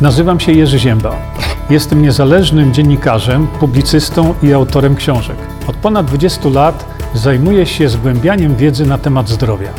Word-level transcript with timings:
Nazywam 0.00 0.40
się 0.40 0.52
Jerzy 0.52 0.78
Ziemba. 0.78 1.34
Jestem 1.70 2.02
niezależnym 2.02 2.74
dziennikarzem, 2.74 3.46
publicystą 3.46 4.34
i 4.42 4.52
autorem 4.52 4.96
książek. 4.96 5.36
Od 5.66 5.76
ponad 5.76 6.06
20 6.06 6.48
lat 6.48 6.84
zajmuję 7.14 7.66
się 7.66 7.88
zgłębianiem 7.88 8.56
wiedzy 8.56 8.86
na 8.86 8.98
temat 8.98 9.28
zdrowia. 9.28 9.74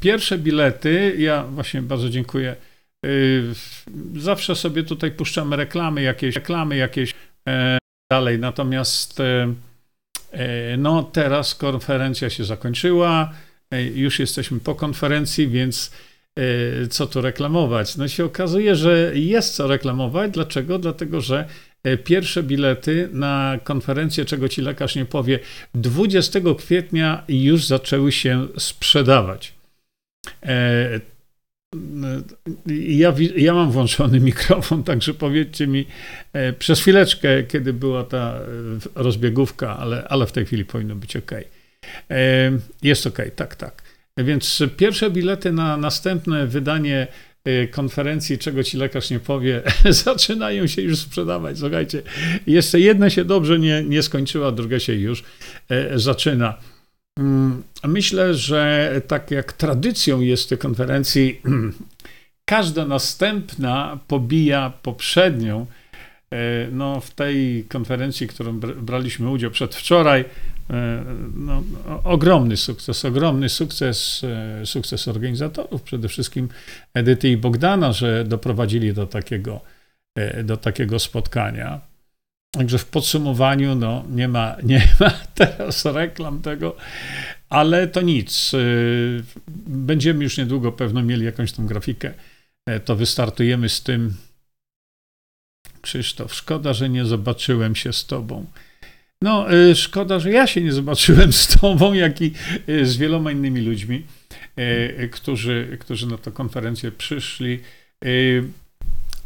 Pierwsze 0.00 0.38
bilety, 0.38 1.14
ja 1.18 1.44
właśnie 1.44 1.82
bardzo 1.82 2.10
dziękuję. 2.10 2.56
Yy, 3.02 3.44
zawsze 4.16 4.56
sobie 4.56 4.82
tutaj 4.82 5.10
puszczamy 5.10 5.56
reklamy 5.56 6.02
jakieś, 6.02 6.34
reklamy 6.34 6.76
jakieś 6.76 7.14
e, 7.48 7.78
dalej. 8.12 8.38
Natomiast 8.38 9.20
e, 9.20 9.54
e, 10.32 10.76
no 10.76 11.02
teraz 11.02 11.54
konferencja 11.54 12.30
się 12.30 12.44
zakończyła. 12.44 13.32
Już 13.94 14.18
jesteśmy 14.18 14.60
po 14.60 14.74
konferencji, 14.74 15.48
więc 15.48 15.90
co 16.90 17.06
tu 17.06 17.20
reklamować? 17.20 17.96
No 17.96 18.08
się 18.08 18.24
okazuje, 18.24 18.76
że 18.76 19.12
jest 19.14 19.54
co 19.54 19.66
reklamować. 19.66 20.30
Dlaczego? 20.30 20.78
Dlatego, 20.78 21.20
że 21.20 21.48
pierwsze 22.04 22.42
bilety 22.42 23.08
na 23.12 23.58
konferencję, 23.64 24.24
czego 24.24 24.48
ci 24.48 24.62
lekarz 24.62 24.96
nie 24.96 25.04
powie, 25.04 25.38
20 25.74 26.40
kwietnia 26.58 27.24
już 27.28 27.64
zaczęły 27.64 28.12
się 28.12 28.46
sprzedawać. 28.58 29.54
Ja, 32.66 33.14
ja 33.36 33.54
mam 33.54 33.70
włączony 33.70 34.20
mikrofon, 34.30 34.84
także 34.84 35.14
powiedzcie 35.14 35.66
mi 35.66 35.86
przez 36.58 36.80
chwileczkę, 36.80 37.42
kiedy 37.42 37.72
była 37.72 38.04
ta 38.04 38.40
rozbiegówka, 38.94 39.78
ale, 39.78 40.08
ale 40.08 40.26
w 40.26 40.32
tej 40.32 40.46
chwili 40.46 40.64
powinno 40.64 40.94
być 40.94 41.16
ok. 41.16 41.32
Jest 42.82 43.06
ok, 43.06 43.18
tak, 43.36 43.56
tak. 43.56 43.82
Więc 44.18 44.62
pierwsze 44.76 45.10
bilety 45.10 45.52
na 45.52 45.76
następne 45.76 46.46
wydanie 46.46 47.06
e, 47.44 47.66
konferencji, 47.66 48.38
czego 48.38 48.62
ci 48.62 48.76
lekarz 48.76 49.10
nie 49.10 49.20
powie, 49.20 49.62
zaczynają 50.04 50.66
się 50.66 50.82
już 50.82 50.98
sprzedawać. 50.98 51.58
Słuchajcie, 51.58 52.02
jeszcze 52.46 52.80
jedna 52.80 53.10
się 53.10 53.24
dobrze 53.24 53.58
nie, 53.58 53.84
nie 53.84 54.02
skończyła, 54.02 54.52
druga 54.52 54.78
się 54.78 54.94
już 54.94 55.24
e, 55.68 55.98
zaczyna. 55.98 56.54
Mm, 57.18 57.62
myślę, 57.84 58.34
że 58.34 58.92
tak 59.06 59.30
jak 59.30 59.52
tradycją 59.52 60.20
jest 60.20 60.48
tej 60.48 60.58
konferencji, 60.58 61.40
każda 62.44 62.86
następna 62.86 63.98
pobija 64.08 64.72
poprzednią. 64.82 65.66
E, 66.32 66.68
no, 66.72 67.00
w 67.00 67.10
tej 67.10 67.64
konferencji, 67.68 68.28
którą 68.28 68.60
braliśmy 68.60 69.30
udział 69.30 69.50
przedwczoraj, 69.50 70.24
no, 71.34 71.62
ogromny 72.04 72.56
sukces, 72.56 73.04
ogromny 73.04 73.48
sukces, 73.48 74.24
e, 74.24 74.66
sukces 74.66 75.08
organizatorów, 75.08 75.82
przede 75.82 76.08
wszystkim 76.08 76.48
Edyty 76.94 77.28
i 77.28 77.36
Bogdana, 77.36 77.92
że 77.92 78.24
doprowadzili 78.24 78.94
do 78.94 79.06
takiego, 79.06 79.60
e, 80.14 80.44
do 80.44 80.56
takiego 80.56 80.98
spotkania. 80.98 81.80
Także 82.50 82.78
w 82.78 82.86
podsumowaniu 82.86 83.74
no, 83.74 84.04
nie, 84.10 84.28
ma, 84.28 84.56
nie 84.62 84.88
ma 85.00 85.10
teraz 85.34 85.84
reklam 85.84 86.42
tego, 86.42 86.76
ale 87.48 87.86
to 87.86 88.00
nic. 88.00 88.52
Będziemy 89.66 90.24
już 90.24 90.38
niedługo 90.38 90.72
pewno 90.72 91.02
mieli 91.02 91.24
jakąś 91.24 91.52
tą 91.52 91.66
grafikę. 91.66 92.14
To 92.84 92.96
wystartujemy 92.96 93.68
z 93.68 93.82
tym. 93.82 94.14
Krzysztof, 95.80 96.34
szkoda, 96.34 96.72
że 96.72 96.88
nie 96.88 97.04
zobaczyłem 97.04 97.76
się 97.76 97.92
z 97.92 98.06
tobą. 98.06 98.46
No, 99.22 99.54
y, 99.54 99.74
szkoda, 99.74 100.18
że 100.18 100.30
ja 100.30 100.46
się 100.46 100.60
nie 100.60 100.72
zobaczyłem 100.72 101.32
z 101.32 101.46
tobą, 101.46 101.92
jak 101.92 102.20
i 102.20 102.32
y, 102.68 102.86
z 102.86 102.96
wieloma 102.96 103.32
innymi 103.32 103.60
ludźmi, 103.60 104.06
y, 104.58 105.08
którzy, 105.12 105.76
którzy 105.80 106.06
na 106.06 106.18
tę 106.18 106.30
konferencję 106.30 106.92
przyszli. 106.92 107.60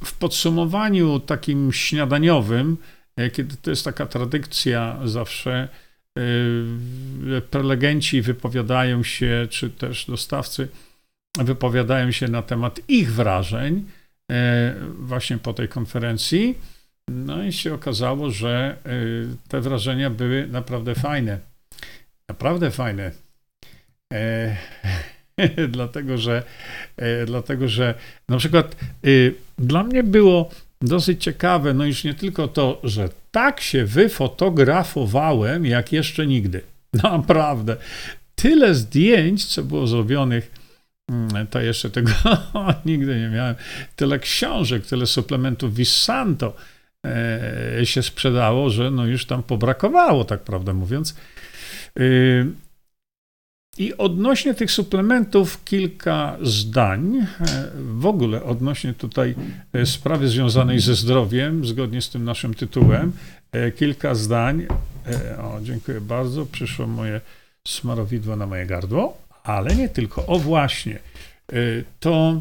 W 0.04 0.12
podsumowaniu 0.18 1.20
takim 1.20 1.72
śniadaniowym, 1.72 2.76
kiedy 3.32 3.56
to 3.56 3.70
jest 3.70 3.84
taka 3.84 4.06
tradycja 4.06 4.98
zawsze, 5.04 5.68
prelegenci 7.50 8.22
wypowiadają 8.22 9.02
się, 9.02 9.46
czy 9.50 9.70
też 9.70 10.06
dostawcy 10.06 10.68
wypowiadają 11.38 12.10
się 12.10 12.28
na 12.28 12.42
temat 12.42 12.80
ich 12.88 13.12
wrażeń 13.12 13.84
właśnie 14.98 15.38
po 15.38 15.54
tej 15.54 15.68
konferencji. 15.68 16.58
No 17.08 17.42
i 17.42 17.52
się 17.52 17.74
okazało, 17.74 18.30
że 18.30 18.76
y, 18.86 19.48
te 19.48 19.60
wrażenia 19.60 20.10
były 20.10 20.46
naprawdę 20.46 20.94
fajne. 20.94 21.38
Naprawdę 22.28 22.70
fajne. 22.70 23.10
E, 24.12 24.56
dlatego, 25.68 26.18
że, 26.18 26.42
e, 26.96 27.26
dlatego, 27.26 27.68
że 27.68 27.94
na 28.28 28.36
przykład 28.36 28.76
y, 29.06 29.34
dla 29.58 29.84
mnie 29.84 30.02
było 30.02 30.50
dosyć 30.80 31.24
ciekawe, 31.24 31.74
no 31.74 31.84
już 31.84 32.04
nie 32.04 32.14
tylko 32.14 32.48
to, 32.48 32.80
że 32.84 33.08
tak 33.30 33.60
się 33.60 33.84
wyfotografowałem 33.84 35.66
jak 35.66 35.92
jeszcze 35.92 36.26
nigdy. 36.26 36.60
Naprawdę. 37.02 37.76
Tyle 38.34 38.74
zdjęć, 38.74 39.44
co 39.44 39.62
było 39.62 39.86
zrobionych, 39.86 40.50
mm, 41.10 41.46
to 41.46 41.60
jeszcze 41.60 41.90
tego 41.90 42.12
nigdy 42.86 43.20
nie 43.20 43.28
miałem. 43.28 43.54
Tyle 43.96 44.18
książek, 44.18 44.86
tyle 44.86 45.06
suplementów 45.06 45.74
Visanto 45.74 46.56
się 47.84 48.02
sprzedało, 48.02 48.70
że 48.70 48.90
no 48.90 49.06
już 49.06 49.26
tam 49.26 49.42
pobrakowało, 49.42 50.24
tak 50.24 50.40
prawdę 50.40 50.74
mówiąc. 50.74 51.16
Y, 52.00 52.46
I 53.78 53.94
odnośnie 53.94 54.54
tych 54.54 54.70
suplementów 54.70 55.64
kilka 55.64 56.36
zdań. 56.42 57.16
E, 57.16 57.26
w 57.76 58.06
ogóle 58.06 58.42
odnośnie 58.42 58.94
tutaj 58.94 59.34
e, 59.72 59.86
sprawy 59.86 60.28
związanej 60.28 60.80
ze 60.80 60.94
zdrowiem, 60.94 61.66
zgodnie 61.66 62.02
z 62.02 62.10
tym 62.10 62.24
naszym 62.24 62.54
tytułem, 62.54 63.12
kilka 63.76 64.14
zdań. 64.14 64.66
O, 65.38 65.58
dziękuję 65.62 66.00
bardzo. 66.00 66.46
Przyszło 66.46 66.86
moje 66.86 67.20
smarowidło 67.68 68.36
na 68.36 68.46
moje 68.46 68.66
gardło, 68.66 69.18
ale 69.44 69.76
nie 69.76 69.88
tylko. 69.88 70.26
O 70.26 70.38
właśnie, 70.38 70.98
to 72.00 72.40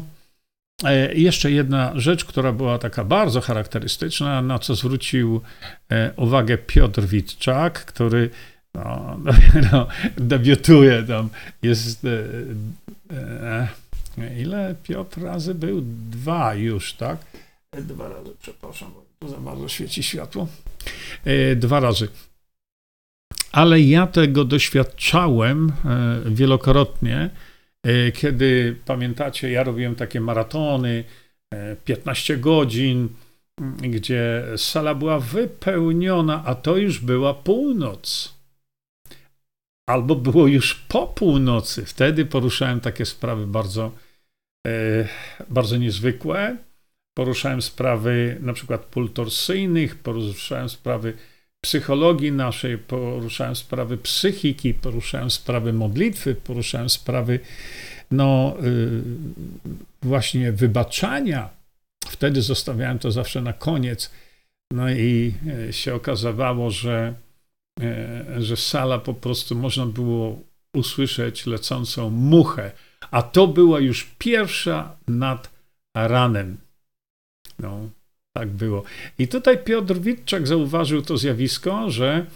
jeszcze 1.14 1.50
jedna 1.50 1.92
rzecz, 1.94 2.24
która 2.24 2.52
była 2.52 2.78
taka 2.78 3.04
bardzo 3.04 3.40
charakterystyczna, 3.40 4.42
na 4.42 4.58
co 4.58 4.74
zwrócił 4.74 5.40
e, 5.88 6.12
uwagę 6.16 6.58
Piotr 6.58 7.02
Witczak, 7.02 7.84
który 7.84 8.30
no, 8.74 9.18
no, 9.72 9.86
debiutuje 10.16 11.02
tam, 11.02 11.28
jest 11.62 12.04
e, 12.04 12.08
e, 14.18 14.40
ile 14.40 14.74
Piotr 14.82 15.22
razy 15.22 15.54
był? 15.54 15.82
Dwa 16.10 16.54
już, 16.54 16.92
tak? 16.92 17.18
Dwa 17.72 18.08
razy, 18.08 18.30
przepraszam, 18.42 18.92
bo 18.94 19.04
tu 19.18 19.28
za 19.28 19.40
bardzo 19.40 19.68
świeci 19.68 20.02
światło. 20.02 20.48
E, 21.24 21.56
dwa 21.56 21.80
razy. 21.80 22.08
Ale 23.52 23.80
ja 23.80 24.06
tego 24.06 24.44
doświadczałem 24.44 25.72
e, 25.84 26.30
wielokrotnie, 26.30 27.16
E, 27.24 27.51
kiedy 28.14 28.76
pamiętacie, 28.84 29.50
ja 29.50 29.64
robiłem 29.64 29.94
takie 29.94 30.20
maratony, 30.20 31.04
15 31.84 32.34
e, 32.34 32.36
godzin, 32.36 33.08
gdzie 33.80 34.44
sala 34.56 34.94
była 34.94 35.20
wypełniona, 35.20 36.42
a 36.44 36.54
to 36.54 36.76
już 36.76 36.98
była 36.98 37.34
północ. 37.34 38.34
Albo 39.88 40.16
było 40.16 40.46
już 40.46 40.74
po 40.74 41.06
północy. 41.06 41.84
Wtedy 41.86 42.26
poruszałem 42.26 42.80
takie 42.80 43.06
sprawy 43.06 43.46
bardzo, 43.46 43.92
e, 44.66 45.08
bardzo 45.48 45.76
niezwykłe. 45.76 46.56
Poruszałem 47.14 47.62
sprawy 47.62 48.36
na 48.40 48.52
przykład 48.52 48.84
pól 48.84 49.10
torsyjnych, 49.10 49.96
poruszałem 49.96 50.68
sprawy 50.68 51.16
psychologii 51.64 52.32
naszej, 52.32 52.78
poruszałem 52.78 53.56
sprawy 53.56 53.96
psychiki, 53.96 54.74
poruszałem 54.74 55.30
sprawy 55.30 55.72
modlitwy, 55.72 56.34
poruszałem 56.34 56.90
sprawy 56.90 57.40
no, 58.10 58.56
y, 58.64 59.02
właśnie 60.02 60.52
wybaczania. 60.52 61.50
Wtedy 62.06 62.42
zostawiałem 62.42 62.98
to 62.98 63.10
zawsze 63.10 63.42
na 63.42 63.52
koniec. 63.52 64.10
No 64.72 64.90
i 64.90 65.34
e, 65.68 65.72
się 65.72 65.94
okazywało, 65.94 66.70
że, 66.70 67.14
e, 67.80 68.24
że 68.38 68.56
sala 68.56 68.98
po 68.98 69.14
prostu 69.14 69.54
można 69.54 69.86
było 69.86 70.40
usłyszeć 70.74 71.46
lecącą 71.46 72.10
muchę, 72.10 72.72
a 73.10 73.22
to 73.22 73.46
była 73.46 73.80
już 73.80 74.04
pierwsza 74.18 74.96
nad 75.08 75.50
ranem. 75.94 76.56
No, 77.58 77.88
tak 78.32 78.48
było. 78.48 78.82
I 79.18 79.28
tutaj 79.28 79.64
Piotr 79.64 79.94
Witczak 80.00 80.46
zauważył 80.46 81.02
to 81.02 81.16
zjawisko, 81.16 81.90
że, 81.90 82.26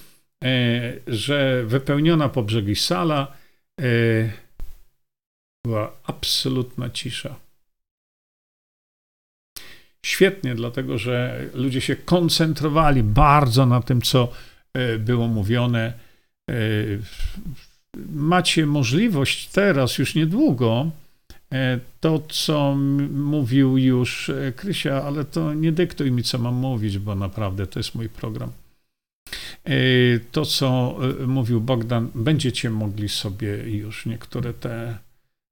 e, 0.45 0.93
że 1.07 1.65
wypełniona 1.67 2.29
po 2.29 2.43
brzegi 2.43 2.77
sala 2.77 3.33
e, 3.81 3.85
była 5.67 5.93
absolutna 6.05 6.91
cisza. 6.91 7.37
Świetnie, 10.07 10.55
dlatego 10.55 10.99
że 10.99 11.45
ludzie 11.55 11.81
się 11.81 11.97
koncentrowali 11.97 13.03
bardzo 13.03 13.67
na 13.67 13.83
tym, 13.83 14.03
co 14.03 14.33
e, 14.75 14.99
było 14.99 15.29
mówione. 15.29 15.93
macie 18.13 18.67
możliwość 18.67 19.49
teraz, 19.49 19.99
już 19.99 20.15
niedługo, 20.15 20.91
to, 22.01 22.19
co 22.29 22.77
mówił 23.11 23.79
już 23.79 24.31
Krysia, 24.57 25.03
ale 25.03 25.25
to 25.25 25.55
nie 25.55 25.73
dyktuj 25.73 26.11
mi, 26.11 26.23
co 26.23 26.39
mam 26.39 26.55
mówić, 26.55 26.99
bo 26.99 27.15
naprawdę 27.15 27.67
to 27.67 27.79
jest 27.79 27.95
mój 27.95 28.09
program. 28.09 28.53
To, 30.33 30.45
co 30.45 30.99
mówił 31.27 31.61
Bogdan, 31.61 32.09
będziecie 32.15 32.71
mogli 32.71 33.09
sobie 33.09 33.71
już 33.71 34.07
niektóre 34.07 34.55
te, 34.55 34.99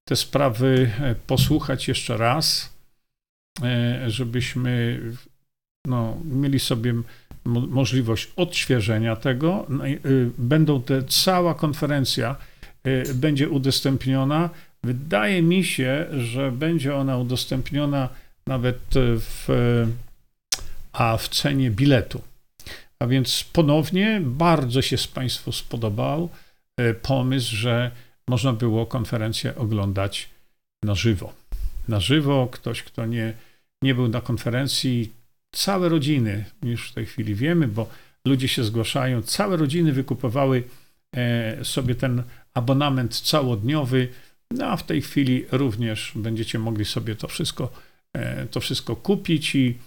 te 0.08 0.17
sprawy 0.17 0.91
posłuchać 1.26 1.88
jeszcze 1.88 2.17
raz, 2.17 2.76
żebyśmy 4.06 5.00
no, 5.87 6.17
mieli 6.25 6.58
sobie 6.58 6.94
możliwość 7.44 8.32
odświeżenia 8.37 9.17
tego. 9.17 9.67
No 9.69 9.85
będą 10.38 10.82
te, 10.82 11.02
cała 11.02 11.55
konferencja 11.55 12.37
będzie 13.14 13.49
udostępniona. 13.49 14.50
Wydaje 14.85 15.43
mi 15.43 15.65
się, 15.65 16.07
że 16.19 16.53
będzie 16.53 16.97
ona 16.97 17.19
udostępniona 17.19 18.09
nawet 18.47 18.81
w, 18.95 19.49
a 20.93 21.17
w 21.17 21.29
cenie 21.29 21.71
biletu. 21.71 22.23
A 22.99 23.07
więc 23.07 23.45
ponownie 23.53 24.21
bardzo 24.25 24.83
się 24.83 24.97
z 24.99 25.07
Państwu 25.07 25.53
spodobał 25.53 26.29
y, 26.81 26.95
pomysł, 26.95 27.57
że 27.57 27.91
można 28.29 28.53
było 28.53 28.87
konferencję 28.87 29.57
oglądać 29.57 30.29
na 30.83 30.95
żywo. 30.95 31.33
Na 31.89 32.01
żywo 32.01 32.49
ktoś, 32.53 32.83
kto 32.83 33.07
nie, 33.07 33.33
nie 33.83 33.95
był 33.95 34.09
na 34.09 34.21
konferencji, 34.21 35.13
całe 35.53 35.89
rodziny, 35.89 36.45
już 36.63 36.91
w 36.91 36.95
tej 36.95 37.07
chwili 37.07 37.35
wiemy, 37.35 37.69
bo 37.69 37.89
ludzie 38.25 38.49
się 38.49 38.65
zgłaszają, 38.65 39.23
całe 39.23 39.57
rodziny 39.57 39.93
wykupowały 39.93 40.63
e, 41.17 41.65
sobie 41.65 41.95
ten 41.95 42.23
abonament 42.55 43.21
całodniowy, 43.21 44.09
no 44.50 44.67
a 44.67 44.76
w 44.76 44.87
tej 44.87 45.02
chwili 45.02 45.44
również 45.52 46.12
będziecie 46.14 46.58
mogli 46.58 46.85
sobie 46.85 47.17
to 47.17 47.29
wszystko, 47.29 47.73
e, 48.12 48.46
to 48.46 48.61
wszystko 48.61 48.96
kupić 48.96 49.55
i, 49.55 49.79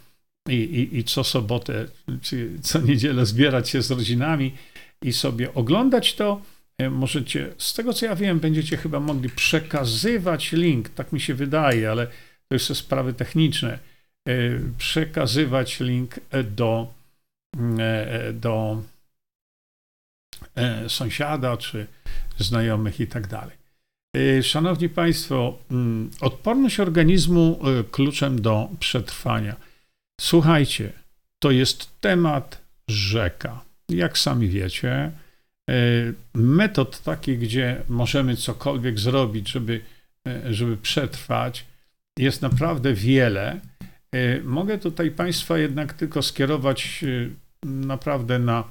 i, 0.49 0.53
i, 0.53 0.97
i 0.97 1.03
co 1.03 1.23
sobotę, 1.23 1.85
czy 2.21 2.49
co 2.61 2.79
niedzielę 2.81 3.25
zbierać 3.25 3.69
się 3.69 3.81
z 3.81 3.91
rodzinami 3.91 4.53
i 5.01 5.13
sobie 5.13 5.53
oglądać 5.53 6.15
to. 6.15 6.41
E, 6.77 6.89
możecie, 6.89 7.53
z 7.57 7.73
tego 7.73 7.93
co 7.93 8.05
ja 8.05 8.15
wiem, 8.15 8.39
będziecie 8.39 8.77
chyba 8.77 8.99
mogli 8.99 9.29
przekazywać 9.29 10.51
link, 10.51 10.89
tak 10.89 11.11
mi 11.11 11.19
się 11.19 11.33
wydaje, 11.33 11.91
ale 11.91 12.07
to 12.47 12.55
już 12.55 12.63
są 12.63 12.75
sprawy 12.75 13.13
techniczne 13.13 13.79
E, 14.27 14.31
przekazywać 14.77 15.79
link 15.79 16.19
do, 16.51 16.93
e, 17.79 18.33
do 18.33 18.83
sąsiada 20.87 21.57
czy 21.57 21.87
znajomych 22.37 22.99
i 22.99 23.07
tak 23.07 23.27
dalej. 23.27 23.57
Szanowni 24.41 24.89
Państwo, 24.89 25.57
mm, 25.71 26.09
odporność 26.21 26.79
organizmu 26.79 27.59
kluczem 27.91 28.41
do 28.41 28.69
przetrwania. 28.79 29.55
Słuchajcie, 30.21 30.91
to 31.39 31.51
jest 31.51 32.01
temat 32.01 32.61
rzeka. 32.87 33.61
Jak 33.89 34.17
sami 34.17 34.47
wiecie, 34.47 35.11
metod 36.33 37.01
takich, 37.01 37.39
gdzie 37.39 37.81
możemy 37.89 38.35
cokolwiek 38.35 38.99
zrobić, 38.99 39.49
żeby, 39.49 39.81
żeby 40.49 40.77
przetrwać, 40.77 41.65
jest 42.19 42.41
naprawdę 42.41 42.93
wiele. 42.93 43.59
Mogę 44.43 44.77
tutaj 44.77 45.11
Państwa 45.11 45.57
jednak 45.57 45.93
tylko 45.93 46.21
skierować 46.21 47.05
naprawdę 47.65 48.39
na, 48.39 48.63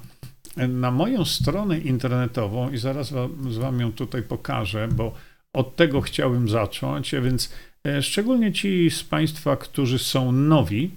na 0.67 0.91
moją 0.91 1.25
stronę 1.25 1.79
internetową 1.79 2.71
i 2.71 2.77
zaraz 2.77 3.11
wam, 3.11 3.53
wam 3.59 3.79
ją 3.79 3.91
tutaj 3.91 4.23
pokażę, 4.23 4.87
bo 4.87 5.15
od 5.53 5.75
tego 5.75 6.01
chciałem 6.01 6.49
zacząć, 6.49 7.15
więc 7.23 7.53
e, 7.87 8.01
szczególnie 8.01 8.53
ci 8.53 8.91
z 8.91 9.03
Państwa, 9.03 9.57
którzy 9.57 9.99
są 9.99 10.31
nowi, 10.31 10.91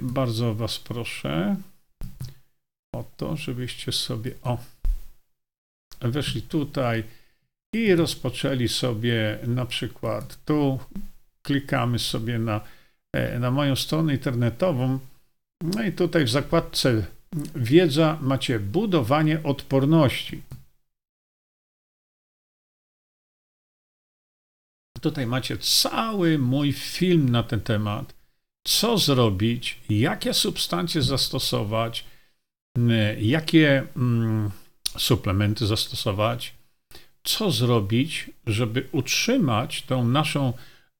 bardzo 0.00 0.54
Was 0.54 0.78
proszę 0.78 1.56
o 2.94 3.04
to, 3.16 3.36
żebyście 3.36 3.92
sobie 3.92 4.32
o 4.42 4.58
weszli 6.00 6.42
tutaj 6.42 7.04
i 7.74 7.94
rozpoczęli 7.94 8.68
sobie 8.68 9.38
na 9.46 9.66
przykład 9.66 10.38
tu, 10.44 10.78
klikamy 11.42 11.98
sobie 11.98 12.38
na 12.38 12.60
E, 13.12 13.38
na 13.38 13.50
moją 13.50 13.76
stronę 13.76 14.12
internetową. 14.12 14.98
No 15.62 15.82
i 15.82 15.92
tutaj 15.92 16.24
w 16.24 16.30
zakładce 16.30 17.06
wiedza 17.54 18.18
macie 18.20 18.60
budowanie 18.60 19.42
odporności. 19.42 20.42
Tutaj 25.00 25.26
macie 25.26 25.58
cały 25.58 26.38
mój 26.38 26.72
film 26.72 27.28
na 27.28 27.42
ten 27.42 27.60
temat. 27.60 28.14
Co 28.64 28.98
zrobić, 28.98 29.80
jakie 29.88 30.34
substancje 30.34 31.02
zastosować, 31.02 32.04
jakie 33.18 33.86
mm, 33.96 34.50
suplementy 34.98 35.66
zastosować, 35.66 36.54
co 37.24 37.50
zrobić, 37.50 38.30
żeby 38.46 38.88
utrzymać 38.92 39.82
tą 39.82 40.04
naszą 40.04 40.52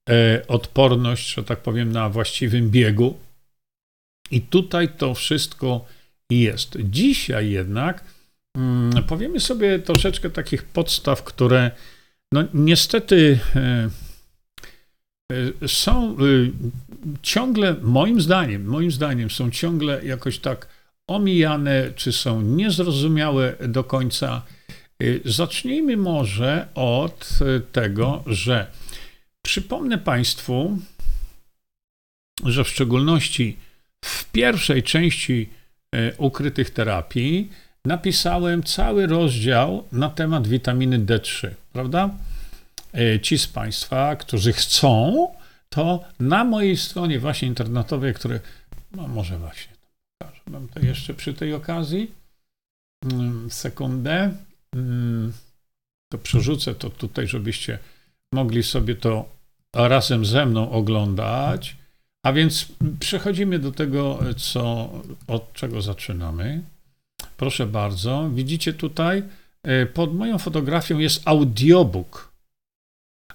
E, 0.09 0.47
odporność, 0.47 1.33
że 1.33 1.43
tak 1.43 1.61
powiem, 1.61 1.91
na 1.91 2.09
właściwym 2.09 2.69
biegu. 2.69 3.19
I 4.31 4.41
tutaj 4.41 4.89
to 4.97 5.13
wszystko 5.13 5.85
jest. 6.39 6.77
Dzisiaj 6.83 7.49
jednak 7.49 8.03
mm, 8.57 9.03
powiemy 9.03 9.39
sobie 9.39 9.79
troszeczkę 9.79 10.29
takich 10.29 10.63
podstaw, 10.63 11.23
które 11.23 11.71
no 12.31 12.43
niestety 12.53 13.39
e, 13.55 13.89
e, 15.63 15.67
są 15.67 16.17
ciągle, 17.21 17.75
moim 17.81 18.21
zdaniem, 18.21 18.65
moim 18.65 18.91
zdaniem 18.91 19.29
są 19.29 19.51
ciągle 19.51 20.05
jakoś 20.05 20.39
tak 20.39 20.67
omijane, 21.07 21.91
czy 21.95 22.11
są 22.11 22.41
niezrozumiałe 22.41 23.55
do 23.67 23.83
końca. 23.83 24.41
Zacznijmy 25.25 25.97
może 25.97 26.67
od 26.75 27.39
tego, 27.71 28.23
że 28.25 28.67
Przypomnę 29.41 29.97
Państwu, 29.97 30.77
że 32.45 32.63
w 32.63 32.69
szczególności 32.69 33.57
w 34.05 34.31
pierwszej 34.31 34.83
części 34.83 35.49
e, 35.49 35.60
ukrytych 36.17 36.69
terapii 36.69 37.49
napisałem 37.85 38.63
cały 38.63 39.07
rozdział 39.07 39.83
na 39.91 40.09
temat 40.09 40.47
witaminy 40.47 40.99
D3, 40.99 41.49
prawda? 41.73 42.09
E, 42.93 43.19
ci 43.19 43.37
z 43.37 43.47
Państwa, 43.47 44.15
którzy 44.15 44.53
chcą, 44.53 45.27
to 45.69 46.03
na 46.19 46.43
mojej 46.43 46.77
stronie 46.77 47.19
właśnie 47.19 47.47
internetowej, 47.47 48.13
które, 48.13 48.39
no 48.91 49.07
może 49.07 49.37
właśnie, 49.37 49.73
pokażę 50.19 50.41
Wam 50.47 50.67
to 50.67 50.79
jeszcze 50.79 51.13
przy 51.13 51.33
tej 51.33 51.53
okazji, 51.53 52.11
mm, 53.05 53.51
sekundę, 53.51 54.31
mm, 54.75 55.33
to 56.11 56.17
przerzucę 56.17 56.75
to 56.75 56.89
tutaj, 56.89 57.27
żebyście 57.27 57.79
mogli 58.33 58.63
sobie 58.63 58.95
to 58.95 59.29
razem 59.73 60.25
ze 60.25 60.45
mną 60.45 60.71
oglądać. 60.71 61.75
A 62.23 62.33
więc 62.33 62.67
przechodzimy 62.99 63.59
do 63.59 63.71
tego, 63.71 64.19
co, 64.37 64.91
od 65.27 65.53
czego 65.53 65.81
zaczynamy. 65.81 66.61
Proszę 67.37 67.67
bardzo, 67.67 68.29
widzicie 68.33 68.73
tutaj, 68.73 69.23
e, 69.63 69.85
pod 69.85 70.15
moją 70.15 70.37
fotografią 70.37 70.97
jest 70.99 71.21
audiobook. 71.27 72.31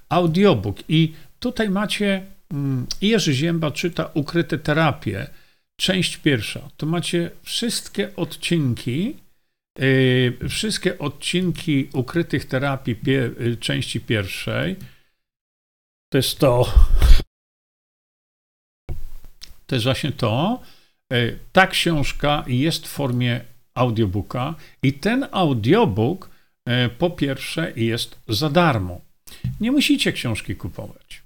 Audiobook 0.09 0.77
i 0.89 1.13
tutaj 1.39 1.71
macie 1.71 2.27
mm, 2.51 2.87
Jerzy 3.03 3.35
Zięba 3.35 3.71
czyta 3.71 4.11
Ukryte 4.15 4.59
terapie, 4.59 5.27
część 5.77 6.17
pierwsza. 6.17 6.61
Tu 6.77 6.87
macie 6.87 7.31
wszystkie 7.43 8.17
odcinki, 8.17 9.17
yy, 9.79 10.49
wszystkie 10.49 10.99
odcinki 10.99 11.89
ukrytych 11.93 12.45
terapii 12.45 12.97
yy, 13.07 13.57
części 13.57 14.01
pierwszej 14.01 14.77
to 16.17 16.19
jest 16.19 16.39
to. 16.39 16.67
To 19.67 19.75
jest 19.75 19.85
właśnie 19.85 20.13
to. 20.13 20.61
E, 21.13 21.33
ta 21.53 21.67
książka 21.67 22.45
jest 22.47 22.87
w 22.87 22.91
formie 22.91 23.41
audiobooka 23.75 24.55
i 24.83 24.93
ten 24.93 25.27
audiobook 25.33 26.31
e, 26.65 26.89
po 26.89 27.11
pierwsze 27.11 27.73
jest 27.77 28.19
za 28.29 28.51
darmo. 28.51 29.01
Nie 29.61 29.73
musicie 29.73 30.13
książki 30.13 30.57
kupować. 30.57 31.23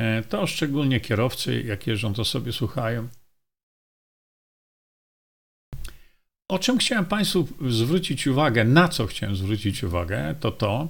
E, 0.00 0.22
to 0.22 0.46
szczególnie 0.46 1.00
kierowcy, 1.00 1.62
jak 1.62 1.86
jeżdżą, 1.86 2.14
to 2.14 2.24
sobie 2.24 2.52
słuchają. 2.52 3.08
O 6.48 6.58
czym 6.58 6.78
chciałem 6.78 7.04
Państwu 7.04 7.48
zwrócić 7.68 8.26
uwagę, 8.26 8.64
na 8.64 8.88
co 8.88 9.06
chciałem 9.06 9.36
zwrócić 9.36 9.84
uwagę, 9.84 10.34
to 10.40 10.50
to, 10.50 10.88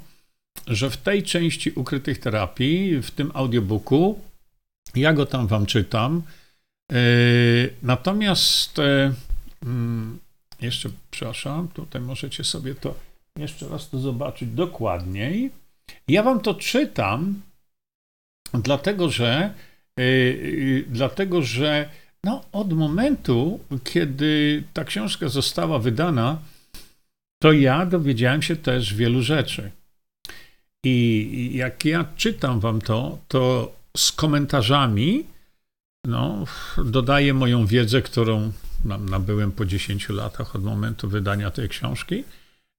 że 0.67 0.91
w 0.91 0.97
tej 0.97 1.23
części 1.23 1.71
ukrytych 1.71 2.19
terapii, 2.19 3.03
w 3.03 3.11
tym 3.11 3.31
audiobooku, 3.35 4.21
ja 4.95 5.13
go 5.13 5.27
tam 5.27 5.47
wam 5.47 5.67
czytam. 5.67 6.23
E, 6.93 6.97
natomiast 7.83 8.79
e, 8.79 9.15
mm, 9.63 10.19
jeszcze, 10.61 10.89
przepraszam, 11.11 11.69
tutaj 11.69 12.03
możecie 12.03 12.45
sobie 12.45 12.75
to 12.75 12.95
jeszcze 13.39 13.69
raz 13.69 13.91
to 13.91 13.99
zobaczyć 13.99 14.49
dokładniej. 14.49 15.51
Ja 16.09 16.23
wam 16.23 16.41
to 16.41 16.55
czytam, 16.55 17.43
dlatego 18.53 19.11
że, 19.11 19.55
yy, 19.97 20.85
dlatego 20.89 21.43
że 21.43 21.91
no, 22.25 22.45
od 22.53 22.73
momentu, 22.73 23.61
kiedy 23.85 24.63
ta 24.73 24.85
książka 24.85 25.29
została 25.29 25.79
wydana, 25.79 26.39
to 27.43 27.53
ja 27.53 27.87
dowiedziałem 27.87 28.43
się 28.43 28.57
też 28.57 28.95
wielu 28.95 29.23
rzeczy. 29.23 29.71
I 30.85 31.51
jak 31.55 31.85
ja 31.85 32.05
czytam 32.17 32.61
wam 32.61 32.81
to, 32.81 33.19
to 33.29 33.73
z 33.97 34.13
komentarzami 34.13 35.25
no, 36.05 36.45
dodaję 36.85 37.35
moją 37.35 37.67
wiedzę, 37.67 38.03
którą 38.03 38.53
nabyłem 39.11 39.53
po 39.53 39.65
10 39.65 40.09
latach 40.09 40.57
od 40.57 40.65
momentu 40.65 41.09
wydania 41.09 41.51
tej 41.51 41.69
książki. 41.69 42.25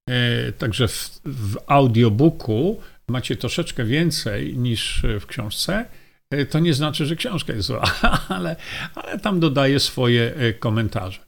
E, 0.09 0.51
także 0.51 0.87
w, 0.87 1.21
w 1.25 1.57
audiobooku 1.67 2.81
macie 3.07 3.35
troszeczkę 3.35 3.85
więcej 3.85 4.57
niż 4.57 5.03
w 5.19 5.25
książce. 5.25 5.85
E, 6.29 6.45
to 6.45 6.59
nie 6.59 6.73
znaczy, 6.73 7.05
że 7.05 7.15
książka 7.15 7.53
jest 7.53 7.67
zła, 7.67 7.83
ale, 8.29 8.55
ale 8.95 9.19
tam 9.19 9.39
dodaję 9.39 9.79
swoje 9.79 10.33
e, 10.35 10.53
komentarze. 10.53 11.19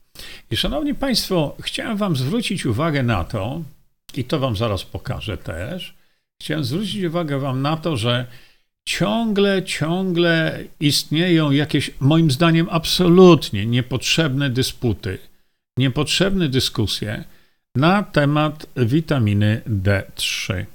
I 0.52 0.58
szanowni 0.58 0.96
Państwo, 0.96 1.56
chciałem 1.62 1.98
Wam 1.98 2.16
zwrócić 2.16 2.66
uwagę 2.66 3.04
na 3.04 3.24
to, 3.24 3.62
i 4.14 4.24
to 4.24 4.40
Wam 4.40 4.56
zaraz 4.56 4.84
pokażę 4.84 5.38
też. 5.38 5.96
Chciałem 6.42 6.64
zwrócić 6.64 7.04
uwagę 7.04 7.40
Wam 7.40 7.62
na 7.62 7.78
to, 7.78 7.98
że 7.98 8.26
ciągle, 8.88 9.64
ciągle 9.64 10.64
istnieją 10.80 11.52
jakieś, 11.52 11.92
moim 12.00 12.32
zdaniem, 12.32 12.68
absolutnie 12.72 13.66
niepotrzebne 13.66 14.50
dysputy, 14.50 15.18
niepotrzebne 15.78 16.50
dyskusje 16.50 17.24
na 17.76 18.04
temat 18.04 18.66
witaminy 18.76 19.62
D3. 19.68 20.66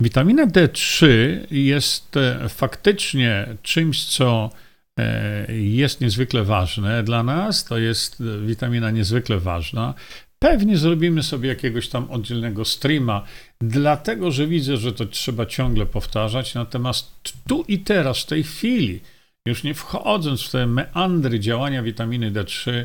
Witamina 0.00 0.46
D3 0.46 1.06
jest 1.50 2.16
e, 2.16 2.48
faktycznie 2.48 3.56
czymś, 3.62 4.06
co 4.06 4.50
e, 4.98 5.52
jest 5.54 6.00
niezwykle 6.00 6.44
ważne 6.44 7.02
dla 7.02 7.22
nas. 7.22 7.64
To 7.64 7.78
jest 7.78 8.20
e, 8.20 8.46
witamina 8.46 8.90
niezwykle 8.90 9.38
ważna. 9.38 9.94
Pewnie 10.42 10.78
zrobimy 10.78 11.22
sobie 11.22 11.48
jakiegoś 11.48 11.88
tam 11.88 12.10
oddzielnego 12.10 12.64
streama, 12.64 13.24
dlatego 13.60 14.30
że 14.30 14.46
widzę, 14.46 14.76
że 14.76 14.92
to 14.92 15.06
trzeba 15.06 15.46
ciągle 15.46 15.86
powtarzać. 15.86 16.54
Natomiast 16.54 17.32
tu 17.48 17.64
i 17.68 17.78
teraz, 17.78 18.22
w 18.22 18.26
tej 18.26 18.42
chwili, 18.42 19.00
już 19.46 19.62
nie 19.62 19.74
wchodząc 19.74 20.42
w 20.42 20.50
te 20.50 20.66
meandry 20.66 21.40
działania 21.40 21.82
witaminy 21.82 22.32
D3, 22.32 22.84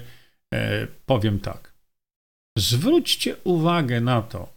powiem 1.06 1.40
tak. 1.40 1.74
Zwróćcie 2.58 3.36
uwagę 3.44 4.02
na 4.02 4.22
to, 4.22 4.54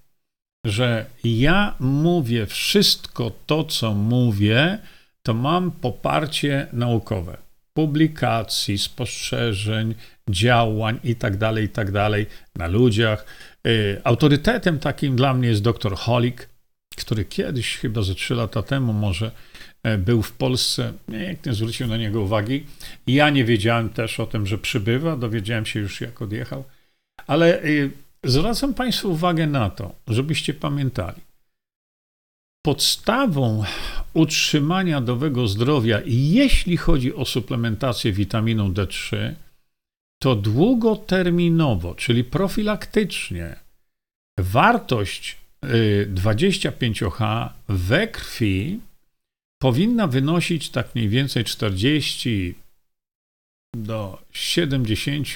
że 0.67 1.07
ja 1.25 1.75
mówię 1.81 2.47
wszystko 2.47 3.33
to, 3.47 3.65
co 3.65 3.95
mówię, 3.95 4.79
to 5.23 5.35
mam 5.35 5.71
poparcie 5.71 6.67
naukowe. 6.73 7.37
Publikacji, 7.73 8.79
spostrzeżeń, 8.79 9.95
działań 10.33 11.01
itd., 11.05 11.39
tak 11.39 11.57
itd. 11.59 11.93
Tak 11.93 12.27
na 12.57 12.67
ludziach. 12.67 13.27
Y, 13.67 14.01
autorytetem 14.05 14.79
takim 14.79 15.17
dla 15.17 15.35
mnie 15.35 15.49
jest 15.49 15.63
dr 15.63 15.97
Holik, 15.97 16.49
który 16.97 17.25
kiedyś, 17.25 17.77
chyba 17.77 18.03
ze 18.03 18.15
trzy 18.15 18.35
lata 18.35 18.63
temu 18.63 18.93
może, 18.93 19.31
e, 19.83 19.99
był 19.99 20.23
w 20.23 20.33
Polsce. 20.33 20.93
Nikt 21.09 21.47
nie 21.47 21.55
zwrócił 21.55 21.87
na 21.87 21.97
niego 21.97 22.21
uwagi. 22.21 22.67
Ja 23.07 23.31
nie 23.31 23.45
wiedziałem 23.45 23.89
też 23.89 24.21
o 24.21 24.27
tym, 24.27 24.47
że 24.47 24.59
przybywa. 24.59 25.17
Dowiedziałem 25.17 25.67
się 25.67 25.81
już, 25.81 26.01
jak 26.01 26.23
odjechał. 26.23 26.65
Ale 27.27 27.65
y, 27.65 27.91
Zwracam 28.25 28.75
Państwu 28.75 29.13
uwagę 29.13 29.47
na 29.47 29.71
to, 29.71 29.95
żebyście 30.09 30.55
pamiętali. 30.55 31.21
Podstawą 32.63 33.65
utrzymania 34.15 35.01
dobrego 35.01 35.49
zdrowia, 35.49 36.01
jeśli 36.07 36.77
chodzi 36.77 37.15
o 37.15 37.25
suplementację 37.25 38.13
witaminą 38.13 38.73
D3, 38.73 39.35
to 40.23 40.37
długoterminowo, 40.37 41.95
czyli 41.95 42.25
profilaktycznie, 42.25 43.57
wartość 44.39 45.37
25H 46.15 47.47
y, 47.47 47.51
we 47.69 48.09
krwi 48.09 48.81
powinna 49.59 50.07
wynosić 50.07 50.71
tak 50.71 50.95
mniej 50.95 51.09
więcej 51.09 51.45
40 51.45 52.55
do 53.77 54.23
70 54.33 55.29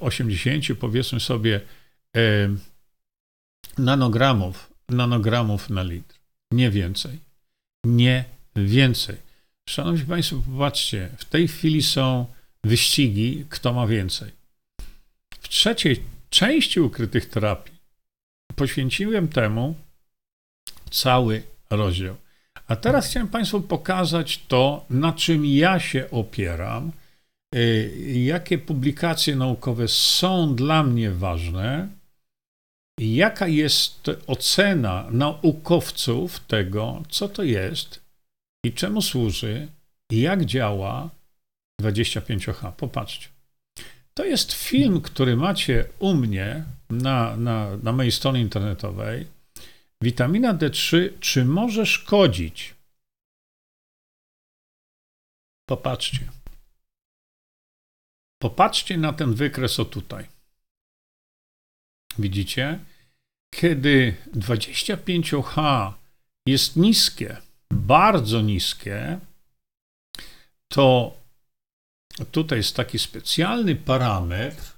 80 0.00 0.70
e, 0.70 0.74
powiedzmy 0.74 1.20
sobie 1.20 1.60
e, 2.16 2.20
nanogramów, 3.78 4.70
nanogramów 4.88 5.70
na 5.70 5.82
litr. 5.82 6.14
Nie 6.52 6.70
więcej. 6.70 7.18
Nie 7.84 8.24
więcej. 8.56 9.16
Szanowni 9.68 10.06
Państwo, 10.06 10.42
popatrzcie, 10.52 11.10
w 11.18 11.24
tej 11.24 11.48
chwili 11.48 11.82
są 11.82 12.26
wyścigi, 12.64 13.44
kto 13.48 13.72
ma 13.72 13.86
więcej. 13.86 14.30
W 15.40 15.48
trzeciej 15.48 16.02
części 16.30 16.80
ukrytych 16.80 17.28
terapii 17.28 17.74
poświęciłem 18.56 19.28
temu 19.28 19.74
cały 20.90 21.42
rozdział. 21.70 22.16
A 22.66 22.76
teraz 22.76 23.08
chciałem 23.08 23.28
Państwu 23.28 23.60
pokazać 23.60 24.40
to, 24.48 24.84
na 24.90 25.12
czym 25.12 25.46
ja 25.46 25.80
się 25.80 26.10
opieram– 26.10 26.92
Y, 27.54 28.22
jakie 28.24 28.58
publikacje 28.58 29.36
naukowe 29.36 29.88
są 29.88 30.54
dla 30.54 30.82
mnie 30.82 31.10
ważne, 31.10 31.88
jaka 33.00 33.46
jest 33.48 34.10
ocena 34.26 35.06
naukowców 35.10 36.40
tego, 36.40 37.02
co 37.08 37.28
to 37.28 37.42
jest 37.42 38.00
i 38.64 38.72
czemu 38.72 39.02
służy, 39.02 39.68
jak 40.10 40.44
działa 40.44 41.10
25H. 41.92 42.72
Popatrzcie. 42.72 43.28
To 44.14 44.24
jest 44.24 44.52
film, 44.52 45.00
który 45.00 45.36
macie 45.36 45.88
u 45.98 46.14
mnie 46.14 46.64
na, 46.90 47.36
na, 47.36 47.76
na 47.76 47.92
mojej 47.92 48.12
stronie 48.12 48.40
internetowej. 48.40 49.26
Witamina 50.02 50.54
D3, 50.54 51.10
czy 51.20 51.44
może 51.44 51.86
szkodzić? 51.86 52.74
Popatrzcie. 55.68 56.30
Popatrzcie 58.42 58.96
na 58.98 59.12
ten 59.12 59.34
wykres 59.34 59.80
o 59.80 59.84
tutaj. 59.84 60.26
Widzicie? 62.18 62.78
Kiedy 63.54 64.16
25H 64.32 65.92
jest 66.46 66.76
niskie, 66.76 67.36
bardzo 67.70 68.40
niskie, 68.40 69.18
to 70.68 71.16
tutaj 72.30 72.58
jest 72.58 72.76
taki 72.76 72.98
specjalny 72.98 73.76
parametr. 73.76 74.72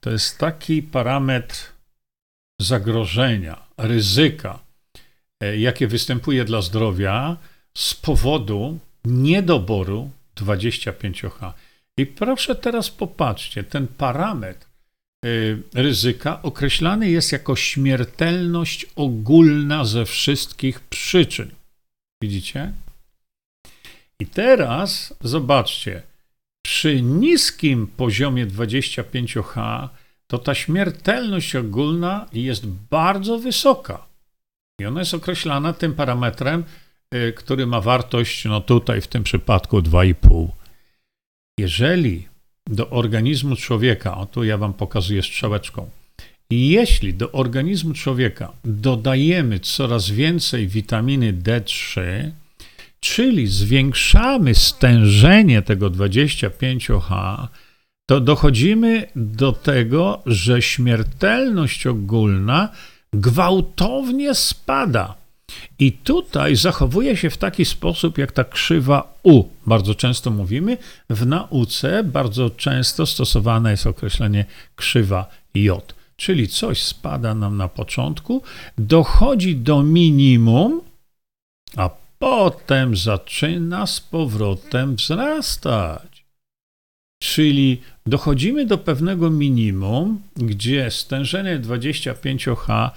To 0.00 0.10
jest 0.10 0.38
taki 0.38 0.82
parametr 0.82 1.56
zagrożenia, 2.60 3.66
ryzyka, 3.78 4.58
e, 5.40 5.58
jakie 5.58 5.86
występuje 5.86 6.44
dla 6.44 6.62
zdrowia 6.62 7.36
z 7.74 7.94
powodu 7.94 8.78
niedoboru 9.04 10.10
25H. 10.36 11.52
I 11.96 12.06
proszę 12.06 12.54
teraz 12.54 12.90
popatrzcie, 12.90 13.64
ten 13.64 13.86
parametr 13.86 14.66
y, 15.26 15.62
ryzyka 15.74 16.42
określany 16.42 17.10
jest 17.10 17.32
jako 17.32 17.56
śmiertelność 17.56 18.86
ogólna 18.96 19.84
ze 19.84 20.06
wszystkich 20.06 20.80
przyczyn. 20.80 21.50
Widzicie? 22.22 22.72
I 24.18 24.26
teraz 24.26 25.14
zobaczcie, 25.20 26.02
przy 26.72 27.02
niskim 27.02 27.86
poziomie 27.86 28.46
25H 28.46 29.88
to 30.26 30.38
ta 30.38 30.54
śmiertelność 30.54 31.56
ogólna 31.56 32.26
jest 32.32 32.66
bardzo 32.66 33.38
wysoka. 33.38 34.06
I 34.80 34.86
ona 34.86 35.00
jest 35.00 35.14
określana 35.14 35.72
tym 35.72 35.94
parametrem, 35.94 36.64
y, 37.14 37.32
który 37.32 37.66
ma 37.66 37.80
wartość, 37.80 38.44
no 38.44 38.60
tutaj 38.60 39.00
w 39.00 39.06
tym 39.06 39.22
przypadku 39.22 39.78
2,5. 39.80 40.48
Jeżeli 41.58 42.28
do 42.66 42.90
organizmu 42.90 43.56
człowieka, 43.56 44.16
o 44.16 44.26
tu 44.26 44.44
ja 44.44 44.58
Wam 44.58 44.74
pokazuję 44.74 45.22
strzałeczką, 45.22 45.90
jeśli 46.50 47.14
do 47.14 47.32
organizmu 47.32 47.94
człowieka 47.94 48.52
dodajemy 48.64 49.60
coraz 49.60 50.10
więcej 50.10 50.68
witaminy 50.68 51.32
D3, 51.32 52.00
czyli 53.02 53.46
zwiększamy 53.46 54.54
stężenie 54.54 55.62
tego 55.62 55.90
25H, 55.90 57.36
to 58.06 58.20
dochodzimy 58.20 59.08
do 59.16 59.52
tego, 59.52 60.22
że 60.26 60.62
śmiertelność 60.62 61.86
ogólna 61.86 62.68
gwałtownie 63.12 64.34
spada. 64.34 65.14
I 65.78 65.92
tutaj 65.92 66.56
zachowuje 66.56 67.16
się 67.16 67.30
w 67.30 67.36
taki 67.36 67.64
sposób, 67.64 68.18
jak 68.18 68.32
ta 68.32 68.44
krzywa 68.44 69.14
U. 69.22 69.44
Bardzo 69.66 69.94
często 69.94 70.30
mówimy 70.30 70.78
w 71.10 71.26
nauce, 71.26 72.04
bardzo 72.04 72.50
często 72.50 73.06
stosowane 73.06 73.70
jest 73.70 73.86
określenie 73.86 74.44
krzywa 74.76 75.26
J, 75.54 75.94
Czyli 76.16 76.48
coś 76.48 76.82
spada 76.82 77.34
nam 77.34 77.56
na 77.56 77.68
początku, 77.68 78.42
dochodzi 78.78 79.56
do 79.56 79.82
minimum, 79.82 80.80
a 81.76 82.01
potem 82.22 82.96
zaczyna 82.96 83.86
z 83.86 84.00
powrotem 84.00 84.96
wzrastać. 84.96 86.24
Czyli 87.22 87.80
dochodzimy 88.06 88.66
do 88.66 88.78
pewnego 88.78 89.30
minimum, 89.30 90.22
gdzie 90.36 90.90
stężenie 90.90 91.60
25H 91.60 92.90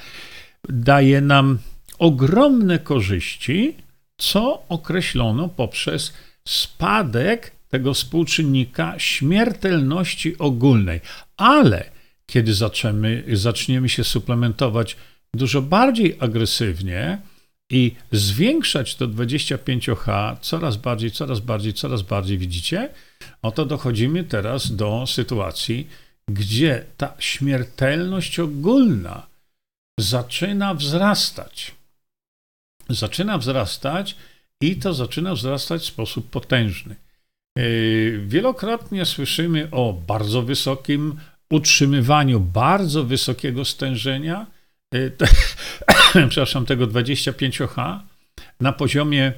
daje 0.70 1.22
nam 1.22 1.58
ogromne 2.00 2.80
korzyści, 2.80 3.76
co 4.18 4.64
określono 4.70 5.48
poprzez 5.48 6.14
spadek 6.48 7.52
tego 7.70 7.94
współczynnika 7.94 8.94
śmiertelności 8.98 10.38
ogólnej. 10.38 11.02
Ale 11.38 11.90
kiedy 12.26 12.54
zaczniemy, 12.54 13.24
zaczniemy 13.34 13.90
się 13.90 14.04
suplementować 14.04 14.98
dużo 15.34 15.62
bardziej 15.62 16.18
agresywnie 16.20 17.18
i 17.70 17.96
zwiększać 18.12 18.96
to 18.96 19.08
25H 19.08 20.38
coraz 20.42 20.78
bardziej, 20.78 21.12
coraz 21.12 21.40
bardziej, 21.40 21.74
coraz 21.74 22.02
bardziej, 22.02 22.38
widzicie? 22.38 22.90
Oto 23.42 23.66
dochodzimy 23.66 24.24
teraz 24.24 24.76
do 24.76 25.08
sytuacji, 25.08 25.88
gdzie 26.28 26.86
ta 26.98 27.14
śmiertelność 27.20 28.40
ogólna 28.40 29.28
zaczyna 30.00 30.74
wzrastać. 30.74 31.76
Zaczyna 32.90 33.38
wzrastać 33.38 34.16
i 34.62 34.76
to 34.76 34.94
zaczyna 34.94 35.36
wzrastać 35.36 35.82
w 35.82 35.86
sposób 35.86 36.30
potężny. 36.30 36.96
Yy, 37.58 38.24
wielokrotnie 38.28 39.06
słyszymy 39.06 39.68
o 39.72 39.94
bardzo 39.94 40.42
wysokim 40.42 41.16
utrzymywaniu 41.50 42.40
bardzo 42.40 43.04
wysokiego 43.04 43.66
stężenia, 43.66 44.46
te, 45.18 45.28
przepraszam, 46.30 46.66
tego 46.66 46.88
25H 46.88 48.00
na 48.60 48.74
poziomie 48.74 49.34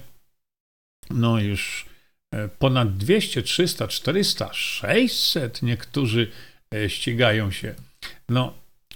no 1.09 1.39
już 1.39 1.85
e, 2.31 2.47
ponad 2.47 2.97
200, 2.97 3.41
300, 3.41 3.87
400, 3.87 4.53
600 4.53 5.61
niektórzy 5.61 6.31
e, 6.75 6.89
ścigają 6.89 7.51
się. 7.51 7.75
No, 8.29 8.53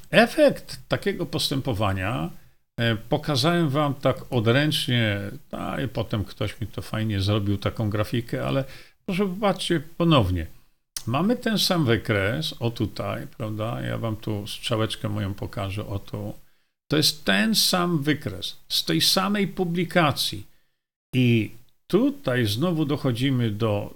efekt 0.10 0.80
takiego 0.88 1.26
postępowania 1.26 2.30
e, 2.78 2.96
pokazałem 2.96 3.70
wam 3.70 3.96
tak 3.96 4.18
odręcznie, 4.34 5.20
a 5.52 5.82
i 5.82 5.88
potem 5.88 6.26
ktoś 6.26 6.62
mi 6.62 6.68
to 6.68 6.82
fajnie 6.82 7.22
zrobił, 7.22 7.58
taką 7.58 7.90
grafikę, 7.90 8.48
ale 8.48 8.64
Proszę 9.06 9.28
popatrzcie 9.28 9.82
ponownie. 9.98 10.48
Mamy 11.08 11.36
ten 11.36 11.58
sam 11.58 11.86
wykres, 11.86 12.56
o 12.60 12.72
tutaj, 12.72 13.28
prawda? 13.38 13.82
Ja 13.82 13.98
wam 13.98 14.16
tu 14.16 14.48
strzałeczkę 14.48 15.10
moją 15.10 15.34
pokażę, 15.34 15.88
o 15.88 16.00
tu. 16.00 16.34
To 16.92 16.98
jest 16.98 17.26
ten 17.26 17.56
sam 17.56 18.04
wykres 18.04 18.58
z 18.70 18.86
tej 18.86 19.02
samej 19.02 19.48
publikacji. 19.48 20.46
I 21.16 21.52
tutaj 21.88 22.46
znowu 22.46 22.86
dochodzimy 22.86 23.52
do, 23.52 23.94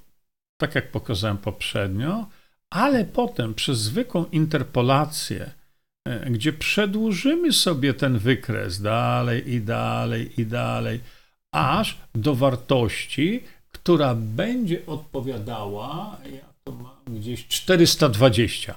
tak 0.58 0.76
jak 0.76 0.92
pokazałem 0.92 1.38
poprzednio, 1.38 2.26
ale 2.70 3.06
potem 3.06 3.54
przez 3.54 3.80
zwykłą 3.80 4.26
interpolację, 4.32 5.52
e, 6.08 6.30
gdzie 6.30 6.54
przedłużymy 6.54 7.54
sobie 7.54 7.94
ten 7.94 8.20
wykres 8.20 8.82
dalej 8.82 9.50
i 9.54 9.62
dalej 9.62 10.42
i 10.42 10.46
dalej, 10.46 11.00
aż 11.54 11.98
do 12.14 12.36
wartości, 12.36 13.44
która 13.72 14.16
będzie 14.16 14.86
odpowiadała, 14.86 16.18
ja 16.32 16.54
to 16.64 16.72
mam 16.72 17.20
gdzieś 17.20 17.48
420. 17.48 18.76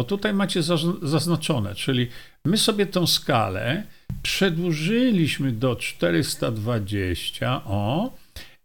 O 0.00 0.04
tutaj 0.04 0.34
macie 0.34 0.62
zaznaczone, 1.02 1.74
czyli 1.74 2.08
my 2.44 2.56
sobie 2.56 2.86
tą 2.86 3.06
skalę 3.06 3.82
przedłużyliśmy 4.22 5.52
do 5.52 5.76
420, 5.76 7.64
o, 7.64 8.12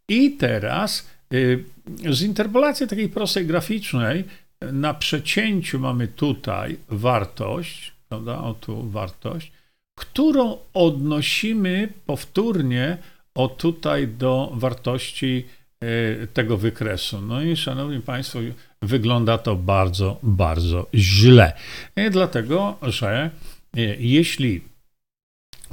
i 0.09 0.31
teraz 0.31 1.07
y, 1.33 1.63
z 2.09 2.21
interpolacji 2.21 2.87
takiej 2.87 3.09
prostej 3.09 3.45
graficznej 3.45 4.23
na 4.61 4.93
przecięciu 4.93 5.79
mamy 5.79 6.07
tutaj 6.07 6.77
wartość, 6.89 7.91
prawda, 8.09 8.37
o 8.37 8.53
tu 8.53 8.89
wartość, 8.89 9.51
którą 9.95 10.57
odnosimy 10.73 11.89
powtórnie 12.05 12.97
o 13.33 13.47
tutaj 13.47 14.07
do 14.07 14.51
wartości 14.53 15.45
E, 15.85 16.27
tego 16.27 16.57
wykresu. 16.57 17.21
No 17.21 17.41
i 17.41 17.57
szanowni 17.57 18.01
Państwo, 18.01 18.39
wygląda 18.81 19.37
to 19.37 19.55
bardzo, 19.55 20.19
bardzo 20.23 20.87
źle. 20.93 21.53
E, 21.95 22.09
dlatego, 22.09 22.77
że 22.81 23.29
e, 23.77 23.81
jeśli 23.99 24.61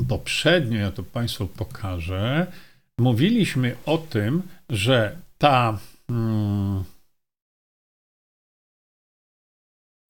poprzednio, 0.08 0.78
ja 0.78 0.90
to 0.90 1.02
Państwu 1.02 1.46
pokażę, 1.46 2.46
mówiliśmy 2.98 3.76
o 3.86 3.98
tym, 3.98 4.42
że 4.70 5.16
ta 5.38 5.78
hmm, 6.08 6.84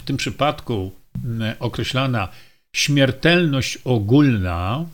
w 0.00 0.04
tym 0.04 0.16
przypadku 0.16 0.92
określana 1.58 2.28
śmiertelność 2.76 3.78
ogólna 3.84 4.86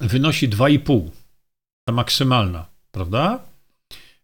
wynosi 0.00 0.48
2,5, 0.48 1.10
ta 1.84 1.92
maksymalna, 1.92 2.66
prawda? 2.92 3.49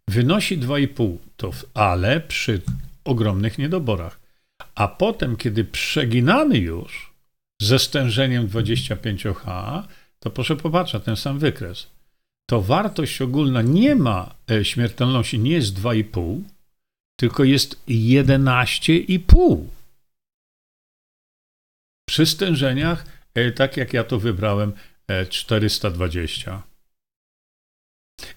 Wynosi 0.09 0.59
2,5, 0.59 1.17
to, 1.37 1.51
ale 1.75 2.21
przy 2.21 2.63
ogromnych 3.05 3.59
niedoborach. 3.59 4.21
A 4.75 4.89
potem, 4.89 5.37
kiedy 5.37 5.65
przeginamy 5.65 6.59
już 6.59 7.13
ze 7.63 7.79
stężeniem 7.79 8.49
25H, 8.49 9.83
to 10.19 10.31
proszę 10.31 10.57
popatrzeć, 10.57 11.05
ten 11.05 11.17
sam 11.17 11.39
wykres. 11.39 11.87
To 12.51 12.63
wartość 12.63 13.23
ogólna 13.23 13.63
nie 13.63 13.95
ma 13.95 14.35
e, 14.51 14.65
śmiertelności, 14.65 15.39
nie 15.39 15.51
jest 15.51 15.81
2,5, 15.81 16.43
tylko 17.17 17.45
jest 17.45 17.87
11,5. 17.89 19.67
Przy 22.09 22.27
stężeniach, 22.27 23.07
e, 23.35 23.53
tak 23.53 23.77
jak 23.77 23.93
ja 23.93 24.05
to 24.05 24.19
wybrałem, 24.19 24.73
420. 25.31 26.63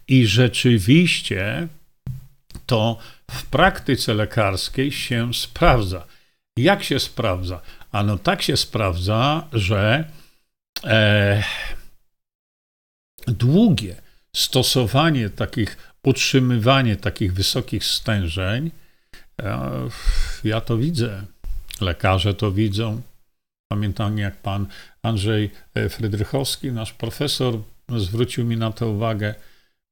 E, 0.10 0.14
i 0.14 0.28
rzeczywiście 0.28 1.68
to 2.66 2.98
w 3.32 3.46
praktyce 3.46 4.14
lekarskiej 4.14 4.92
się 4.92 5.34
sprawdza. 5.34 6.06
Jak 6.58 6.84
się 6.84 7.00
sprawdza? 7.00 7.62
Ano 7.92 8.18
tak 8.18 8.42
się 8.42 8.58
sprawdza, 8.58 9.48
że 9.54 10.10
e, 10.84 11.44
długie 13.28 13.96
stosowanie 14.36 15.30
takich, 15.30 15.78
utrzymywanie 16.04 16.96
takich 16.96 17.34
wysokich 17.34 17.86
stężeń, 17.86 18.72
e, 19.42 19.70
ja 20.44 20.62
to 20.62 20.78
widzę, 20.78 21.26
lekarze 21.82 22.34
to 22.34 22.52
widzą. 22.52 23.02
Pamiętam, 23.72 24.18
jak 24.18 24.42
pan 24.42 24.68
Andrzej 25.04 25.52
Frydrychowski, 25.90 26.72
nasz 26.72 26.94
profesor, 26.94 27.60
zwrócił 27.98 28.46
mi 28.46 28.58
na 28.58 28.72
to 28.72 28.90
uwagę 28.90 29.36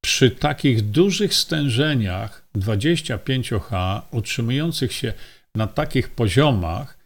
przy 0.07 0.31
takich 0.31 0.89
dużych 0.91 1.33
stężeniach 1.33 2.43
25H 2.55 4.01
utrzymujących 4.11 4.93
się 4.93 5.13
na 5.55 5.67
takich 5.67 6.09
poziomach, 6.09 6.97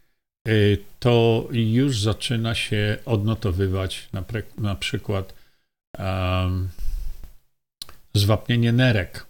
y, 0.48 0.78
to 1.00 1.48
już 1.50 2.00
zaczyna 2.00 2.54
się 2.54 2.98
odnotowywać 3.04 4.08
na, 4.12 4.22
pre, 4.22 4.42
na 4.58 4.74
przykład 4.74 5.34
um, 5.98 6.68
zwapnienie 8.14 8.72
nerek. 8.72 9.26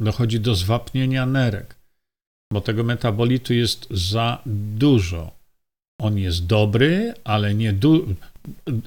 Dochodzi 0.00 0.40
do 0.40 0.54
zwapnienia 0.54 1.26
nerek, 1.26 1.76
bo 2.52 2.60
tego 2.60 2.84
metabolitu 2.84 3.54
jest 3.54 3.86
za 3.90 4.42
dużo. 4.76 5.32
On 6.00 6.18
jest 6.18 6.46
dobry, 6.46 7.14
ale 7.24 7.54
nie 7.54 7.72
du- 7.72 8.14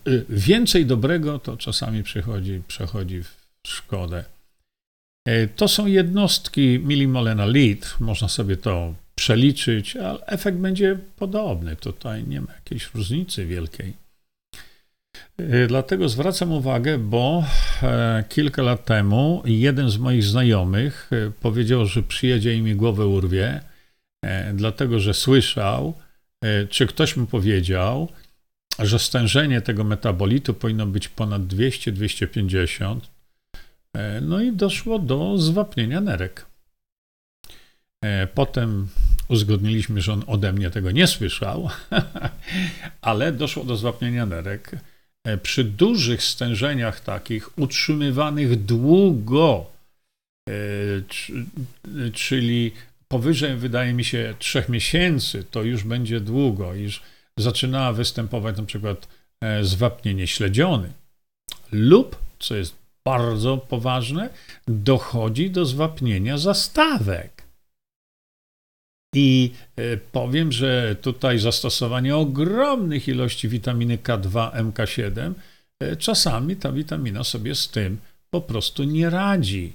y, 0.08 0.26
więcej 0.30 0.86
dobrego 0.86 1.40
to 1.40 1.58
czasami 1.58 2.04
przychodzi, 2.04 2.62
przechodzi 2.68 3.24
w 3.24 3.39
szkodę. 3.68 4.24
E, 5.26 5.48
to 5.48 5.68
są 5.68 5.86
jednostki 5.86 6.80
milimole 6.80 7.36
na 7.36 7.46
litr, 7.46 7.96
można 8.00 8.28
sobie 8.28 8.58
to 8.58 8.94
przeliczyć, 9.16 9.96
ale 9.96 10.26
efekt 10.26 10.58
będzie 10.58 10.98
podobny. 11.16 11.76
Tutaj 11.76 12.24
nie 12.28 12.42
ma 12.42 12.54
jakiejś 12.54 12.94
różnicy 12.94 13.46
wielkiej. 13.46 13.94
E, 15.38 15.68
dlatego 15.68 16.10
zwracam 16.10 16.52
uwagę, 16.52 16.98
bo 16.98 17.44
e, 17.84 18.24
kilka 18.30 18.62
lat 18.62 18.86
temu 18.86 19.44
jeden 19.46 19.90
z 19.90 19.98
moich 19.98 20.24
znajomych 20.24 21.10
powiedział, 21.42 21.86
że 21.86 22.04
przyjedzie 22.04 22.56
i 22.56 22.62
mi 22.62 22.76
głowę 22.76 23.06
urwie, 23.06 23.62
dlatego 24.54 25.00
że 25.00 25.14
słyszał, 25.14 25.94
czy 26.70 26.88
ktoś 26.88 27.18
mu 27.18 27.26
powiedział, 27.26 28.10
że 28.80 29.00
stężenie 29.00 29.62
tego 29.62 29.84
metabolitu 29.84 30.54
powinno 30.54 30.86
być 30.86 31.08
ponad 31.08 31.42
200-250, 31.42 33.00
E, 33.00 33.19
no 34.22 34.42
i 34.42 34.52
doszło 34.52 35.00
do 35.00 35.38
zwapnienia 35.38 36.02
nerek. 36.02 36.46
E, 38.06 38.28
potem 38.28 38.88
uzgodniliśmy, 39.28 40.02
że 40.02 40.14
on 40.14 40.24
ode 40.28 40.54
mnie 40.54 40.70
tego 40.70 40.92
nie 40.92 41.08
słyszał, 41.08 41.70
ale 43.02 43.32
doszło 43.32 43.64
do 43.64 43.76
zwapnienia 43.76 44.26
nerek. 44.26 44.76
E, 45.24 45.38
przy 45.38 45.64
dużych 45.64 46.24
stężeniach 46.24 47.00
takich, 47.00 47.58
utrzymywanych 47.58 48.66
długo, 48.66 49.66
e, 50.50 50.54
czyli 52.14 52.72
powyżej, 53.08 53.58
wydaje 53.58 53.94
mi 53.94 54.04
się, 54.04 54.34
trzech 54.40 54.70
miesięcy, 54.70 55.44
to 55.52 55.64
już 55.64 55.84
będzie 55.84 56.20
długo, 56.20 56.76
iż 56.76 57.02
zaczynała 57.38 57.94
występować 57.94 58.58
na 58.58 58.64
przykład 58.64 59.08
e, 59.42 59.64
zwapnienie 59.64 60.28
śledziony 60.28 60.92
lub, 61.72 62.16
co 62.40 62.56
jest 62.56 62.79
bardzo 63.10 63.58
poważne, 63.58 64.30
dochodzi 64.68 65.52
do 65.52 65.66
zwapnienia 65.66 66.38
zastawek. 66.38 67.44
I 69.16 69.52
e, 69.76 69.98
powiem, 69.98 70.52
że 70.52 70.96
tutaj 71.02 71.40
zastosowanie 71.40 72.16
ogromnych 72.16 73.08
ilości 73.08 73.50
witaminy 73.50 73.98
K2, 73.98 74.52
MK7, 74.52 75.34
e, 75.80 75.96
czasami 75.96 76.56
ta 76.56 76.72
witamina 76.72 77.24
sobie 77.24 77.56
z 77.56 77.70
tym 77.70 77.98
po 78.30 78.42
prostu 78.42 78.84
nie 78.84 79.10
radzi. 79.10 79.74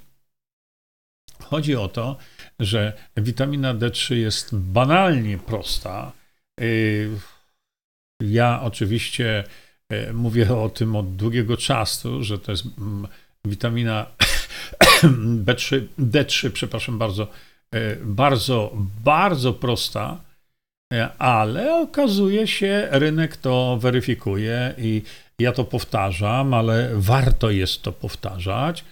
Chodzi 1.41 1.75
o 1.75 1.87
to, 1.87 2.17
że 2.59 2.93
witamina 3.17 3.75
D3 3.75 4.15
jest 4.15 4.55
banalnie 4.55 5.37
prosta. 5.37 6.11
E, 6.61 6.65
ja 8.21 8.61
oczywiście 8.61 9.43
mówię 10.13 10.55
o 10.55 10.69
tym 10.69 10.95
od 10.95 11.15
długiego 11.15 11.57
czasu, 11.57 12.23
że 12.23 12.39
to 12.39 12.51
jest 12.51 12.65
witamina 13.47 14.05
B3, 15.45 15.81
D3, 15.99 16.49
przepraszam 16.49 16.97
bardzo, 16.97 17.27
E, 17.75 17.95
bardzo, 17.95 18.71
bardzo 19.03 19.53
prosta, 19.53 20.21
e, 20.93 21.09
ale 21.17 21.81
okazuje 21.81 22.47
się, 22.47 22.87
rynek 22.91 23.37
to 23.37 23.77
weryfikuje 23.81 24.73
i 24.77 25.01
ja 25.39 25.51
to 25.51 25.63
powtarzam, 25.63 26.53
ale 26.53 26.89
warto 26.93 27.51
jest 27.51 27.81
to 27.81 27.91
powtarzać, 27.91 28.85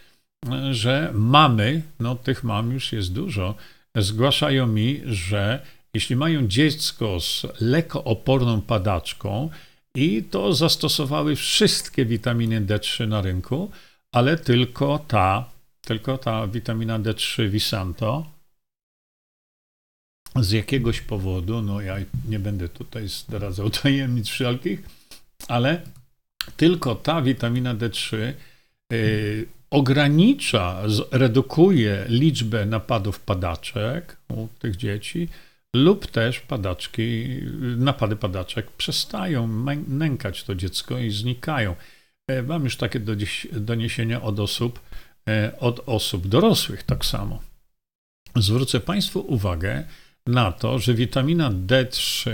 e, 0.51 0.73
że 0.73 1.11
mamy, 1.13 1.81
no 1.99 2.15
tych 2.15 2.43
mam 2.43 2.71
już 2.71 2.93
jest 2.93 3.13
dużo, 3.13 3.55
zgłaszają 3.95 4.67
mi, 4.67 5.01
że 5.05 5.59
jeśli 5.93 6.15
mają 6.15 6.47
dziecko 6.47 7.19
z 7.19 7.45
lekooporną 7.61 8.61
padaczką 8.61 9.49
i 9.95 10.23
to 10.23 10.53
zastosowały 10.53 11.35
wszystkie 11.35 12.05
witaminy 12.05 12.61
D3 12.61 13.07
na 13.07 13.21
rynku, 13.21 13.71
ale 14.13 14.37
tylko 14.37 14.99
ta, 14.99 15.49
tylko 15.81 16.17
ta 16.17 16.47
witamina 16.47 16.99
D3 16.99 17.49
Visanto, 17.49 18.25
z 20.35 20.51
jakiegoś 20.51 21.01
powodu, 21.01 21.61
no 21.61 21.81
ja 21.81 21.95
nie 22.29 22.39
będę 22.39 22.69
tutaj 22.69 23.07
zdradzał 23.07 23.69
tajemnic 23.81 24.27
wszelkich, 24.27 24.83
ale 25.47 25.81
tylko 26.57 26.95
ta 26.95 27.21
witamina 27.21 27.75
D3 27.75 28.33
y, 28.93 29.45
ogranicza, 29.69 30.81
redukuje 31.11 32.05
liczbę 32.07 32.65
napadów 32.65 33.19
padaczek 33.19 34.17
u 34.29 34.47
tych 34.59 34.75
dzieci, 34.75 35.29
lub 35.75 36.07
też 36.07 36.39
padaczki, 36.39 37.25
napady 37.77 38.15
padaczek 38.15 38.71
przestają 38.71 39.47
nękać 39.87 40.43
to 40.43 40.55
dziecko 40.55 40.99
i 40.99 41.11
znikają. 41.11 41.75
E, 42.27 42.43
mam 42.43 42.63
już 42.63 42.77
takie 42.77 42.99
doniesienia 43.51 44.21
od 44.21 44.39
osób, 44.39 44.79
e, 45.27 45.59
od 45.59 45.83
osób 45.85 46.27
dorosłych 46.27 46.83
tak 46.83 47.05
samo. 47.05 47.41
Zwrócę 48.35 48.79
Państwu 48.79 49.19
uwagę, 49.19 49.83
na 50.27 50.51
to, 50.51 50.79
że 50.79 50.93
witamina 50.93 51.51
D3 51.51 52.31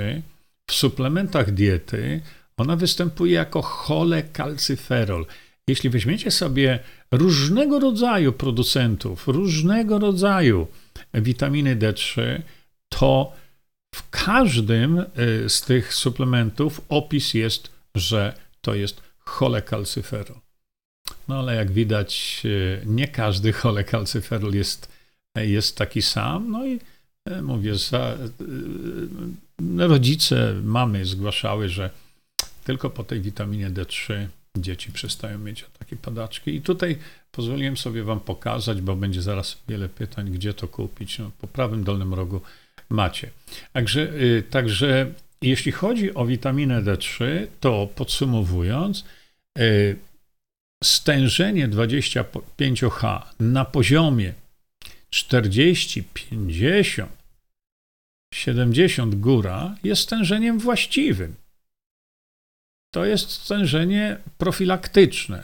w 0.67 0.73
suplementach 0.73 1.51
diety 1.51 2.21
ona 2.57 2.75
występuje 2.75 3.33
jako 3.33 3.61
cholekalcyferol. 3.61 5.25
Jeśli 5.67 5.89
weźmiecie 5.89 6.31
sobie 6.31 6.79
różnego 7.11 7.79
rodzaju 7.79 8.33
producentów, 8.33 9.27
różnego 9.27 9.99
rodzaju 9.99 10.67
witaminy 11.13 11.75
D3, 11.75 12.41
to 12.89 13.33
w 13.95 14.09
każdym 14.09 14.97
y, 14.99 15.05
z 15.49 15.61
tych 15.61 15.93
suplementów 15.93 16.81
opis 16.89 17.33
jest, 17.33 17.69
że 17.95 18.33
to 18.61 18.75
jest 18.75 19.08
cholekalcyferol. 19.29 20.39
No 21.27 21.39
ale 21.39 21.55
jak 21.55 21.71
widać, 21.71 22.41
y, 22.45 22.81
nie 22.85 23.07
każdy 23.07 23.53
cholekalcyferol 23.53 24.53
jest, 24.53 24.91
jest 25.35 25.77
taki 25.77 26.01
sam. 26.01 26.51
No 26.51 26.65
i 26.65 26.79
E, 27.25 27.41
mówię, 27.41 27.75
za, 27.75 27.97
e, 27.97 29.83
e, 29.83 29.87
rodzice, 29.87 30.53
mamy 30.63 31.05
zgłaszały, 31.05 31.69
że 31.69 31.89
tylko 32.63 32.89
po 32.89 33.03
tej 33.03 33.21
witaminie 33.21 33.69
D3 33.69 34.27
dzieci 34.57 34.91
przestają 34.91 35.39
mieć 35.39 35.65
takie 35.79 35.95
padaczki. 35.95 36.55
I 36.55 36.61
tutaj 36.61 36.97
pozwoliłem 37.31 37.77
sobie 37.77 38.03
Wam 38.03 38.19
pokazać, 38.19 38.81
bo 38.81 38.95
będzie 38.95 39.21
zaraz 39.21 39.57
wiele 39.67 39.89
pytań, 39.89 40.31
gdzie 40.31 40.53
to 40.53 40.67
kupić. 40.67 41.19
No, 41.19 41.31
po 41.41 41.47
prawym 41.47 41.83
dolnym 41.83 42.13
rogu 42.13 42.41
macie. 42.89 43.29
Także, 43.73 44.13
także 44.49 45.13
jeśli 45.41 45.71
chodzi 45.71 46.13
o 46.13 46.25
witaminę 46.25 46.83
D3, 46.83 47.47
to 47.59 47.87
podsumowując, 47.95 49.05
stężenie 50.83 51.69
25H 51.69 53.21
na 53.39 53.65
poziomie 53.65 54.33
40, 55.09 56.03
50 56.03 57.19
70 58.33 59.15
góra 59.15 59.75
jest 59.83 60.01
stężeniem 60.01 60.59
właściwym. 60.59 61.35
To 62.93 63.05
jest 63.05 63.31
stężenie 63.31 64.17
profilaktyczne. 64.37 65.43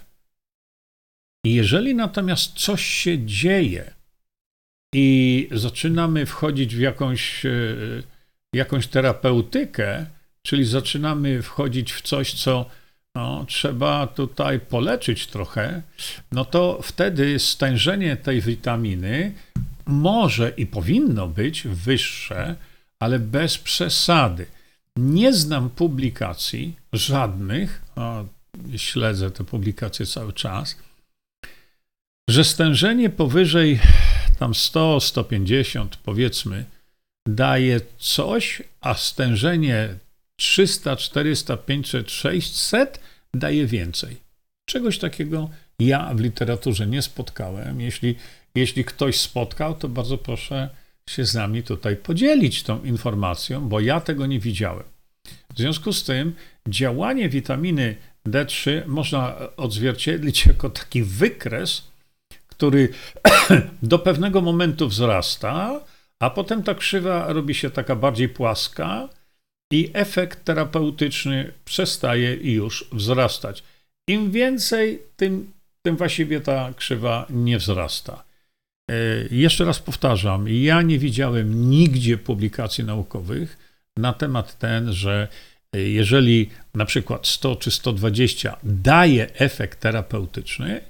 Jeżeli 1.45 1.95
natomiast 1.95 2.53
coś 2.53 2.85
się 2.85 3.25
dzieje 3.25 3.93
i 4.93 5.47
zaczynamy 5.51 6.25
wchodzić 6.25 6.75
w 6.75 6.79
jakąś, 6.79 7.45
e, 7.45 7.49
jakąś 8.53 8.87
terapeutykę, 8.87 10.05
czyli 10.41 10.65
zaczynamy 10.65 11.41
wchodzić 11.41 11.93
w 11.93 12.01
coś, 12.01 12.33
co 12.33 12.69
no, 13.15 13.45
trzeba 13.47 14.07
tutaj 14.07 14.59
poleczyć 14.59 15.27
trochę, 15.27 15.81
no 16.31 16.45
to 16.45 16.79
wtedy 16.83 17.39
stężenie 17.39 18.17
tej 18.17 18.41
witaminy 18.41 19.33
może 19.85 20.49
i 20.57 20.65
powinno 20.65 21.27
być 21.27 21.67
wyższe 21.67 22.55
ale 22.99 23.19
bez 23.19 23.57
przesady. 23.57 24.45
Nie 24.97 25.33
znam 25.33 25.69
publikacji 25.69 26.75
żadnych, 26.93 27.81
a 27.95 28.23
śledzę 28.77 29.31
te 29.31 29.43
publikacje 29.43 30.05
cały 30.05 30.33
czas, 30.33 30.77
że 32.29 32.43
stężenie 32.43 33.09
powyżej 33.09 33.79
tam 34.39 34.55
100, 34.55 34.99
150 34.99 35.97
powiedzmy 35.97 36.65
daje 37.27 37.81
coś, 37.97 38.63
a 38.81 38.93
stężenie 38.93 39.97
300, 40.35 40.95
400, 40.95 41.57
500, 41.57 42.11
600 42.11 42.99
daje 43.33 43.65
więcej. 43.65 44.17
Czegoś 44.65 44.99
takiego 44.99 45.49
ja 45.79 46.13
w 46.13 46.19
literaturze 46.19 46.87
nie 46.87 47.01
spotkałem. 47.01 47.81
Jeśli, 47.81 48.15
jeśli 48.55 48.85
ktoś 48.85 49.19
spotkał, 49.19 49.75
to 49.75 49.89
bardzo 49.89 50.17
proszę 50.17 50.69
się 51.09 51.25
z 51.25 51.33
nami 51.33 51.63
tutaj 51.63 51.95
podzielić 51.95 52.63
tą 52.63 52.83
informacją, 52.83 53.69
bo 53.69 53.79
ja 53.79 54.01
tego 54.01 54.25
nie 54.25 54.39
widziałem. 54.39 54.83
W 55.55 55.57
związku 55.57 55.93
z 55.93 56.03
tym 56.03 56.35
działanie 56.67 57.29
witaminy 57.29 57.95
D3 58.27 58.87
można 58.87 59.35
odzwierciedlić 59.57 60.45
jako 60.51 60.69
taki 60.69 61.03
wykres, 61.03 61.83
który 62.47 62.89
do 63.83 63.99
pewnego 63.99 64.41
momentu 64.41 64.87
wzrasta, 64.87 65.81
a 66.19 66.29
potem 66.29 66.63
ta 66.63 66.75
krzywa 66.75 67.33
robi 67.33 67.53
się 67.53 67.69
taka 67.69 67.95
bardziej 67.95 68.29
płaska 68.29 69.09
i 69.71 69.91
efekt 69.93 70.43
terapeutyczny 70.43 71.51
przestaje 71.65 72.33
już 72.33 72.85
wzrastać. 72.91 73.63
Im 74.07 74.31
więcej, 74.31 75.01
tym, 75.15 75.51
tym 75.81 75.97
właściwie 75.97 76.41
ta 76.41 76.73
krzywa 76.73 77.25
nie 77.29 77.57
wzrasta. 77.57 78.23
E, 78.91 78.95
jeszcze 79.31 79.65
raz 79.65 79.79
powtarzam, 79.79 80.47
ja 80.49 80.81
nie 80.81 80.99
widziałem 80.99 81.69
nigdzie 81.69 82.17
publikacji 82.17 82.83
naukowych 82.83 83.57
na 83.97 84.13
temat 84.13 84.57
ten, 84.57 84.93
że 84.93 85.27
e, 85.73 85.79
jeżeli 85.79 86.49
na 86.73 86.85
przykład 86.85 87.27
100 87.27 87.55
czy 87.55 87.71
120 87.71 88.57
daje 88.63 89.33
efekt 89.33 89.79
terapeutyczny, 89.79 90.81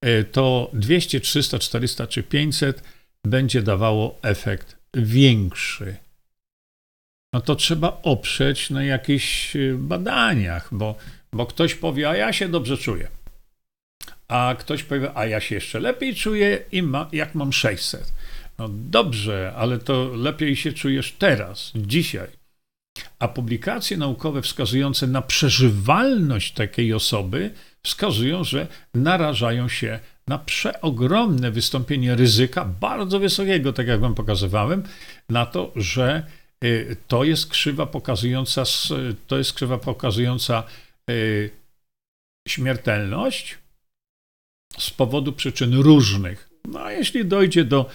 e, 0.00 0.24
to 0.24 0.70
200, 0.72 1.20
300, 1.20 1.58
400 1.58 2.06
czy 2.06 2.22
500 2.22 2.82
będzie 3.24 3.62
dawało 3.62 4.18
efekt 4.22 4.76
większy. 4.94 5.96
No 7.32 7.40
to 7.40 7.54
trzeba 7.54 8.00
oprzeć 8.02 8.70
na 8.70 8.84
jakichś 8.84 9.56
badaniach, 9.74 10.68
bo, 10.72 10.94
bo 11.32 11.46
ktoś 11.46 11.74
powie, 11.74 12.08
a 12.08 12.16
ja 12.16 12.32
się 12.32 12.48
dobrze 12.48 12.76
czuję 12.76 13.08
a 14.28 14.54
ktoś 14.58 14.82
powie, 14.82 15.10
a 15.14 15.26
ja 15.26 15.40
się 15.40 15.54
jeszcze 15.54 15.80
lepiej 15.80 16.14
czuję, 16.14 16.64
i 16.72 16.82
ma, 16.82 17.08
jak 17.12 17.34
mam 17.34 17.52
600. 17.52 18.12
No 18.58 18.68
dobrze, 18.68 19.52
ale 19.56 19.78
to 19.78 20.10
lepiej 20.14 20.56
się 20.56 20.72
czujesz 20.72 21.12
teraz, 21.12 21.72
dzisiaj. 21.76 22.28
A 23.18 23.28
publikacje 23.28 23.96
naukowe 23.96 24.42
wskazujące 24.42 25.06
na 25.06 25.22
przeżywalność 25.22 26.52
takiej 26.52 26.92
osoby 26.92 27.50
wskazują, 27.82 28.44
że 28.44 28.66
narażają 28.94 29.68
się 29.68 30.00
na 30.26 30.38
przeogromne 30.38 31.50
wystąpienie 31.50 32.14
ryzyka, 32.14 32.64
bardzo 32.64 33.18
wysokiego, 33.18 33.72
tak 33.72 33.86
jak 33.86 34.00
Wam 34.00 34.14
pokazywałem, 34.14 34.82
na 35.28 35.46
to, 35.46 35.72
że 35.76 36.26
y, 36.26 36.37
to 37.08 37.24
jest 37.24 37.50
krzywa 37.50 37.86
pokazująca, 37.86 38.62
to 39.26 39.38
jest 39.38 39.52
krzywa 39.52 39.78
pokazująca 39.78 40.62
y, 41.10 41.50
śmiertelność 42.48 43.58
z 44.78 44.90
powodu 44.90 45.32
przyczyn 45.32 45.74
różnych. 45.74 46.50
No 46.68 46.80
a 46.80 46.92
jeśli 46.92 47.24
dojdzie 47.24 47.64
do, 47.64 47.90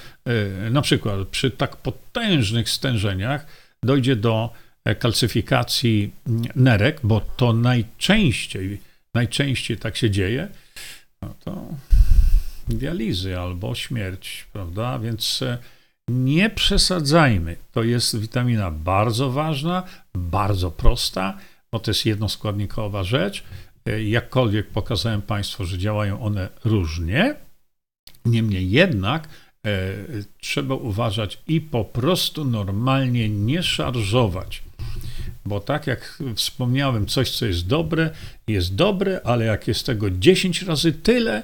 y, 0.67 0.69
na 0.69 0.81
przykład 0.81 1.27
przy 1.27 1.51
tak 1.51 1.75
potężnych 1.75 2.69
stężeniach, 2.69 3.45
dojdzie 3.83 4.15
do 4.15 4.53
e, 4.85 4.95
kalcyfikacji 4.95 6.11
nerek, 6.55 6.99
bo 7.03 7.21
to 7.21 7.53
najczęściej, 7.53 8.79
najczęściej 9.13 9.77
tak 9.77 9.97
się 9.97 10.11
dzieje, 10.11 10.47
no 11.21 11.35
to 11.43 11.67
dializy 12.67 13.39
albo 13.39 13.75
śmierć, 13.75 14.47
prawda? 14.53 14.99
Więc 14.99 15.41
e, 15.41 15.57
nie 16.09 16.49
przesadzajmy. 16.49 17.55
To 17.71 17.83
jest 17.83 18.19
witamina 18.19 18.71
bardzo 18.71 19.31
ważna, 19.31 19.83
bardzo 20.13 20.71
prosta, 20.71 21.37
bo 21.71 21.79
to 21.79 21.91
jest 21.91 22.05
jednoskładnikowa 22.05 23.03
rzecz. 23.03 23.43
E, 23.85 24.03
jakkolwiek 24.03 24.67
pokazałem 24.67 25.21
Państwu, 25.21 25.65
że 25.65 25.77
działają 25.77 26.21
one 26.21 26.49
różnie, 26.65 27.35
niemniej 28.25 28.71
jednak 28.71 29.27
e, 29.65 29.93
trzeba 30.41 30.75
uważać 30.75 31.39
i 31.47 31.61
po 31.61 31.85
prostu 31.85 32.45
normalnie 32.45 33.29
nie 33.29 33.63
szarżować. 33.63 34.63
Bo 35.45 35.59
tak 35.59 35.87
jak 35.87 36.21
wspomniałem, 36.35 37.05
coś, 37.05 37.31
co 37.31 37.45
jest 37.45 37.67
dobre, 37.67 38.09
jest 38.47 38.75
dobre, 38.75 39.21
ale 39.23 39.45
jak 39.45 39.67
jest 39.67 39.85
tego 39.85 40.11
10 40.11 40.61
razy 40.61 40.91
tyle, 40.93 41.43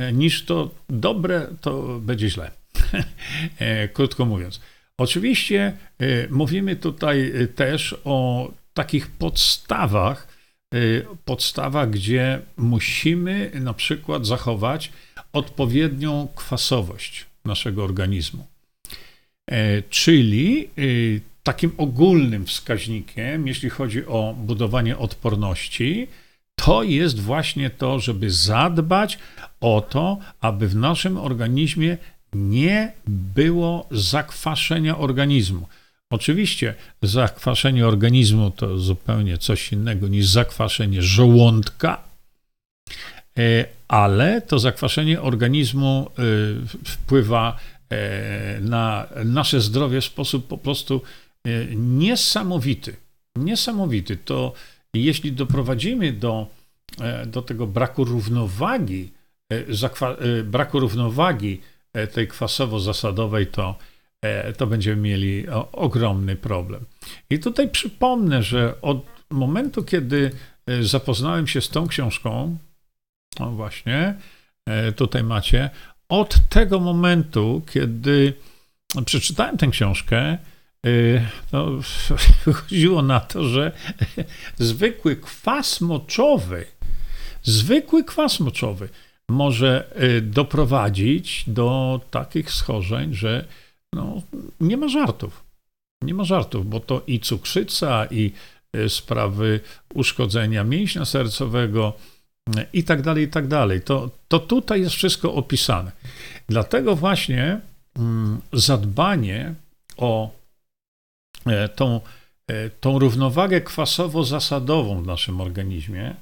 E, 0.00 0.12
niż 0.12 0.44
to 0.44 0.70
dobre, 0.88 1.46
to 1.60 2.00
będzie 2.00 2.30
źle. 2.30 2.50
E, 3.58 3.88
krótko 3.88 4.24
mówiąc. 4.24 4.60
Oczywiście 4.98 5.72
e, 5.98 6.28
mówimy 6.30 6.76
tutaj 6.76 7.32
też 7.54 7.96
o 8.04 8.50
takich 8.74 9.06
podstawach, 9.06 10.40
podstawach, 11.24 11.90
gdzie 11.90 12.40
musimy 12.56 13.50
na 13.54 13.74
przykład 13.74 14.26
zachować 14.26 14.92
odpowiednią 15.32 16.28
kwasowość 16.34 17.26
naszego 17.44 17.84
organizmu. 17.84 18.46
Czyli 19.90 20.68
takim 21.42 21.72
ogólnym 21.76 22.46
wskaźnikiem, 22.46 23.48
jeśli 23.48 23.70
chodzi 23.70 24.06
o 24.06 24.34
budowanie 24.38 24.98
odporności, 24.98 26.06
to 26.54 26.82
jest 26.82 27.20
właśnie 27.20 27.70
to, 27.70 28.00
żeby 28.00 28.30
zadbać 28.30 29.18
o 29.60 29.80
to, 29.80 30.18
aby 30.40 30.68
w 30.68 30.76
naszym 30.76 31.18
organizmie 31.18 31.98
nie 32.32 32.92
było 33.06 33.86
zakwaszenia 33.90 34.98
organizmu. 34.98 35.68
Oczywiście 36.10 36.74
zakwaszenie 37.02 37.86
organizmu 37.86 38.50
to 38.50 38.78
zupełnie 38.78 39.38
coś 39.38 39.72
innego 39.72 40.08
niż 40.08 40.26
zakwaszenie 40.26 41.02
żołądka, 41.02 42.02
e, 43.38 43.64
ale 43.88 44.42
to 44.42 44.58
zakwaszenie 44.58 45.22
organizmu 45.22 46.10
e, 46.10 46.22
wpływa 46.84 47.56
e, 47.90 48.60
na 48.60 49.06
nasze 49.24 49.60
zdrowie 49.60 50.00
w 50.00 50.04
sposób 50.04 50.46
po 50.46 50.58
prostu 50.58 51.02
niesamowity. 51.76 52.96
Niesamowity. 53.36 54.16
To 54.16 54.52
jeśli 54.94 55.32
doprowadzimy 55.32 56.12
do, 56.12 56.46
do 57.26 57.42
tego 57.42 57.66
braku 57.66 58.04
równowagi 58.04 59.10
braku 60.44 60.80
równowagi 60.80 61.60
tej 62.12 62.28
kwasowo-zasadowej, 62.28 63.46
to, 63.46 63.74
to 64.56 64.66
będziemy 64.66 65.02
mieli 65.02 65.46
ogromny 65.72 66.36
problem. 66.36 66.84
I 67.30 67.38
tutaj 67.38 67.68
przypomnę, 67.68 68.42
że 68.42 68.80
od 68.80 69.06
momentu, 69.30 69.82
kiedy 69.84 70.30
zapoznałem 70.80 71.46
się 71.46 71.60
z 71.60 71.68
tą 71.68 71.88
książką, 71.88 72.56
no 73.40 73.50
właśnie, 73.50 74.14
tutaj 74.96 75.24
macie, 75.24 75.70
od 76.08 76.48
tego 76.48 76.80
momentu, 76.80 77.62
kiedy 77.72 78.32
przeczytałem 79.04 79.56
tę 79.56 79.66
książkę, 79.66 80.38
no, 81.52 81.66
wychodziło 82.46 83.02
na 83.12 83.20
to, 83.20 83.44
że 83.44 83.72
zwykły 84.58 85.16
kwas 85.16 85.80
moczowy, 85.80 86.66
zwykły 87.42 88.04
kwas 88.04 88.40
moczowy 88.40 88.88
może 89.30 89.84
y, 90.02 90.20
doprowadzić 90.20 91.44
do 91.46 92.00
takich 92.10 92.50
schorzeń, 92.52 93.14
że 93.14 93.44
no, 93.92 94.22
nie 94.60 94.76
ma 94.76 94.88
żartów. 94.88 95.44
Nie 96.02 96.14
ma 96.14 96.24
żartów, 96.24 96.68
bo 96.68 96.80
to 96.80 97.02
i 97.06 97.20
cukrzyca, 97.20 98.06
i 98.06 98.32
y, 98.76 98.88
sprawy 98.88 99.60
uszkodzenia 99.94 100.64
mięśnia 100.64 101.04
sercowego, 101.04 101.92
y, 102.58 102.66
i 102.72 102.84
tak 102.84 103.02
dalej, 103.02 103.24
i 103.24 103.28
tak 103.28 103.48
dalej. 103.48 103.80
To, 103.82 104.10
to 104.28 104.38
tutaj 104.38 104.80
jest 104.80 104.94
wszystko 104.94 105.34
opisane. 105.34 105.92
Dlatego 106.48 106.96
właśnie 106.96 107.60
mm, 107.96 108.40
zadbanie 108.52 109.54
o 109.96 110.30
e, 111.46 111.68
tą, 111.68 112.00
e, 112.46 112.70
tą 112.70 112.98
równowagę 112.98 113.60
kwasowo-zasadową 113.60 115.02
w 115.02 115.06
naszym 115.06 115.40
organizmie 115.40 116.14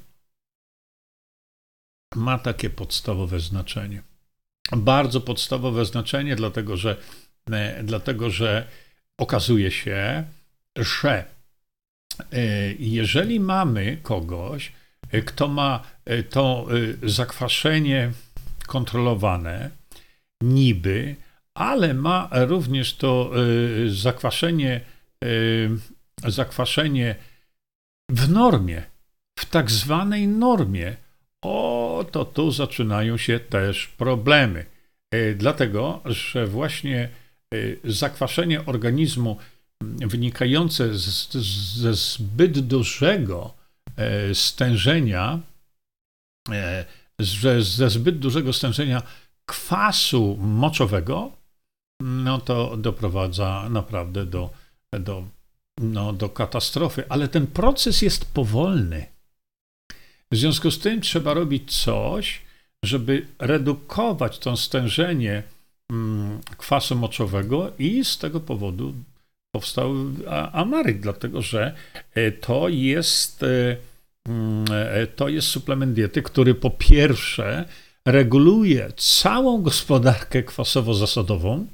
ma 2.15 2.37
takie 2.37 2.69
podstawowe 2.69 3.39
znaczenie. 3.39 4.01
Bardzo 4.71 5.21
podstawowe 5.21 5.85
znaczenie, 5.85 6.35
dlatego 6.35 6.77
że, 6.77 6.97
e, 7.51 7.83
dlatego 7.83 8.29
że 8.29 8.67
okazuje 9.17 9.71
się, 9.71 10.23
że 10.77 11.25
e, 12.31 12.73
jeżeli 12.79 13.39
mamy 13.39 13.97
kogoś, 14.03 14.71
e, 15.11 15.21
kto 15.21 15.47
ma 15.47 15.83
to 16.29 16.67
zakwaszenie 17.03 18.11
kontrolowane, 18.67 19.69
niby, 20.41 21.15
ale 21.53 21.93
ma 21.93 22.29
również 22.31 22.95
to 22.95 23.31
zakwaszenie, 23.87 24.81
zakwaszenie 26.27 27.15
w 28.11 28.29
normie, 28.29 28.83
w 29.39 29.45
tak 29.45 29.71
zwanej 29.71 30.27
normie, 30.27 30.95
o, 31.45 32.05
to 32.11 32.25
tu 32.25 32.51
zaczynają 32.51 33.17
się 33.17 33.39
też 33.39 33.87
problemy. 33.87 34.65
E, 35.11 35.33
dlatego, 35.33 36.01
że 36.05 36.47
właśnie 36.47 37.09
e, 37.53 37.57
zakwaszenie 37.83 38.65
organizmu 38.65 39.37
wynikające 39.81 40.97
z, 40.97 41.31
ze 41.77 41.93
zbyt 41.93 42.59
dużego 42.59 43.53
e, 43.97 44.35
stężenia, 44.35 45.39
ze, 47.19 47.61
ze 47.61 47.89
zbyt 47.89 48.19
dużego 48.19 48.53
stężenia 48.53 49.01
kwasu 49.45 50.37
moczowego, 50.37 51.31
no 52.01 52.41
to 52.41 52.77
doprowadza 52.77 53.67
naprawdę 53.69 54.25
do, 54.25 54.49
do, 54.99 55.23
no, 55.79 56.13
do 56.13 56.29
katastrofy. 56.29 57.03
Ale 57.09 57.27
ten 57.27 57.47
proces 57.47 58.01
jest 58.01 58.33
powolny. 58.33 59.05
W 60.31 60.37
związku 60.37 60.71
z 60.71 60.79
tym 60.79 61.01
trzeba 61.01 61.33
robić 61.33 61.83
coś, 61.83 62.41
żeby 62.83 63.25
redukować 63.39 64.39
to 64.39 64.57
stężenie 64.57 65.43
mm, 65.91 66.39
kwasu 66.57 66.95
moczowego 66.95 67.71
i 67.79 68.05
z 68.05 68.17
tego 68.17 68.39
powodu 68.39 68.93
powstał 69.51 69.93
amaryk, 70.51 70.99
dlatego 70.99 71.41
że 71.41 71.75
e, 72.13 72.31
to 72.31 72.69
jest, 72.69 73.43
e, 73.43 73.77
mm, 74.27 74.65
e, 74.71 75.07
to 75.07 75.29
jest 75.29 75.47
suplement 75.47 75.93
diety, 75.93 76.21
który 76.21 76.55
po 76.55 76.69
pierwsze 76.69 77.65
reguluje 78.05 78.91
całą 78.97 79.61
gospodarkę 79.61 80.43
kwasowo-zasadową, 80.43 81.65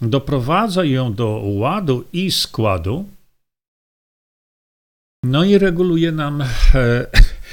doprowadza 0.00 0.84
ją 0.84 1.14
do 1.14 1.42
ładu 1.44 2.04
i 2.12 2.30
składu, 2.30 3.08
no 5.24 5.44
i 5.44 5.58
reguluje 5.58 6.12
nam 6.12 6.44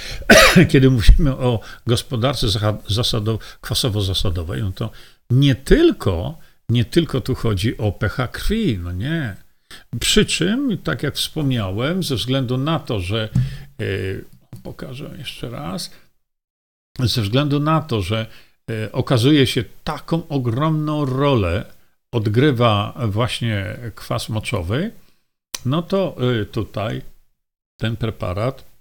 kiedy 0.72 0.90
mówimy 0.90 1.38
o 1.38 1.60
gospodarce 1.88 2.48
zasadow, 2.88 3.58
kwasowo-zasadowej, 3.62 4.62
no 4.62 4.72
to 4.72 4.90
nie 5.30 5.56
tylko, 5.56 6.38
nie 6.70 6.86
tylko 6.86 7.22
tu 7.22 7.36
chodzi 7.36 7.78
o 7.78 7.92
pH 7.92 8.28
krwi, 8.28 8.80
no 8.84 8.92
nie. 8.92 9.36
Przy 10.00 10.26
czym, 10.26 10.78
tak 10.78 11.04
jak 11.04 11.16
wspomniałem, 11.16 12.04
ze 12.04 12.16
względu 12.16 12.58
na 12.58 12.80
to, 12.80 13.00
że 13.00 13.30
yy, 13.80 14.26
pokażę 14.64 15.12
jeszcze 15.18 15.50
raz, 15.50 15.92
ze 17.00 17.22
względu 17.22 17.60
na 17.60 17.82
to, 17.82 18.02
że 18.02 18.26
yy, 18.68 18.92
okazuje 18.92 19.48
się 19.48 19.64
taką 19.84 20.28
ogromną 20.28 21.06
rolę 21.06 21.66
odgrywa 22.12 22.94
właśnie 23.08 23.78
kwas 23.96 24.30
moczowy, 24.30 24.92
no 25.66 25.82
to 25.82 26.18
tutaj 26.52 27.02
ten 27.78 27.96
preparat 27.96 28.75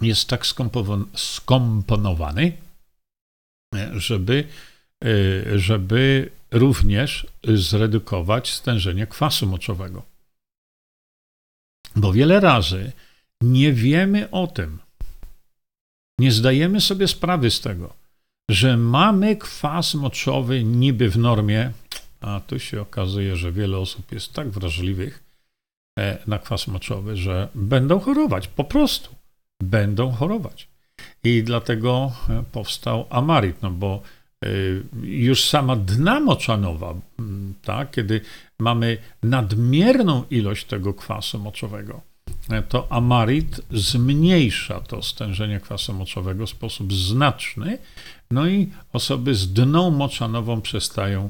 jest 0.00 0.28
tak 0.28 0.46
skomponowany, 1.14 2.52
żeby, 3.92 4.48
żeby 5.56 6.30
również 6.50 7.26
zredukować 7.44 8.52
stężenie 8.52 9.06
kwasu 9.06 9.46
moczowego. 9.46 10.02
Bo 11.96 12.12
wiele 12.12 12.40
razy 12.40 12.92
nie 13.40 13.72
wiemy 13.72 14.30
o 14.30 14.46
tym, 14.46 14.78
nie 16.18 16.32
zdajemy 16.32 16.80
sobie 16.80 17.08
sprawy 17.08 17.50
z 17.50 17.60
tego, 17.60 17.94
że 18.50 18.76
mamy 18.76 19.36
kwas 19.36 19.94
moczowy 19.94 20.64
niby 20.64 21.10
w 21.10 21.18
normie, 21.18 21.72
a 22.20 22.40
tu 22.40 22.58
się 22.58 22.80
okazuje, 22.80 23.36
że 23.36 23.52
wiele 23.52 23.78
osób 23.78 24.12
jest 24.12 24.32
tak 24.32 24.50
wrażliwych 24.50 25.24
e, 25.98 26.18
na 26.26 26.38
kwas 26.38 26.66
moczowy, 26.66 27.16
że 27.16 27.48
będą 27.54 28.00
chorować, 28.00 28.48
po 28.48 28.64
prostu 28.64 29.19
będą 29.60 30.12
chorować. 30.12 30.68
I 31.24 31.42
dlatego 31.42 32.12
e, 32.28 32.42
powstał 32.52 33.06
amarit, 33.10 33.62
no 33.62 33.70
bo 33.70 34.02
e, 34.44 34.48
już 35.02 35.44
sama 35.44 35.76
dna 35.76 36.20
moczanowa, 36.20 36.94
tak, 37.62 37.90
kiedy 37.90 38.20
mamy 38.58 38.98
nadmierną 39.22 40.24
ilość 40.30 40.64
tego 40.64 40.94
kwasu 40.94 41.38
moczowego, 41.38 42.00
to 42.68 42.92
amarit 42.92 43.60
zmniejsza 43.72 44.80
to 44.80 45.02
stężenie 45.02 45.60
kwasu 45.60 45.94
moczowego 45.94 46.46
w 46.46 46.50
sposób 46.50 46.92
znaczny, 46.92 47.78
no 48.30 48.46
i 48.46 48.70
osoby 48.92 49.34
z 49.34 49.52
dną 49.52 49.90
moczanową 49.90 50.60
przestają, 50.60 51.28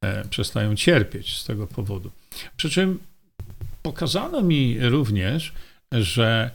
e, 0.00 0.24
przestają 0.28 0.76
cierpieć 0.76 1.36
z 1.36 1.44
tego 1.44 1.66
powodu. 1.66 2.10
Przy 2.56 2.70
czym 2.70 2.98
pokazano 3.82 4.42
mi 4.42 4.76
również, 4.80 5.52
że 5.92 6.50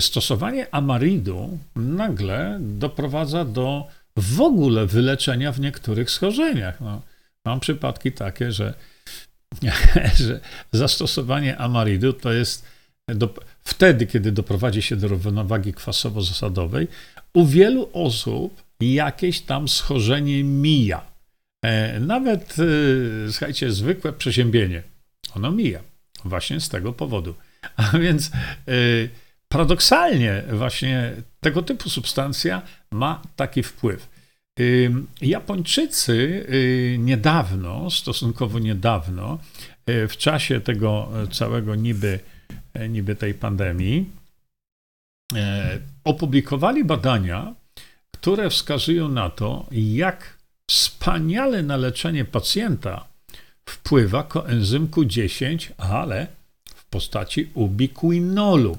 stosowanie 0.00 0.74
amaridu 0.74 1.58
nagle 1.76 2.58
doprowadza 2.60 3.44
do 3.44 3.86
w 4.16 4.40
ogóle 4.40 4.86
wyleczenia 4.86 5.52
w 5.52 5.60
niektórych 5.60 6.10
schorzeniach. 6.10 6.80
No, 6.80 7.02
mam 7.44 7.60
przypadki 7.60 8.12
takie, 8.12 8.52
że, 8.52 8.74
że 10.26 10.40
zastosowanie 10.72 11.56
amaridu 11.56 12.12
to 12.12 12.32
jest 12.32 12.64
do, 13.08 13.34
wtedy, 13.64 14.06
kiedy 14.06 14.32
doprowadzi 14.32 14.82
się 14.82 14.96
do 14.96 15.08
równowagi 15.08 15.74
kwasowo-zasadowej, 15.74 16.86
u 17.34 17.46
wielu 17.46 17.90
osób 17.92 18.62
jakieś 18.80 19.40
tam 19.40 19.68
schorzenie 19.68 20.44
mija. 20.44 21.02
E, 21.64 22.00
nawet, 22.00 22.56
e, 22.58 23.32
słuchajcie, 23.32 23.72
zwykłe 23.72 24.12
przeziębienie, 24.12 24.82
ono 25.34 25.50
mija 25.50 25.80
właśnie 26.24 26.60
z 26.60 26.68
tego 26.68 26.92
powodu. 26.92 27.34
A 27.76 27.98
więc 27.98 28.30
e, 28.68 28.70
paradoksalnie 29.48 30.42
właśnie 30.52 31.12
tego 31.40 31.62
typu 31.62 31.90
substancja 31.90 32.62
ma 32.90 33.22
taki 33.36 33.62
wpływ. 33.62 34.08
Japończycy 35.20 36.46
niedawno, 36.98 37.90
stosunkowo 37.90 38.58
niedawno, 38.58 39.38
w 39.86 40.16
czasie 40.16 40.60
tego 40.60 41.08
całego 41.32 41.74
niby 41.74 42.18
E, 42.74 42.88
niby 42.88 43.16
tej 43.16 43.34
pandemii, 43.34 44.10
opublikowali 46.04 46.84
badania, 46.84 47.54
które 48.14 48.50
wskazują 48.50 49.08
na 49.08 49.30
to, 49.30 49.66
jak 49.72 50.38
wspaniale 50.70 51.62
na 51.62 51.76
leczenie 51.76 52.24
pacjenta 52.24 53.04
wpływa 53.68 54.22
koenzym 54.22 54.88
Q10, 54.88 55.72
ale 55.78 56.26
w 56.74 56.84
postaci 56.84 57.48
ubiquinolu. 57.54 58.78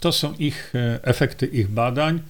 To 0.00 0.12
są 0.12 0.34
ich 0.34 0.74
e, 0.74 1.04
efekty 1.04 1.46
ich 1.46 1.68
badań. 1.68 2.22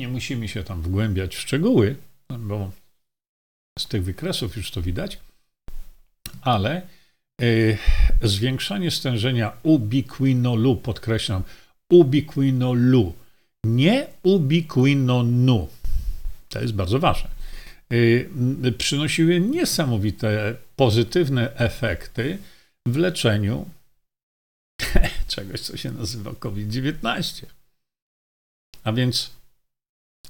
Nie 0.00 0.08
musimy 0.08 0.48
się 0.48 0.64
tam 0.64 0.82
wgłębiać 0.82 1.36
w 1.36 1.40
szczegóły, 1.40 1.96
bo 2.38 2.70
z 3.78 3.88
tych 3.88 4.04
wykresów 4.04 4.56
już 4.56 4.70
to 4.70 4.82
widać 4.82 5.18
ale 6.42 6.82
y, 7.42 7.78
zwiększanie 8.22 8.90
stężenia 8.90 9.52
ubiquinolu, 9.62 10.76
podkreślam, 10.76 11.42
ubiquinolu, 11.90 13.14
nie 13.64 14.06
ubiquinonu, 14.22 15.68
to 16.48 16.60
jest 16.60 16.74
bardzo 16.74 16.98
ważne, 16.98 17.30
przynosiły 18.78 19.40
niesamowite 19.40 20.54
pozytywne 20.76 21.56
efekty 21.56 22.38
w 22.86 22.96
leczeniu 22.96 23.68
czegoś, 25.28 25.60
co 25.60 25.76
się 25.76 25.92
nazywa 25.92 26.34
COVID-19. 26.34 27.46
A 28.84 28.92
więc 28.92 29.30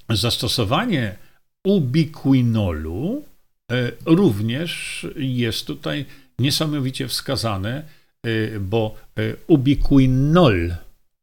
zastosowanie 0.08 1.16
ubiquinolu 1.64 3.24
E, 3.72 3.92
również 4.06 5.06
jest 5.16 5.66
tutaj 5.66 6.06
niesamowicie 6.38 7.08
wskazane, 7.08 7.84
e, 8.22 8.60
bo 8.60 8.94
e, 9.18 9.36
ubiquinol, 9.46 10.74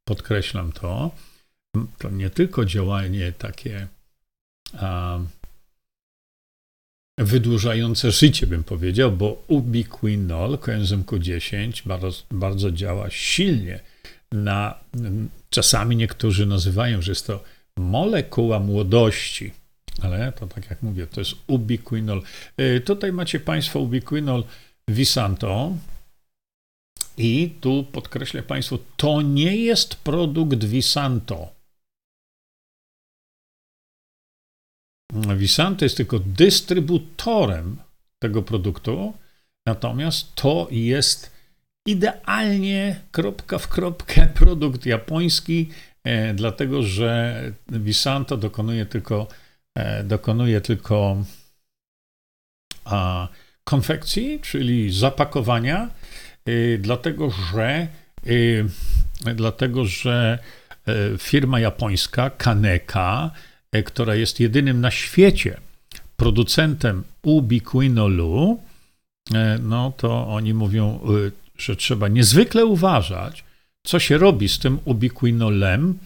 podkreślam 0.07 0.71
to, 0.71 1.11
to 1.97 2.09
nie 2.09 2.29
tylko 2.29 2.65
działanie 2.65 3.31
takie 3.31 3.87
wydłużające 7.19 8.11
życie, 8.11 8.47
bym 8.47 8.63
powiedział, 8.63 9.11
bo 9.11 9.43
ubiquinol, 9.47 10.57
koenzym 10.57 11.03
Q10, 11.03 11.87
bardzo, 11.87 12.11
bardzo 12.31 12.71
działa 12.71 13.09
silnie 13.09 13.79
na, 14.31 14.79
czasami 15.49 15.95
niektórzy 15.95 16.45
nazywają, 16.45 17.01
że 17.01 17.11
jest 17.11 17.27
to 17.27 17.43
molekuła 17.77 18.59
młodości. 18.59 19.51
Ale 20.01 20.31
to 20.31 20.47
tak 20.47 20.69
jak 20.69 20.83
mówię, 20.83 21.07
to 21.07 21.21
jest 21.21 21.33
ubiquinol. 21.47 22.21
Y, 22.61 22.81
tutaj 22.81 23.13
macie 23.13 23.39
Państwo 23.39 23.79
ubiquinol 23.79 24.43
Visanto. 24.87 25.73
I 27.17 27.53
tu 27.61 27.85
podkreślę 27.91 28.43
Państwu, 28.43 28.79
to 28.97 29.21
nie 29.21 29.55
jest 29.55 29.95
produkt 29.95 30.65
Visanto. 30.65 31.58
Visanto 35.13 35.85
jest 35.85 35.97
tylko 35.97 36.19
dystrybutorem 36.19 37.77
tego 38.19 38.41
produktu, 38.41 39.13
natomiast 39.65 40.35
to 40.35 40.67
jest 40.71 41.31
idealnie 41.87 42.99
kropka 43.11 43.57
w 43.57 43.67
kropkę 43.67 44.27
produkt 44.27 44.85
japoński, 44.85 45.69
e, 46.03 46.33
dlatego 46.33 46.83
że 46.83 47.41
Visanto 47.67 48.37
dokonuje 48.37 48.85
tylko 48.85 49.27
E, 49.79 50.03
dokonuje 50.03 50.61
tylko 50.61 51.23
konfekcji, 53.63 54.39
czyli 54.39 54.93
zapakowania, 54.93 55.89
e, 56.45 56.77
dlatego 56.77 57.29
że, 57.29 57.87
dlatego, 59.35 59.85
że 59.85 60.39
firma 61.17 61.59
japońska 61.59 62.29
Kaneka, 62.29 63.31
która 63.85 64.15
jest 64.15 64.39
jedynym 64.39 64.81
na 64.81 64.91
świecie 64.91 65.57
producentem 66.17 67.03
ubiquinolu, 67.23 68.59
no 69.61 69.93
to 69.97 70.27
oni 70.27 70.53
mówią, 70.53 70.99
że 71.57 71.75
trzeba 71.75 72.07
niezwykle 72.07 72.65
uważać, 72.65 73.43
co 73.83 73.99
się 73.99 74.17
robi 74.17 74.49
z 74.49 74.59
tym 74.59 74.79
ubiquinolem, 74.85 75.99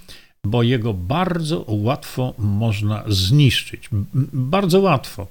bo 0.45 0.63
jego 0.63 0.93
bardzo 0.93 1.65
łatwo 1.67 2.33
można 2.37 3.03
zniszczyć. 3.07 3.89
Bardzo 4.33 4.79
łatwo. 4.79 5.27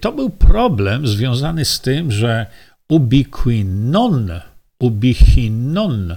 To 0.00 0.12
był 0.12 0.30
problem 0.30 1.06
związany 1.06 1.64
z 1.64 1.80
tym, 1.80 2.12
że 2.12 2.46
ubiquinon, 2.88 4.30
ubichinon 4.80 6.16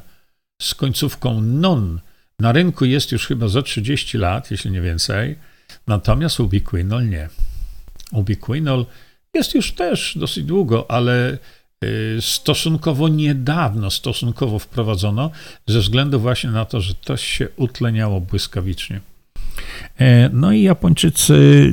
z 0.62 0.76
końcówką 0.76 1.42
non 1.42 2.00
na 2.42 2.52
rynku 2.52 2.86
jest 2.86 3.12
już 3.12 3.28
chyba 3.28 3.48
za 3.48 3.62
30 3.62 4.18
lat, 4.18 4.52
jeśli 4.52 4.72
nie 4.72 4.82
więcej, 4.82 5.36
natomiast 5.88 6.40
ubiquinol 6.40 7.10
nie. 7.10 7.30
Ubiquinol 8.12 8.86
jest 9.34 9.56
już 9.56 9.72
też 9.72 10.18
dosyć 10.18 10.44
długo, 10.44 10.92
ale 10.92 11.38
Y, 11.86 12.22
stosunkowo 12.22 13.08
niedawno, 13.08 13.92
stosunkowo 13.92 14.60
wprowadzono, 14.60 15.32
ze 15.68 15.80
względu 15.80 16.20
właśnie 16.20 16.50
na 16.50 16.66
to, 16.66 16.82
że 16.82 16.96
to 16.96 17.18
się 17.18 17.48
utleniało 17.56 18.22
błyskawicznie. 18.22 19.02
E, 19.98 20.30
no 20.30 20.52
i 20.52 20.62
Japończycy 20.62 21.72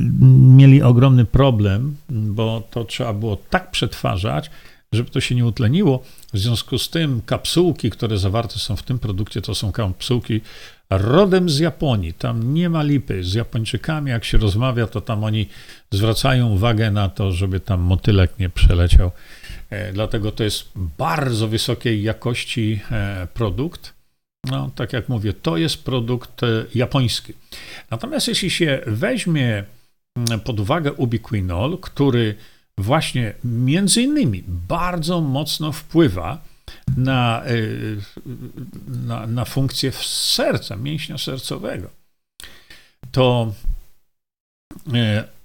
mieli 0.57 0.83
ogromny 0.83 1.25
problem, 1.25 1.97
bo 2.09 2.63
to 2.71 2.85
trzeba 2.85 3.13
było 3.13 3.37
tak 3.37 3.71
przetwarzać, 3.71 4.51
żeby 4.93 5.11
to 5.11 5.21
się 5.21 5.35
nie 5.35 5.47
utleniło. 5.47 6.03
W 6.33 6.39
związku 6.39 6.79
z 6.79 6.91
tym 6.91 7.23
kapsułki, 7.27 7.91
które 7.91 8.19
zawarte 8.19 8.59
są 8.59 8.77
w 8.77 8.83
tym 8.83 8.99
produkcie, 8.99 9.43
to 9.43 9.55
są 9.55 9.73
kapsułki 9.73 10.41
rodem 10.91 11.51
z 11.51 11.59
Japonii. 11.59 12.13
Tam 12.13 12.55
nie 12.55 12.71
ma 12.71 12.83
lipy. 12.83 13.25
Z 13.25 13.35
Japończykami, 13.35 14.11
jak 14.11 14.25
się 14.25 14.39
rozmawia, 14.39 14.87
to 14.87 15.01
tam 15.01 15.25
oni 15.25 15.49
zwracają 15.91 16.49
uwagę 16.49 16.91
na 16.91 17.09
to, 17.09 17.33
żeby 17.33 17.61
tam 17.61 17.81
motylek 17.81 18.39
nie 18.39 18.51
przeleciał. 18.51 19.11
E, 19.71 19.93
dlatego 19.93 20.33
to 20.33 20.45
jest 20.45 20.69
bardzo 20.99 21.49
wysokiej 21.49 22.03
jakości 22.03 22.81
e, 22.91 23.29
produkt. 23.35 23.95
No, 24.51 24.71
tak 24.75 24.93
jak 24.93 25.09
mówię, 25.09 25.33
to 25.33 25.57
jest 25.57 25.85
produkt 25.85 26.43
e, 26.43 26.47
japoński. 26.75 27.33
Natomiast 27.91 28.29
jeśli 28.29 28.51
się 28.51 28.81
weźmie 28.87 29.65
mm, 30.17 30.41
pod 30.41 30.61
uwagę 30.61 30.93
ubiquinol, 30.93 31.79
który 31.79 32.35
właśnie 32.79 33.35
między 33.45 34.03
innymi 34.03 34.45
bardzo 34.47 35.21
mocno 35.21 35.73
wpływa 35.73 36.39
na, 36.97 37.43
na, 38.89 39.27
na 39.27 39.45
funkcję 39.45 39.93
serca, 40.03 40.77
mięśnia 40.77 41.19
sercowego, 41.19 41.91
to 43.13 43.53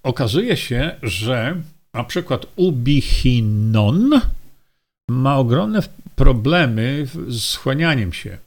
okazuje 0.04 0.58
się, 0.58 0.96
że 1.04 1.62
na 1.94 2.04
przykład 2.04 2.46
ubichinon 2.56 4.22
ma 5.10 5.38
ogromne 5.38 5.80
problemy 6.16 7.08
z 7.28 7.56
chłanianiem 7.56 8.14
się. 8.14 8.38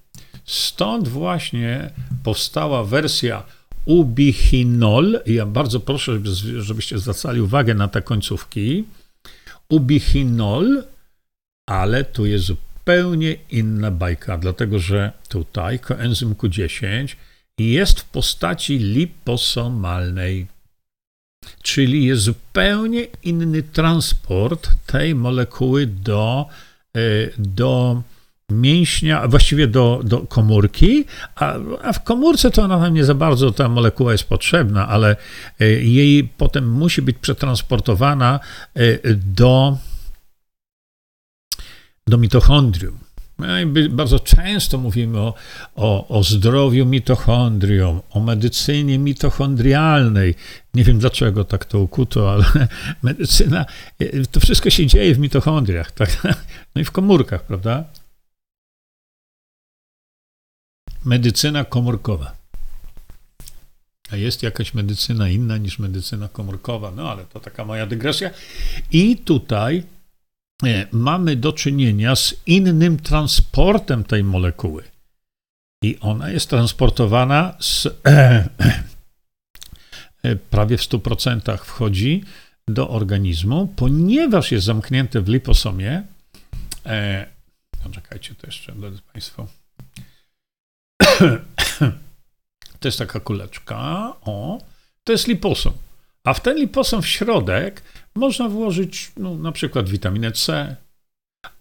Stąd 0.44 1.08
właśnie 1.08 1.90
powstała 2.24 2.84
wersja 2.84 3.42
ubichinol. 3.86 5.20
Ja 5.26 5.46
bardzo 5.46 5.80
proszę, 5.80 6.20
żebyście 6.58 6.98
zwracali 6.98 7.40
uwagę 7.40 7.74
na 7.74 7.88
te 7.88 8.02
końcówki. 8.02 8.84
Ubichinol, 9.68 10.84
ale 11.66 12.04
tu 12.04 12.26
jest 12.26 12.44
zupełnie 12.44 13.36
inna 13.50 13.90
bajka, 13.90 14.38
dlatego 14.38 14.78
że 14.78 15.12
tutaj 15.28 15.78
koenzym 15.78 16.34
Q10 16.34 17.16
jest 17.58 18.00
w 18.00 18.04
postaci 18.04 18.78
liposomalnej 18.78 20.46
czyli 21.62 22.04
jest 22.04 22.22
zupełnie 22.22 23.06
inny 23.22 23.62
transport 23.62 24.68
tej 24.86 25.14
molekuły 25.14 25.86
do, 25.86 26.46
e, 26.96 27.00
do 27.38 28.02
mięśnia, 28.50 29.28
właściwie 29.28 29.66
do, 29.66 30.00
do 30.04 30.18
komórki, 30.20 31.04
a, 31.34 31.54
a, 31.82 31.92
w 31.92 32.04
komórce 32.04 32.50
to 32.50 32.62
ona 32.62 32.78
nam 32.78 32.94
nie 32.94 33.04
za 33.04 33.14
bardzo 33.14 33.52
ta 33.52 33.68
molekuła 33.68 34.12
jest 34.12 34.24
potrzebna, 34.24 34.88
ale 34.88 35.16
e, 35.60 35.64
jej 35.68 36.24
potem 36.24 36.70
musi 36.70 37.02
być 37.02 37.16
przetransportowana 37.18 38.40
e, 38.74 39.14
do, 39.14 39.78
do 42.06 42.18
mitochondrium. 42.18 42.98
My 43.38 43.88
bardzo 43.90 44.18
często 44.18 44.78
mówimy 44.78 45.18
o, 45.18 45.34
o, 45.74 46.08
o 46.08 46.22
zdrowiu 46.22 46.86
mitochondrium, 46.86 48.00
o 48.10 48.20
medycynie 48.20 48.98
mitochondrialnej. 48.98 50.34
Nie 50.74 50.84
wiem 50.84 50.98
dlaczego 50.98 51.44
tak 51.44 51.64
to 51.64 51.80
ukuto, 51.80 52.32
ale 52.32 52.44
medycyna, 53.02 53.66
to 54.30 54.40
wszystko 54.40 54.70
się 54.70 54.86
dzieje 54.86 55.14
w 55.14 55.18
mitochondriach, 55.18 55.92
tak? 55.92 56.22
no 56.74 56.80
i 56.82 56.84
w 56.84 56.90
komórkach, 56.90 57.42
prawda? 57.46 57.84
Medycyna 61.06 61.64
komórkowa. 61.64 62.36
A 64.10 64.16
jest 64.16 64.42
jakaś 64.42 64.74
medycyna 64.74 65.28
inna 65.28 65.56
niż 65.56 65.78
medycyna 65.78 66.28
komórkowa, 66.28 66.90
no 66.90 67.10
ale 67.10 67.24
to 67.24 67.40
taka 67.40 67.64
moja 67.64 67.86
dygresja. 67.86 68.30
I 68.92 69.16
tutaj 69.16 69.82
E, 70.64 70.86
mamy 70.92 71.36
do 71.36 71.52
czynienia 71.52 72.16
z 72.16 72.34
innym 72.46 72.98
transportem 72.98 74.04
tej 74.04 74.24
molekuły. 74.24 74.84
I 75.82 75.98
ona 76.00 76.30
jest 76.30 76.50
transportowana 76.50 77.56
z 77.60 77.86
e, 77.86 78.48
e, 80.22 80.36
prawie 80.36 80.76
w 80.76 80.80
100% 80.80 81.58
wchodzi 81.58 82.24
do 82.68 82.88
organizmu, 82.88 83.66
ponieważ 83.76 84.52
jest 84.52 84.66
zamknięte 84.66 85.20
w 85.20 85.28
liposomie. 85.28 86.02
E, 86.86 87.26
czekajcie, 87.92 88.34
to 88.34 88.46
jeszcze, 88.46 88.72
drodzy 88.72 89.02
Państwo. 89.12 89.46
To 92.80 92.88
jest 92.88 92.98
taka 92.98 93.20
kuleczka. 93.20 94.12
O, 94.20 94.58
to 95.04 95.12
jest 95.12 95.28
liposom. 95.28 95.72
A 96.24 96.34
w 96.34 96.40
ten 96.40 96.56
liposom 96.56 97.02
w 97.02 97.06
środek 97.06 97.82
można 98.14 98.48
włożyć 98.48 99.12
no, 99.16 99.34
na 99.34 99.52
przykład 99.52 99.88
witaminę 99.88 100.32
C, 100.32 100.76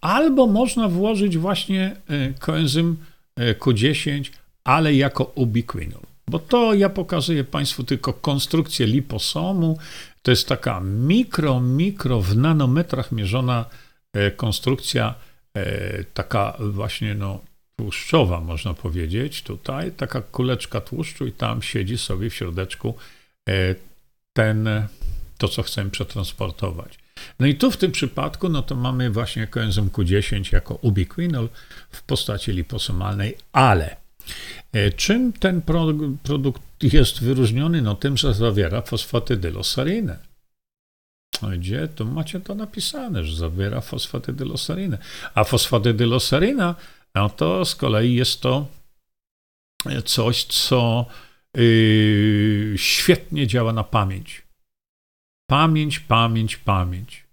albo 0.00 0.46
można 0.46 0.88
włożyć 0.88 1.38
właśnie 1.38 1.96
e, 2.08 2.32
koenzym 2.32 2.96
e, 3.36 3.54
Q10, 3.54 4.30
ale 4.64 4.94
jako 4.94 5.24
ubiquinol. 5.34 6.02
Bo 6.28 6.38
to 6.38 6.74
ja 6.74 6.88
pokazuję 6.88 7.44
Państwu 7.44 7.84
tylko 7.84 8.12
konstrukcję 8.12 8.86
liposomu. 8.86 9.78
To 10.22 10.30
jest 10.30 10.48
taka 10.48 10.80
mikro, 10.80 11.60
mikro 11.60 12.20
w 12.20 12.36
nanometrach 12.36 13.12
mierzona 13.12 13.64
e, 14.12 14.30
konstrukcja, 14.30 15.14
taka 16.14 16.56
właśnie 16.60 17.14
no, 17.14 17.40
tłuszczowa, 17.76 18.40
można 18.40 18.74
powiedzieć. 18.74 19.42
Tutaj 19.42 19.92
taka 19.92 20.20
kuleczka 20.20 20.80
tłuszczu 20.80 21.26
i 21.26 21.32
tam 21.32 21.62
siedzi 21.62 21.98
sobie 21.98 22.30
w 22.30 22.34
środeczku 22.34 22.94
ten 24.32 24.68
to, 25.38 25.48
co 25.48 25.62
chcemy 25.62 25.90
przetransportować. 25.90 26.98
No 27.40 27.46
i 27.46 27.54
tu 27.54 27.70
w 27.70 27.76
tym 27.76 27.92
przypadku, 27.92 28.48
no 28.48 28.62
to 28.62 28.76
mamy 28.76 29.10
właśnie 29.10 29.46
koenzym 29.46 29.90
Q10 29.90 30.52
jako 30.52 30.74
ubiquinol 30.74 31.48
w 31.90 32.02
postaci 32.02 32.52
liposomalnej, 32.52 33.36
ale 33.52 33.96
e, 34.72 34.90
czym 34.90 35.32
ten 35.32 35.62
produkt 36.22 36.62
jest 36.82 37.22
wyróżniony? 37.22 37.82
No 37.82 37.94
tym, 37.94 38.16
że 38.16 38.34
zawiera 38.34 38.82
fosfatydylosarinę. 38.82 40.18
No 41.42 41.48
gdzie? 41.48 41.88
Tu 41.88 42.04
macie 42.04 42.40
to 42.40 42.54
napisane, 42.54 43.24
że 43.24 43.36
zawiera 43.36 43.80
fosfatydylosarinę. 43.80 44.98
A 45.34 45.44
fosfatydylosaryna, 45.44 46.74
no 47.16 47.30
to 47.30 47.64
z 47.64 47.74
kolei 47.74 48.14
jest 48.14 48.40
to 48.40 48.66
coś, 50.04 50.44
co 50.44 51.06
yy, 51.56 52.74
świetnie 52.76 53.46
działa 53.46 53.72
na 53.72 53.84
pamięć. 53.84 54.42
Pamięć, 55.50 56.00
pamięć, 56.00 56.56
pamięć. 56.56 57.24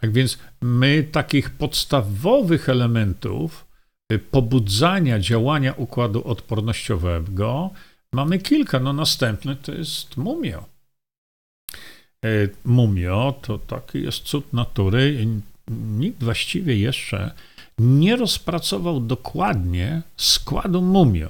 Tak 0.00 0.12
więc 0.12 0.38
my 0.60 1.08
takich 1.12 1.50
podstawowych 1.50 2.68
elementów 2.68 3.66
y, 4.12 4.18
pobudzania 4.18 5.18
działania 5.18 5.72
układu 5.72 6.28
odpornościowego 6.28 7.70
mamy 8.12 8.38
kilka. 8.38 8.80
No 8.80 8.92
następny 8.92 9.56
to 9.56 9.72
jest 9.72 10.16
mumio. 10.16 10.64
Y, 12.24 12.54
mumio 12.64 13.34
to 13.42 13.58
taki 13.58 14.02
jest 14.02 14.22
cud 14.22 14.52
natury. 14.52 15.26
Nikt 15.70 16.24
właściwie 16.24 16.76
jeszcze 16.76 17.34
nie 17.78 18.16
rozpracował 18.16 19.00
dokładnie 19.00 20.02
składu 20.16 20.82
mumio. 20.82 21.28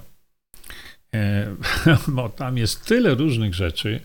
Y, 1.15 1.19
bo 2.09 2.29
tam 2.29 2.59
jest 2.59 2.85
tyle 2.85 3.15
różnych 3.15 3.55
rzeczy, 3.55 4.01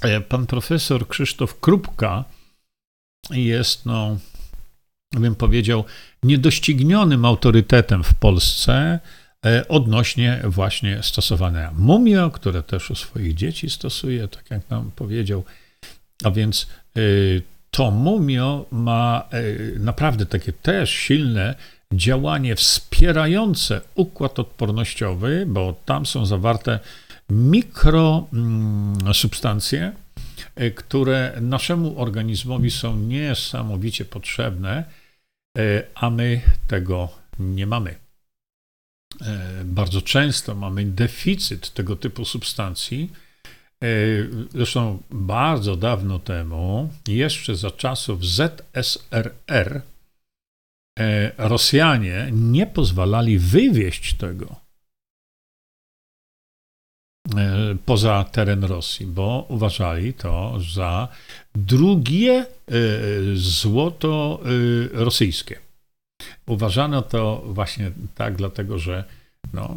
E, 0.00 0.20
pan 0.20 0.46
profesor 0.46 1.08
Krzysztof 1.08 1.60
Krupka 1.60 2.24
jest, 3.30 3.86
no, 3.86 4.18
bym 5.12 5.34
powiedział, 5.34 5.84
niedoścignionym 6.22 7.24
autorytetem 7.24 8.04
w 8.04 8.14
Polsce 8.14 9.00
e, 9.46 9.68
odnośnie 9.68 10.42
właśnie 10.44 11.02
stosowania 11.02 11.72
mumio, 11.76 12.30
które 12.30 12.62
też 12.62 12.90
u 12.90 12.94
swoich 12.94 13.34
dzieci 13.34 13.70
stosuje, 13.70 14.28
tak 14.28 14.50
jak 14.50 14.70
nam 14.70 14.90
powiedział. 14.96 15.44
A 16.24 16.30
więc 16.30 16.66
e, 16.96 17.00
to 17.76 17.90
mumio 17.90 18.66
ma 18.70 19.28
naprawdę 19.78 20.26
takie 20.26 20.52
też 20.52 20.90
silne 20.90 21.54
działanie 21.92 22.56
wspierające 22.56 23.80
układ 23.94 24.38
odpornościowy, 24.38 25.44
bo 25.48 25.74
tam 25.84 26.06
są 26.06 26.26
zawarte 26.26 26.80
mikrosubstancje, 27.30 29.92
e, 30.54 30.70
które 30.70 31.38
naszemu 31.40 32.00
organizmowi 32.00 32.70
są 32.70 32.96
niesamowicie 32.96 34.04
potrzebne, 34.04 34.84
e, 35.58 35.82
a 35.94 36.10
my 36.10 36.40
tego 36.68 37.08
nie 37.38 37.66
mamy. 37.66 37.94
E, 39.20 39.64
bardzo 39.64 40.02
często 40.02 40.54
mamy 40.54 40.84
deficyt 40.84 41.74
tego 41.74 41.96
typu 41.96 42.24
substancji. 42.24 43.12
Zresztą 44.50 45.02
bardzo 45.10 45.76
dawno 45.76 46.18
temu, 46.18 46.90
jeszcze 47.08 47.56
za 47.56 47.70
czasów 47.70 48.24
ZSRR, 48.24 49.82
Rosjanie 51.38 52.28
nie 52.32 52.66
pozwalali 52.66 53.38
wywieźć 53.38 54.14
tego 54.14 54.66
E, 57.34 57.76
poza 57.84 58.24
teren 58.24 58.64
Rosji, 58.64 59.06
bo 59.06 59.46
uważali 59.48 60.14
to 60.14 60.58
za 60.74 61.08
drugie 61.54 62.32
e, 62.34 62.46
złoto 63.34 64.40
e, 64.44 65.04
rosyjskie. 65.04 65.58
Uważano 66.46 67.02
to 67.02 67.42
właśnie 67.46 67.90
tak, 68.14 68.36
dlatego 68.36 68.78
że 68.78 69.04
no, 69.52 69.76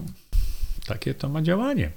takie 0.86 1.14
to 1.14 1.30
ma 1.30 1.42
działanie. 1.42 1.92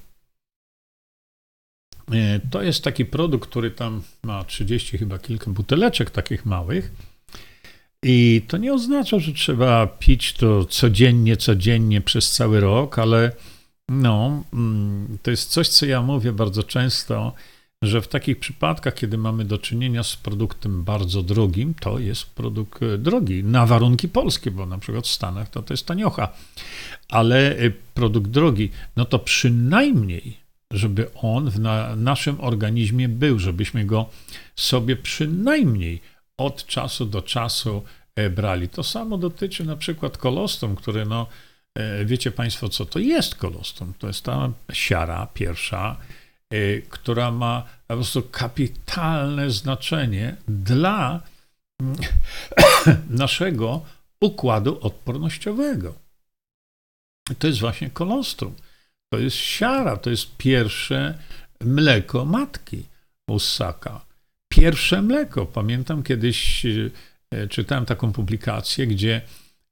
E, 2.12 2.40
to 2.50 2.62
jest 2.62 2.84
taki 2.84 3.04
produkt, 3.04 3.50
który 3.50 3.70
tam 3.70 4.02
ma 4.22 4.44
30 4.44 4.98
chyba 4.98 5.18
kilka 5.18 5.50
buteleczek 5.50 6.10
takich 6.10 6.46
małych. 6.46 6.92
I 8.02 8.42
to 8.48 8.56
nie 8.56 8.74
oznacza, 8.74 9.18
że 9.18 9.32
trzeba 9.32 9.86
pić 9.86 10.32
to 10.32 10.64
codziennie, 10.64 11.36
codziennie 11.36 12.00
przez 12.00 12.30
cały 12.30 12.60
rok, 12.60 12.98
ale 12.98 13.32
no, 13.88 14.44
mm, 14.52 15.18
to 15.22 15.30
jest 15.30 15.50
coś, 15.50 15.68
co 15.68 15.86
ja 15.86 16.02
mówię 16.02 16.32
bardzo 16.32 16.62
często, 16.62 17.32
że 17.82 18.02
w 18.02 18.08
takich 18.08 18.38
przypadkach, 18.38 18.94
kiedy 18.94 19.18
mamy 19.18 19.44
do 19.44 19.58
czynienia 19.58 20.02
z 20.02 20.16
produktem 20.16 20.84
bardzo 20.84 21.22
drogim, 21.22 21.74
to 21.74 21.98
jest 21.98 22.24
produkt 22.24 22.82
e, 22.82 22.98
drogi 22.98 23.44
na 23.44 23.66
warunki 23.66 24.08
polskie, 24.08 24.50
bo 24.50 24.66
na 24.66 24.78
przykład 24.78 25.06
w 25.06 25.10
Stanach 25.10 25.50
to, 25.50 25.62
to 25.62 25.72
jest 25.72 25.86
taniocha, 25.86 26.28
ale 27.08 27.56
e, 27.56 27.70
produkt 27.94 28.30
drogi, 28.30 28.70
no 28.96 29.04
to 29.04 29.18
przynajmniej, 29.18 30.41
żeby 30.72 31.10
on 31.14 31.50
w 31.50 31.60
na, 31.60 31.96
naszym 31.96 32.40
organizmie 32.40 33.08
był, 33.08 33.38
żebyśmy 33.38 33.84
go 33.84 34.08
sobie 34.56 34.96
przynajmniej 34.96 36.00
od 36.36 36.66
czasu 36.66 37.06
do 37.06 37.22
czasu 37.22 37.82
e, 38.16 38.30
brali. 38.30 38.68
To 38.68 38.82
samo 38.82 39.18
dotyczy 39.18 39.64
na 39.64 39.76
przykład 39.76 40.18
kolostrum, 40.18 40.76
który 40.76 41.06
no, 41.06 41.26
wiecie 42.04 42.30
Państwo, 42.30 42.68
co 42.68 42.86
to 42.86 42.98
jest 42.98 43.34
kolostrum? 43.34 43.94
To 43.98 44.06
jest 44.06 44.24
ta 44.24 44.50
siara 44.72 45.26
pierwsza, 45.34 45.96
Y, 46.52 46.82
która 46.88 47.30
ma 47.30 47.62
po 47.86 47.94
prostu 47.94 48.22
kapitalne 48.22 49.50
znaczenie 49.50 50.36
dla 50.48 51.20
mm, 51.80 51.96
naszego 53.24 53.80
układu 54.20 54.78
odpornościowego. 54.80 55.94
To 57.38 57.46
jest 57.46 57.60
właśnie 57.60 57.90
kolostrum. 57.90 58.54
To 59.12 59.18
jest 59.18 59.36
siara, 59.36 59.96
to 59.96 60.10
jest 60.10 60.36
pierwsze 60.36 61.18
mleko 61.60 62.24
matki 62.24 62.84
u 63.28 63.38
ssaka. 63.38 64.00
Pierwsze 64.48 65.02
mleko. 65.02 65.46
Pamiętam 65.46 66.02
kiedyś 66.02 66.64
y, 66.64 66.90
czytałem 67.50 67.86
taką 67.86 68.12
publikację, 68.12 68.86
gdzie 68.86 69.20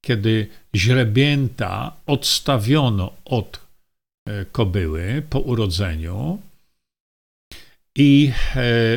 kiedy 0.04 0.46
źrebięta 0.74 1.92
odstawiono 2.06 3.12
od 3.24 3.60
y, 4.28 4.46
kobyły 4.52 5.22
po 5.30 5.40
urodzeniu, 5.40 6.38
i 7.96 8.32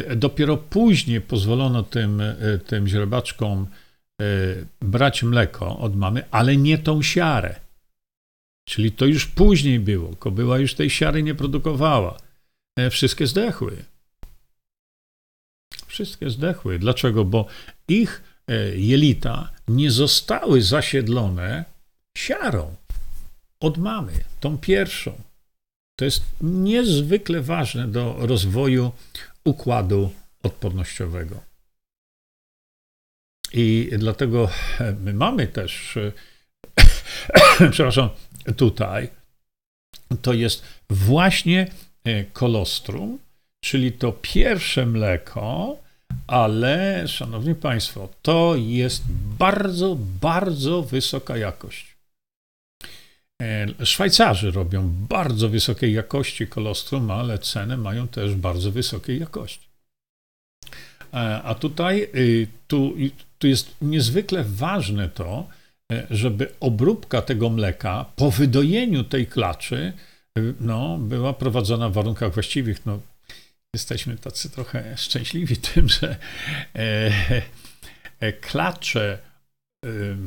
e, 0.10 0.16
dopiero 0.16 0.58
później 0.58 1.22
pozwolono 1.22 1.84
tym, 1.84 2.22
e, 2.22 2.36
tym 2.68 2.88
źrebaczkom 2.88 3.68
e, 4.22 4.26
brać 4.82 5.24
mleko 5.24 5.78
od 5.80 5.96
mamy, 5.96 6.24
ale 6.32 6.58
nie 6.58 6.78
tą 6.78 7.02
siarę. 7.02 7.63
Czyli 8.66 8.92
to 8.92 9.06
już 9.06 9.26
później 9.26 9.80
było. 9.80 10.16
Kobyła 10.16 10.60
już 10.60 10.74
tej 10.74 10.90
siary 10.90 11.24
nie 11.24 11.36
produkowała. 11.36 12.18
Wszystkie 12.92 13.28
zdechły. 13.28 13.84
Wszystkie 15.88 16.30
zdechły. 16.30 16.80
Dlaczego? 16.80 17.26
Bo 17.26 17.46
ich 17.88 18.22
jelita 18.76 19.52
nie 19.68 19.92
zostały 19.92 20.62
zasiedlone 20.62 21.66
siarą 22.18 22.76
od 23.60 23.78
mamy, 23.78 24.14
tą 24.40 24.58
pierwszą. 24.58 25.22
To 25.96 26.06
jest 26.06 26.24
niezwykle 26.42 27.42
ważne 27.42 27.88
do 27.88 28.16
rozwoju 28.20 28.92
układu 29.44 30.14
odpornościowego. 30.44 31.44
I 33.54 33.90
dlatego 33.98 34.50
my 35.00 35.14
mamy 35.14 35.48
też, 35.48 36.00
przepraszam, 37.72 38.10
tutaj, 38.58 39.10
to 40.22 40.34
jest 40.34 40.64
właśnie 40.90 41.68
e, 42.04 42.24
kolostrum, 42.24 43.20
czyli 43.64 43.92
to 43.92 44.12
pierwsze 44.12 44.86
mleko, 44.86 45.78
ale, 46.28 47.08
szanowni 47.08 47.56
państwo, 47.56 48.10
to 48.22 48.56
jest 48.56 49.04
bardzo, 49.40 49.98
bardzo 50.22 50.82
wysoka 50.82 51.38
jakość. 51.38 51.96
E, 53.42 53.86
Szwajcarzy 53.86 54.52
robią 54.52 54.90
bardzo 54.90 55.50
wysokiej 55.50 55.94
jakości 55.94 56.48
kolostrum, 56.48 57.12
ale 57.12 57.40
ceny 57.40 57.78
mają 57.78 58.08
też 58.08 58.36
bardzo 58.36 58.72
wysokiej 58.72 59.20
jakości. 59.20 59.68
E, 61.14 61.42
a 61.44 61.56
tutaj 61.56 62.10
y, 62.16 62.48
tu, 62.68 62.94
tu 63.40 63.48
jest 63.48 63.76
niezwykle 63.82 64.44
ważne 64.44 65.10
to, 65.10 65.48
żeby 66.10 66.54
obróbka 66.60 67.22
tego 67.22 67.50
mleka 67.50 68.06
po 68.16 68.32
wydojeniu 68.32 69.04
tej 69.04 69.28
klaczy 69.28 69.94
y, 70.38 70.54
no, 70.60 70.98
była 70.98 71.34
prowadzona 71.34 71.90
w 71.90 71.94
warunkach 71.94 72.34
właściwych. 72.34 72.86
No, 72.86 73.00
jesteśmy 73.74 74.18
tacy 74.18 74.50
trochę 74.50 74.98
szczęśliwi 74.98 75.58
tym, 75.74 75.90
że 75.90 76.16
e, 78.20 78.34
klacze, 78.34 79.20
y, 79.86 80.18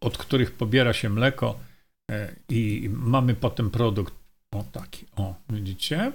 od 0.00 0.18
których 0.18 0.52
pobiera 0.52 0.92
się 0.92 1.08
mleko, 1.08 1.68
E, 2.10 2.34
i 2.48 2.88
mamy 2.92 3.34
potem 3.34 3.70
produkt, 3.70 4.14
o 4.50 4.64
taki, 4.72 5.06
o, 5.16 5.34
widzicie? 5.50 6.12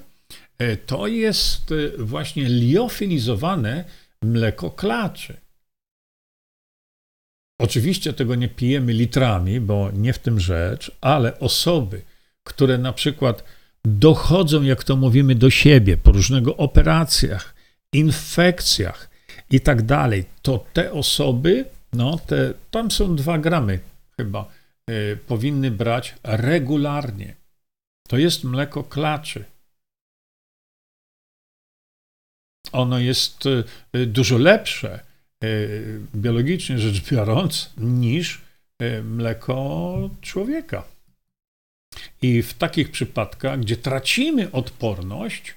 E, 0.57 0.77
to 0.77 1.07
jest 1.07 1.71
e, 1.71 2.03
właśnie 2.03 2.43
liofilizowane 2.43 3.85
mleko 4.21 4.71
klaczy. 4.71 5.37
Oczywiście 7.63 8.13
tego 8.13 8.35
nie 8.35 8.49
pijemy 8.49 8.93
litrami, 8.93 9.59
bo 9.59 9.91
nie 9.91 10.13
w 10.13 10.19
tym 10.19 10.39
rzecz, 10.39 10.91
ale 11.01 11.39
osoby, 11.39 12.01
które 12.43 12.77
na 12.77 12.93
przykład 12.93 13.43
dochodzą, 13.85 14.63
jak 14.63 14.83
to 14.83 14.95
mówimy, 14.95 15.35
do 15.35 15.49
siebie 15.49 15.97
po 15.97 16.11
różnego 16.11 16.57
operacjach, 16.57 17.55
infekcjach 17.93 19.09
i 19.49 19.59
tak 19.61 19.81
dalej, 19.81 20.25
to 20.41 20.65
te 20.73 20.91
osoby, 20.91 21.65
no 21.93 22.17
te, 22.17 22.53
tam 22.71 22.91
są 22.91 23.15
dwa 23.15 23.37
gramy 23.37 23.79
chyba 24.17 24.45
Y, 24.89 25.17
powinny 25.27 25.71
brać 25.71 26.15
regularnie. 26.23 27.35
To 28.07 28.17
jest 28.17 28.43
mleko 28.43 28.83
klaczy. 28.83 29.45
Ono 32.71 32.99
jest 32.99 33.45
y, 33.95 34.05
dużo 34.05 34.37
lepsze, 34.37 34.99
biologicznie 36.15 36.79
rzecz 36.79 37.09
biorąc, 37.09 37.73
niż 37.77 38.41
mleko 39.03 40.09
człowieka. 40.21 40.83
I 42.21 42.41
w 42.41 42.53
takich 42.53 42.91
przypadkach, 42.91 43.59
gdzie 43.59 43.77
tracimy 43.77 44.51
odporność, 44.51 45.55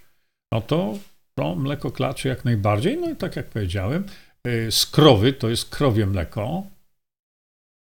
no 0.52 0.60
to 0.60 0.98
to 1.34 1.54
mleko 1.54 1.90
klaczy 1.90 2.28
jak 2.28 2.44
najbardziej. 2.44 2.98
No 2.98 3.10
i 3.10 3.16
tak 3.16 3.36
jak 3.36 3.46
powiedziałem, 3.46 4.04
z 4.70 4.86
krowy 4.86 5.32
to 5.32 5.48
jest 5.48 5.70
krowie 5.70 6.06
mleko, 6.06 6.66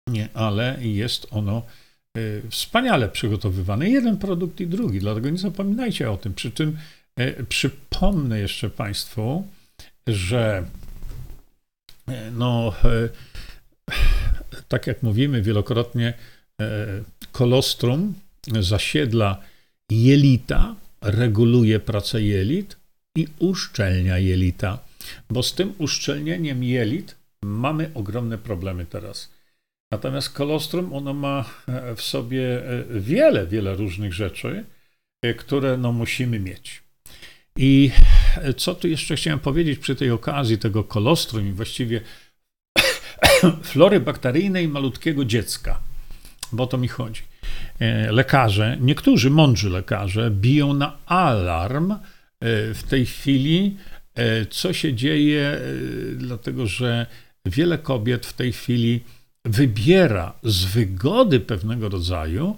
nie, 0.10 0.30
ale 0.34 0.78
jest 0.82 1.28
ono 1.32 1.62
wspaniale 2.49 3.10
przygotowywane. 3.10 3.89
Jeden 3.89 4.18
produkt 4.18 4.62
i 4.62 4.68
drugi, 4.68 4.99
dlatego 4.99 5.30
nie 5.30 5.38
zapominajcie 5.38 6.12
o 6.12 6.18
tym. 6.18 6.34
Przy 6.34 6.51
czym 6.51 6.78
przypomnę 7.49 8.39
jeszcze 8.39 8.70
Państwu, 8.70 9.47
że 10.08 10.66
no, 12.32 12.74
tak 14.68 14.88
jak 14.88 15.04
mówimy 15.04 15.41
wielokrotnie, 15.41 16.14
kolostrum 17.32 18.14
zasiedla 18.60 19.41
jelita, 19.89 20.76
reguluje 21.01 21.80
pracę 21.80 22.22
jelit 22.22 22.78
i 23.18 23.28
uszczelnia 23.39 24.18
jelita, 24.18 24.80
bo 25.30 25.43
z 25.43 25.54
tym 25.54 25.74
uszczelnieniem 25.78 26.64
jelit 26.64 27.16
mamy 27.43 27.91
ogromne 27.93 28.38
problemy 28.38 28.86
teraz. 28.86 29.30
Natomiast 29.91 30.30
kolostrum, 30.30 30.93
ono 30.93 31.14
ma 31.14 31.45
e, 31.68 31.95
w 31.95 32.01
sobie 32.01 32.70
e, 32.70 32.84
wiele, 32.99 33.47
wiele 33.47 33.76
różnych 33.76 34.14
rzeczy, 34.14 34.66
e, 35.22 35.34
które 35.34 35.78
no, 35.78 35.91
musimy 35.91 36.39
mieć. 36.39 36.84
I 37.56 37.91
co 38.57 38.75
tu 38.75 38.88
jeszcze 38.88 39.15
chciałem 39.15 39.39
powiedzieć 39.39 39.79
przy 39.79 39.95
tej 39.95 40.11
okazji 40.11 40.57
tego 40.57 40.84
kolostrum 40.84 41.47
i 41.47 41.51
właściwie 41.51 42.01
flory 43.71 43.99
bakteryjnej 43.99 44.67
malutkiego 44.67 45.25
dziecka, 45.25 45.79
bo 46.51 46.63
o 46.63 46.67
to 46.67 46.77
mi 46.77 46.88
chodzi. 46.88 47.21
Lekarze, 48.09 48.77
niektórzy 48.81 49.29
mądrzy 49.29 49.69
lekarze 49.69 50.31
biją 50.31 50.73
na 50.73 50.97
alarm 51.05 51.95
w 52.73 52.81
tej 52.89 53.05
chwili, 53.05 53.77
co 54.49 54.73
się 54.73 54.93
dzieje, 54.93 55.59
dlatego 56.15 56.67
że 56.67 57.05
wiele 57.45 57.77
kobiet 57.77 58.25
w 58.25 58.34
tej 58.34 58.53
chwili 58.53 59.03
wybiera 59.45 60.34
z 60.43 60.65
wygody 60.65 61.39
pewnego 61.39 61.89
rodzaju 61.89 62.57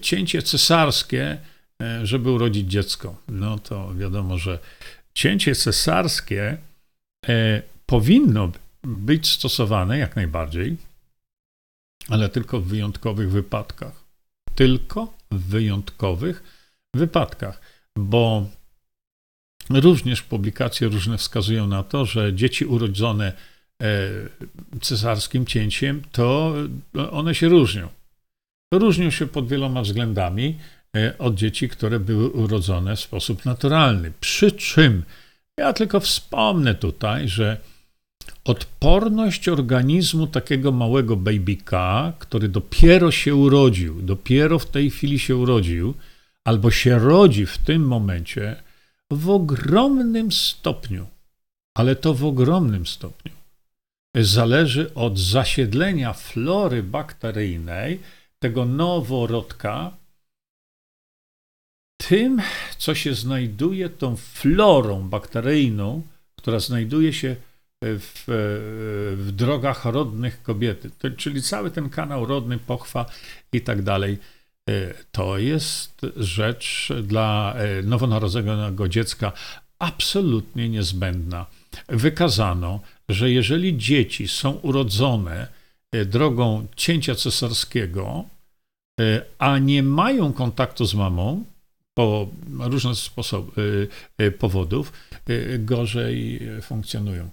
cięcie 0.00 0.42
cesarskie, 0.42 1.38
żeby 2.02 2.30
urodzić 2.30 2.70
dziecko. 2.70 3.16
No 3.28 3.58
to 3.58 3.94
wiadomo, 3.94 4.38
że 4.38 4.58
cięcie 5.14 5.54
cesarskie 5.54 6.56
y, 7.28 7.62
powinno 7.86 8.52
być 8.82 9.30
stosowane 9.30 9.98
jak 9.98 10.16
najbardziej, 10.16 10.76
ale 12.08 12.28
tylko 12.28 12.60
w 12.60 12.64
wyjątkowych 12.64 13.30
wypadkach. 13.30 14.02
tylko 14.54 15.14
w 15.30 15.40
wyjątkowych 15.48 16.42
wypadkach, 16.94 17.60
bo 17.96 18.46
również 19.70 20.22
publikacje 20.22 20.88
różne 20.88 21.18
wskazują 21.18 21.66
na 21.66 21.82
to, 21.82 22.04
że 22.04 22.34
dzieci 22.34 22.64
urodzone 22.64 23.32
e, 23.82 24.08
cesarskim 24.80 25.46
cięciem, 25.46 26.02
to 26.12 26.54
one 27.10 27.34
się 27.34 27.48
różnią. 27.48 27.88
Różnią 28.74 29.10
się 29.10 29.26
pod 29.26 29.48
wieloma 29.48 29.82
względami 29.82 30.58
e, 30.58 30.81
od 31.18 31.34
dzieci, 31.34 31.68
które 31.68 32.00
były 32.00 32.30
urodzone 32.30 32.96
w 32.96 33.00
sposób 33.00 33.44
naturalny. 33.44 34.12
Przy 34.20 34.52
czym 34.52 35.02
ja 35.56 35.72
tylko 35.72 36.00
wspomnę 36.00 36.74
tutaj, 36.74 37.28
że 37.28 37.56
odporność 38.44 39.48
organizmu 39.48 40.26
takiego 40.26 40.72
małego 40.72 41.16
babyka, 41.16 42.12
który 42.18 42.48
dopiero 42.48 43.10
się 43.10 43.34
urodził, 43.34 44.02
dopiero 44.02 44.58
w 44.58 44.66
tej 44.66 44.90
chwili 44.90 45.18
się 45.18 45.36
urodził, 45.36 45.94
albo 46.44 46.70
się 46.70 46.98
rodzi 46.98 47.46
w 47.46 47.58
tym 47.58 47.86
momencie, 47.86 48.62
w 49.10 49.30
ogromnym 49.30 50.32
stopniu, 50.32 51.06
ale 51.74 51.96
to 51.96 52.14
w 52.14 52.24
ogromnym 52.24 52.86
stopniu, 52.86 53.32
zależy 54.16 54.94
od 54.94 55.18
zasiedlenia 55.18 56.12
flory 56.12 56.82
bakteryjnej 56.82 58.00
tego 58.38 58.64
noworodka 58.64 60.01
tym, 62.08 62.42
co 62.78 62.94
się 62.94 63.14
znajduje 63.14 63.88
tą 63.88 64.16
florą 64.16 65.08
bakteryjną, 65.08 66.02
która 66.36 66.60
znajduje 66.60 67.12
się 67.12 67.36
w, 67.82 68.24
w 69.16 69.32
drogach 69.32 69.84
rodnych 69.84 70.42
kobiety, 70.42 70.90
czyli 71.16 71.42
cały 71.42 71.70
ten 71.70 71.90
kanał 71.90 72.26
rodny, 72.26 72.58
pochwa 72.58 73.06
i 73.52 73.60
tak 73.60 73.82
dalej. 73.82 74.18
E, 74.70 74.94
to 75.12 75.38
jest 75.38 76.06
rzecz 76.16 76.88
dla 77.02 77.54
e, 77.54 77.82
nowonarodzonego 77.82 78.88
dziecka 78.88 79.32
absolutnie 79.78 80.68
niezbędna. 80.68 81.46
Wykazano, 81.88 82.80
że 83.08 83.30
jeżeli 83.30 83.78
dzieci 83.78 84.28
są 84.28 84.50
urodzone 84.50 85.48
e, 85.92 86.04
drogą 86.04 86.66
cięcia 86.76 87.14
cesarskiego, 87.14 88.24
a 89.38 89.58
nie 89.58 89.82
mają 89.82 90.32
kontaktu 90.32 90.84
z 90.84 90.94
mamą, 90.94 91.44
po 91.94 92.28
różnych 92.58 92.96
sposobów, 92.96 93.54
powodów, 94.38 94.92
gorzej 95.58 96.40
funkcjonują. 96.62 97.30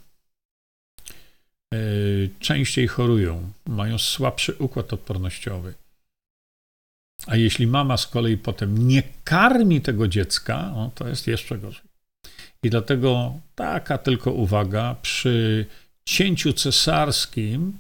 Częściej 2.40 2.88
chorują, 2.88 3.52
mają 3.68 3.98
słabszy 3.98 4.56
układ 4.60 4.94
odpornościowy. 4.94 5.74
A 7.28 7.36
jeśli 7.36 7.68
mama 7.68 7.98
z 7.98 8.08
kolei 8.08 8.38
potem 8.38 8.88
nie 8.88 9.04
karmi 9.24 9.82
tego 9.82 10.08
dziecka, 10.08 10.72
no 10.76 10.92
to 10.96 11.08
jest 11.08 11.28
jeszcze 11.28 11.58
gorzej. 11.58 11.84
I 12.64 12.70
dlatego 12.70 13.34
taka 13.56 13.98
tylko 13.98 14.32
uwaga 14.32 14.96
przy 15.02 15.66
cięciu 16.06 16.54
cesarskim, 16.54 17.78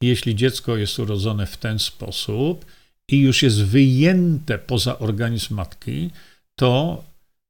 jeśli 0.00 0.34
dziecko 0.34 0.76
jest 0.76 0.98
urodzone 0.98 1.46
w 1.46 1.56
ten 1.56 1.78
sposób 1.78 2.64
i 3.10 3.20
już 3.20 3.42
jest 3.42 3.64
wyjęte 3.64 4.58
poza 4.58 4.98
organizm 4.98 5.54
matki, 5.54 6.10
to 6.58 7.04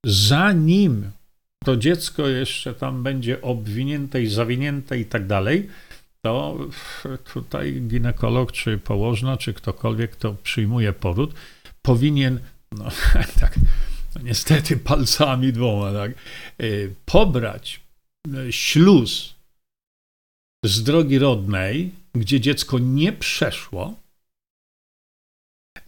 zanim 0.06 1.10
to 1.64 1.76
dziecko 1.76 2.28
jeszcze 2.28 2.74
tam 2.74 3.02
będzie 3.02 3.42
obwinięte 3.42 4.22
i 4.22 4.26
zawinięte 4.26 4.98
i 4.98 5.04
tak 5.04 5.26
dalej, 5.26 5.68
to 6.22 6.58
tutaj 7.32 7.82
ginekolog, 7.82 8.52
czy 8.52 8.78
położna, 8.78 9.36
czy 9.36 9.54
ktokolwiek, 9.54 10.10
kto 10.10 10.34
przyjmuje 10.34 10.92
poród, 10.92 11.34
powinien, 11.82 12.40
no 12.72 12.84
tak, 13.40 13.56
no 14.14 14.22
niestety 14.22 14.76
palcami 14.76 15.52
dwoma, 15.52 15.92
tak, 15.92 16.12
y, 16.62 16.94
pobrać 17.04 17.80
y, 18.48 18.52
śluz 18.52 19.34
z 20.64 20.82
drogi 20.82 21.18
rodnej, 21.18 21.90
gdzie 22.14 22.40
dziecko 22.40 22.78
nie 22.78 23.12
przeszło, 23.12 23.99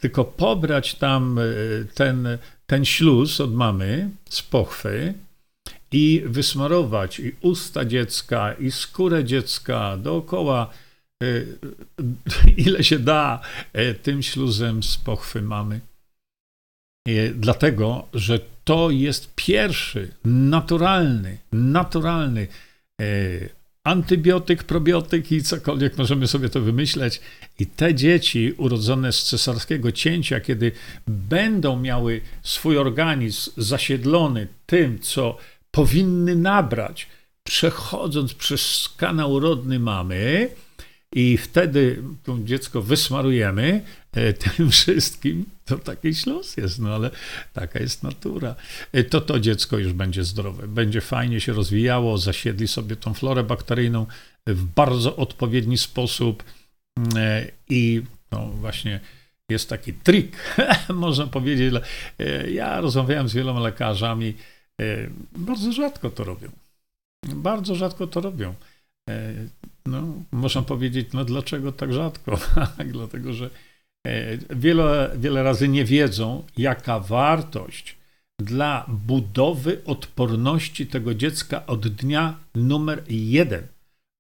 tylko 0.03 0.24
pobrać 0.24 0.94
tam 0.94 1.38
y, 1.38 1.86
ten, 1.94 2.38
ten 2.66 2.84
śluz 2.84 3.40
od 3.40 3.55
mamy 3.55 4.11
z 4.28 4.42
pochwy, 4.42 5.14
i 5.92 6.22
wysmarować 6.26 7.20
i 7.20 7.32
usta 7.40 7.84
dziecka, 7.84 8.53
i 8.53 8.70
skórę 8.70 9.24
dziecka 9.24 9.96
dookoła, 9.96 10.70
y, 11.22 11.59
ile 12.66 12.84
się 12.84 12.98
da, 12.98 13.40
y, 13.78 13.94
tym 13.94 14.22
śluzem 14.22 14.82
z 14.82 14.96
pochwy 14.96 15.42
mamy. 15.42 15.80
Dlatego, 17.34 18.09
że 18.14 18.40
to 18.64 18.90
jest 18.90 19.32
pierwszy 19.36 20.14
naturalny, 20.24 21.38
naturalny 21.53 22.46
antybiotyk, 23.85 24.64
probiotyk 24.64 25.33
i 25.33 25.43
cokolwiek 25.43 25.99
możemy 25.99 26.26
sobie 26.26 26.49
to 26.49 26.61
wymyśleć. 26.61 27.20
I 27.59 27.66
te 27.66 27.95
dzieci 27.95 28.53
urodzone 28.57 29.12
z 29.12 29.22
cesarskiego 29.22 29.93
cięcia, 29.93 30.41
kiedy 30.41 30.72
będą 31.07 31.80
miały 31.80 32.20
swój 32.43 32.78
organizm 32.78 33.51
zasiedlony 33.57 34.49
tym, 34.66 34.99
co 34.99 35.37
powinny 35.70 36.37
nabrać, 36.37 37.09
przechodząc 37.45 38.35
przez 38.35 38.89
kanał 38.97 39.41
rodny 39.41 39.78
mamy, 39.78 40.49
i 41.13 41.37
wtedy 41.37 42.03
to 42.25 42.39
dziecko 42.45 42.83
wysmarujemy 42.83 43.85
e, 44.13 44.33
tym 44.33 44.71
wszystkim, 44.71 45.45
to 45.65 45.79
taki 45.79 46.15
śluz 46.15 46.57
jest, 46.57 46.79
no 46.79 46.95
ale 46.95 47.11
taka 47.53 47.79
jest 47.79 48.03
natura. 48.03 48.55
E, 48.93 49.05
to 49.05 49.21
to 49.21 49.41
dziecko 49.41 49.79
już 49.79 49.93
będzie 49.93 50.25
zdrowe, 50.25 50.69
będzie 50.69 51.01
fajnie 51.01 51.41
się 51.41 51.53
rozwijało, 51.53 52.19
zasiedli 52.19 52.69
sobie 52.69 52.97
tą 52.97 53.15
florę 53.15 53.45
bakteryjną 53.45 54.07
w 54.47 54.65
bardzo 54.65 55.17
odpowiedni 55.17 55.79
sposób 55.79 56.45
e, 57.17 57.47
i 57.69 58.03
no 58.33 58.47
właśnie 58.47 59.01
jest 59.49 59.69
taki 59.69 59.93
trik, 59.93 60.57
można 60.89 61.27
powiedzieć. 61.27 61.75
Ja 62.49 62.81
rozmawiałem 62.81 63.29
z 63.29 63.35
wieloma 63.35 63.61
lekarzami, 63.61 64.35
bardzo 65.37 65.73
rzadko 65.73 66.11
to 66.11 66.25
robią. 66.25 66.49
Bardzo 67.27 67.75
rzadko 67.75 68.07
to 68.07 68.21
robią. 68.21 68.55
No, 69.87 70.03
można 70.33 70.62
powiedzieć, 70.62 71.09
no 71.12 71.24
dlaczego 71.24 71.72
tak 71.72 71.93
rzadko? 71.93 72.39
Dlatego, 72.93 73.33
że 73.33 73.51
e, 74.07 74.39
wiele, 74.57 75.11
wiele 75.16 75.43
razy 75.43 75.68
nie 75.68 75.85
wiedzą, 75.85 76.45
jaka 76.57 77.01
wartość 77.01 77.97
dla 78.39 78.87
budowy 78.89 79.85
odporności 79.85 80.87
tego 80.87 81.14
dziecka 81.14 81.66
od 81.66 81.89
dnia 81.89 82.39
numer 82.55 83.03
jeden 83.09 83.66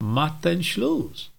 ma 0.02 0.30
ten 0.30 0.62
śluz 0.62 1.32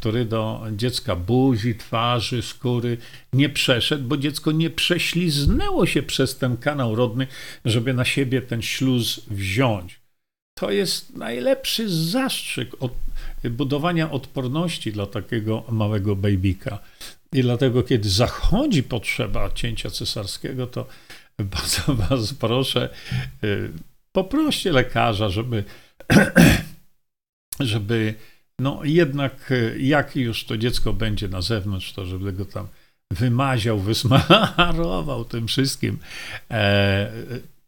który 0.00 0.24
do 0.24 0.66
dziecka 0.72 1.16
buzi, 1.16 1.74
twarzy, 1.74 2.42
skóry 2.42 2.98
nie 3.32 3.48
przeszedł, 3.48 4.04
bo 4.04 4.16
dziecko 4.16 4.52
nie 4.52 4.70
prześliznęło 4.70 5.86
się 5.86 6.02
przez 6.02 6.38
ten 6.38 6.56
kanał 6.56 6.94
rodny, 6.94 7.26
żeby 7.64 7.94
na 7.94 8.04
siebie 8.04 8.42
ten 8.42 8.62
śluz 8.62 9.20
wziąć. 9.30 9.99
To 10.60 10.70
jest 10.70 11.16
najlepszy 11.16 11.88
zastrzyk 11.88 12.70
od 12.80 12.92
budowania 13.44 14.10
odporności 14.10 14.92
dla 14.92 15.06
takiego 15.06 15.64
małego 15.68 16.16
babyka. 16.16 16.78
I 17.32 17.42
dlatego, 17.42 17.82
kiedy 17.82 18.08
zachodzi 18.08 18.82
potrzeba 18.82 19.50
cięcia 19.50 19.90
cesarskiego, 19.90 20.66
to 20.66 20.86
bardzo 21.56 21.94
Was 21.94 22.34
proszę, 22.34 22.88
y, 23.44 23.70
poproście 24.12 24.72
lekarza, 24.72 25.28
żeby, 25.28 25.64
żeby 27.60 28.14
no 28.58 28.80
jednak 28.84 29.52
e, 29.52 29.78
jak 29.78 30.16
już 30.16 30.44
to 30.44 30.56
dziecko 30.56 30.92
będzie 30.92 31.28
na 31.28 31.42
zewnątrz, 31.42 31.92
to 31.92 32.06
żeby 32.06 32.32
go 32.32 32.44
tam 32.44 32.66
wymaział, 33.10 33.78
wysmarował 33.90 35.24
tym 35.24 35.48
wszystkim, 35.48 35.98
e, 36.50 37.12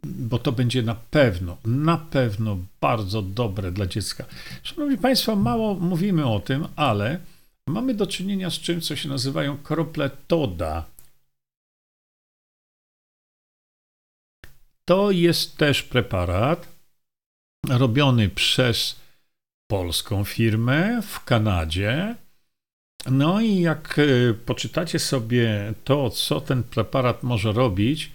bo 0.05 0.39
to 0.39 0.53
będzie 0.53 0.83
na 0.83 0.95
pewno, 0.95 1.57
na 1.65 1.99
pewno 1.99 2.59
bardzo 2.81 3.23
dobre 3.23 3.73
dla 3.73 3.87
dziecka. 3.87 4.25
Szanowni 4.63 4.99
Państwo, 4.99 5.37
mało 5.37 5.75
mówimy 5.75 6.27
o 6.27 6.41
tym, 6.41 6.69
ale 6.77 7.21
mamy 7.67 7.95
do 7.95 8.07
czynienia 8.07 8.51
z 8.51 8.55
czymś, 8.55 8.87
co 8.87 8.97
się 8.97 9.09
nazywają 9.09 9.59
krople 9.59 10.11
Toda. 10.27 10.85
To 14.85 15.11
jest 15.11 15.57
też 15.57 15.83
preparat 15.83 16.69
robiony 17.69 18.29
przez 18.29 18.97
polską 19.71 20.25
firmę 20.25 21.03
w 21.03 21.25
Kanadzie. 21.25 22.17
No 23.11 23.41
i 23.41 23.61
jak 23.61 23.99
e, 23.99 24.35
poczytacie 24.35 24.99
sobie 24.99 25.75
to, 25.85 26.11
co 26.11 26.41
ten 26.41 26.63
preparat 26.63 27.23
może 27.23 27.53
robić, 27.53 28.11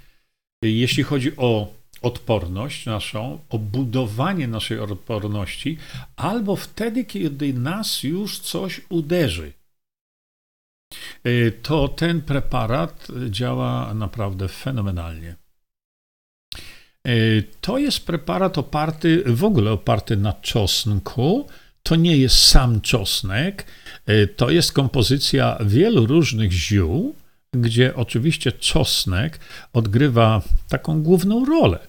jeśli 0.61 1.03
chodzi 1.03 1.37
o 1.37 1.73
odporność 2.01 2.85
naszą, 2.85 3.39
o 3.49 3.59
budowanie 3.59 4.47
naszej 4.47 4.79
odporności, 4.79 5.77
albo 6.15 6.55
wtedy, 6.55 7.05
kiedy 7.05 7.53
nas 7.53 8.03
już 8.03 8.39
coś 8.39 8.81
uderzy. 8.89 9.53
to 11.61 11.87
ten 11.87 12.21
preparat 12.21 13.07
działa 13.29 13.93
naprawdę 13.93 14.47
fenomenalnie. 14.47 15.35
To 17.61 17.77
jest 17.77 18.05
preparat 18.05 18.57
oparty, 18.57 19.23
w 19.25 19.43
ogóle 19.43 19.71
oparty 19.71 20.17
na 20.17 20.33
czosnku. 20.33 21.47
To 21.83 21.95
nie 21.95 22.17
jest 22.17 22.35
sam 22.35 22.81
czosnek, 22.81 23.65
to 24.35 24.49
jest 24.49 24.71
kompozycja 24.71 25.57
wielu 25.65 26.05
różnych 26.05 26.51
ziół, 26.51 27.15
gdzie 27.61 27.95
oczywiście 27.95 28.51
czosnek 28.51 29.39
odgrywa 29.73 30.41
taką 30.69 31.03
główną 31.03 31.45
rolę 31.45 31.79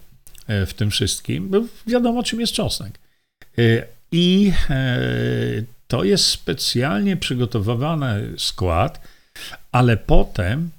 w 0.48 0.72
tym 0.76 0.90
wszystkim. 0.90 1.68
Wiadomo, 1.86 2.22
czym 2.22 2.40
jest 2.40 2.52
czosnek. 2.52 2.98
I 4.12 4.52
to 5.88 6.04
jest 6.04 6.24
specjalnie 6.24 7.16
przygotowywany 7.16 8.34
skład, 8.38 9.00
ale 9.72 9.96
potem 9.96 10.70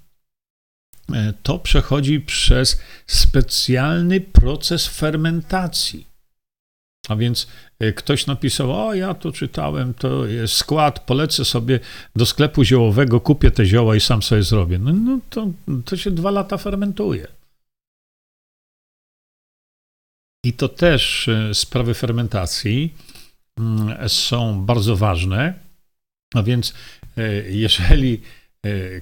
e, 1.13 1.33
to 1.43 1.59
przechodzi 1.59 2.19
przez 2.19 2.79
specjalny 3.07 4.21
proces 4.21 4.87
fermentacji. 4.87 6.07
A 7.07 7.15
więc 7.15 7.43
e, 7.43 7.68
ktoś 7.95 8.25
napisał: 8.25 8.87
O, 8.87 8.93
ja 8.93 9.13
to 9.13 9.31
czytałem, 9.31 9.93
to 9.93 10.25
jest 10.25 10.53
skład, 10.53 10.99
polecę 10.99 11.45
sobie 11.45 11.79
do 12.15 12.25
sklepu 12.25 12.63
ziołowego, 12.63 13.19
kupię 13.19 13.51
te 13.51 13.65
zioła 13.65 13.95
i 13.95 13.99
sam 13.99 14.23
sobie 14.23 14.43
zrobię. 14.43 14.79
No, 14.79 14.93
no 14.93 15.19
to, 15.29 15.47
to 15.85 15.97
się 15.97 16.11
dwa 16.11 16.31
lata 16.31 16.57
fermentuje. 16.57 17.27
I 20.45 20.53
to 20.53 20.69
też 20.69 21.27
e, 21.27 21.53
sprawy 21.53 21.93
fermentacji 21.93 22.93
Mm, 23.59 24.09
są 24.09 24.65
bardzo 24.65 24.95
ważne. 24.95 25.53
A 26.35 26.43
więc 26.43 26.73
e, 27.17 27.33
jeżeli 27.49 28.21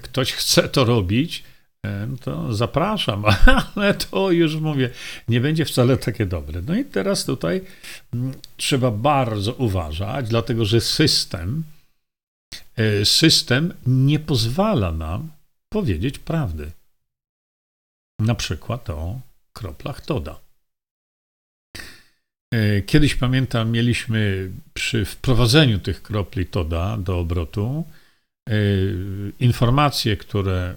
ktoś 0.02 0.32
chce 0.32 0.68
to 0.68 0.84
robić, 0.84 1.44
e, 1.86 2.08
to 2.20 2.54
zapraszam, 2.54 3.24
ale 3.74 3.94
to 3.94 4.30
już 4.30 4.56
mówię, 4.56 4.90
nie 5.28 5.40
będzie 5.40 5.64
wcale 5.64 5.96
takie 5.96 6.26
dobre. 6.26 6.62
No 6.62 6.76
i 6.76 6.84
teraz 6.84 7.24
tutaj 7.24 7.60
mm, 8.14 8.34
trzeba 8.56 8.90
bardzo 8.90 9.54
uważać, 9.54 10.28
dlatego 10.28 10.64
że 10.64 10.80
system, 10.80 11.64
system 13.04 13.74
nie 13.86 14.18
pozwala 14.18 14.92
nam 14.92 15.28
powiedzieć 15.68 16.18
prawdy. 16.18 16.70
Na 18.20 18.34
przykład 18.34 18.90
o 18.90 19.20
kroplach 19.52 20.00
Toda. 20.00 20.40
E, 22.54 22.82
kiedyś 22.82 23.14
pamiętam, 23.14 23.70
mieliśmy 23.70 24.50
przy 24.74 25.04
wprowadzeniu 25.04 25.78
tych 25.78 26.02
kropli 26.02 26.46
Toda 26.46 26.96
do 26.96 27.18
obrotu 27.18 27.84
e, 28.48 28.54
informacje, 29.40 30.16
które, 30.16 30.76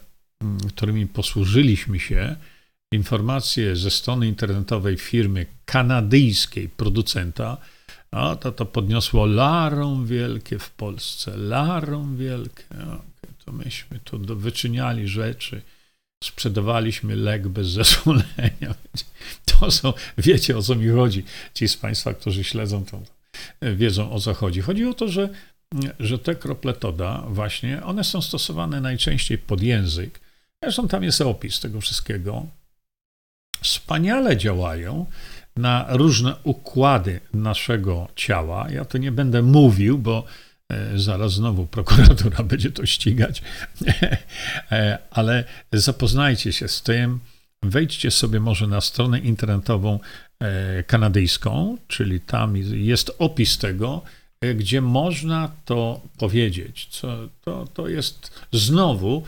którymi 0.67 1.07
posłużyliśmy 1.07 1.99
się, 1.99 2.35
informacje 2.93 3.75
ze 3.75 3.91
strony 3.91 4.27
internetowej 4.27 4.97
firmy 4.97 5.45
kanadyjskiej 5.65 6.69
producenta, 6.69 7.57
a 8.11 8.35
to, 8.35 8.51
to 8.51 8.65
podniosło 8.65 9.25
larum 9.25 10.07
wielkie 10.07 10.59
w 10.59 10.69
Polsce, 10.69 11.37
larum 11.37 12.17
wielkie. 12.17 12.63
to 13.45 13.51
myśmy 13.51 13.99
tu 13.99 14.19
wyczyniali 14.35 15.07
rzeczy 15.07 15.61
sprzedawaliśmy 16.23 17.15
lek 17.15 17.47
bez 17.47 17.67
zezwolenia. 17.67 18.75
To 19.45 19.71
są, 19.71 19.93
wiecie 20.17 20.57
o 20.57 20.61
co 20.61 20.75
mi 20.75 20.89
chodzi. 20.89 21.23
Ci 21.53 21.67
z 21.67 21.77
Państwa, 21.77 22.13
którzy 22.13 22.43
śledzą 22.43 22.85
to, 22.85 23.01
wiedzą 23.75 24.11
o 24.11 24.19
co 24.19 24.33
chodzi. 24.33 24.61
Chodzi 24.61 24.85
o 24.85 24.93
to, 24.93 25.07
że, 25.07 25.29
że 25.99 26.19
te 26.19 26.35
krople 26.35 26.73
Toda 26.73 27.23
właśnie, 27.27 27.83
one 27.83 28.03
są 28.03 28.21
stosowane 28.21 28.81
najczęściej 28.81 29.37
pod 29.37 29.61
język. 29.61 30.19
Zresztą 30.63 30.87
tam 30.87 31.03
jest 31.03 31.21
opis 31.21 31.59
tego 31.59 31.81
wszystkiego. 31.81 32.45
Wspaniale 33.61 34.37
działają 34.37 35.05
na 35.55 35.85
różne 35.89 36.35
układy 36.43 37.19
naszego 37.33 38.07
ciała. 38.15 38.67
Ja 38.69 38.85
to 38.85 38.97
nie 38.97 39.11
będę 39.11 39.41
mówił, 39.41 39.97
bo 39.97 40.25
E, 40.71 40.99
zaraz 40.99 41.33
znowu 41.33 41.67
prokuratura 41.67 42.43
będzie 42.51 42.71
to 42.71 42.85
ścigać, 42.85 43.41
e, 44.71 44.97
ale 45.11 45.43
zapoznajcie 45.73 46.53
się 46.53 46.67
z 46.67 46.81
tym. 46.81 47.19
Wejdźcie 47.63 48.11
sobie 48.11 48.39
może 48.39 48.67
na 48.67 48.81
stronę 48.81 49.19
internetową 49.19 49.99
e, 50.39 50.83
kanadyjską, 50.83 51.77
czyli 51.87 52.19
tam 52.19 52.57
jest 52.57 53.11
opis 53.19 53.57
tego, 53.57 54.01
gdzie 54.55 54.81
można 54.81 55.51
to 55.65 56.01
powiedzieć. 56.17 56.87
Co, 56.91 57.17
to, 57.41 57.67
to 57.73 57.87
jest 57.87 58.41
znowu 58.51 59.23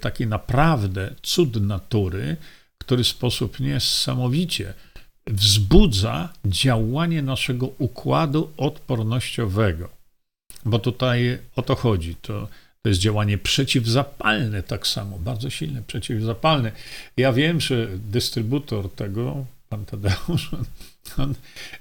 taki 0.00 0.26
naprawdę 0.26 1.14
cud 1.22 1.56
natury, 1.56 2.36
który 2.78 3.04
w 3.04 3.08
sposób 3.08 3.60
niesamowicie 3.60 4.74
wzbudza 5.26 6.28
działanie 6.44 7.22
naszego 7.22 7.66
układu 7.66 8.50
odpornościowego 8.56 10.02
bo 10.64 10.78
tutaj 10.78 11.38
o 11.56 11.62
to 11.62 11.74
chodzi. 11.74 12.14
To, 12.14 12.48
to 12.82 12.88
jest 12.88 13.00
działanie 13.00 13.38
przeciwzapalne 13.38 14.62
tak 14.62 14.86
samo, 14.86 15.18
bardzo 15.18 15.50
silne, 15.50 15.82
przeciwzapalne. 15.86 16.72
Ja 17.16 17.32
wiem, 17.32 17.60
że 17.60 17.88
dystrybutor 17.98 18.90
tego, 18.90 19.46
pan 19.68 19.84
Tadeusz, 19.84 20.50
on 21.18 21.34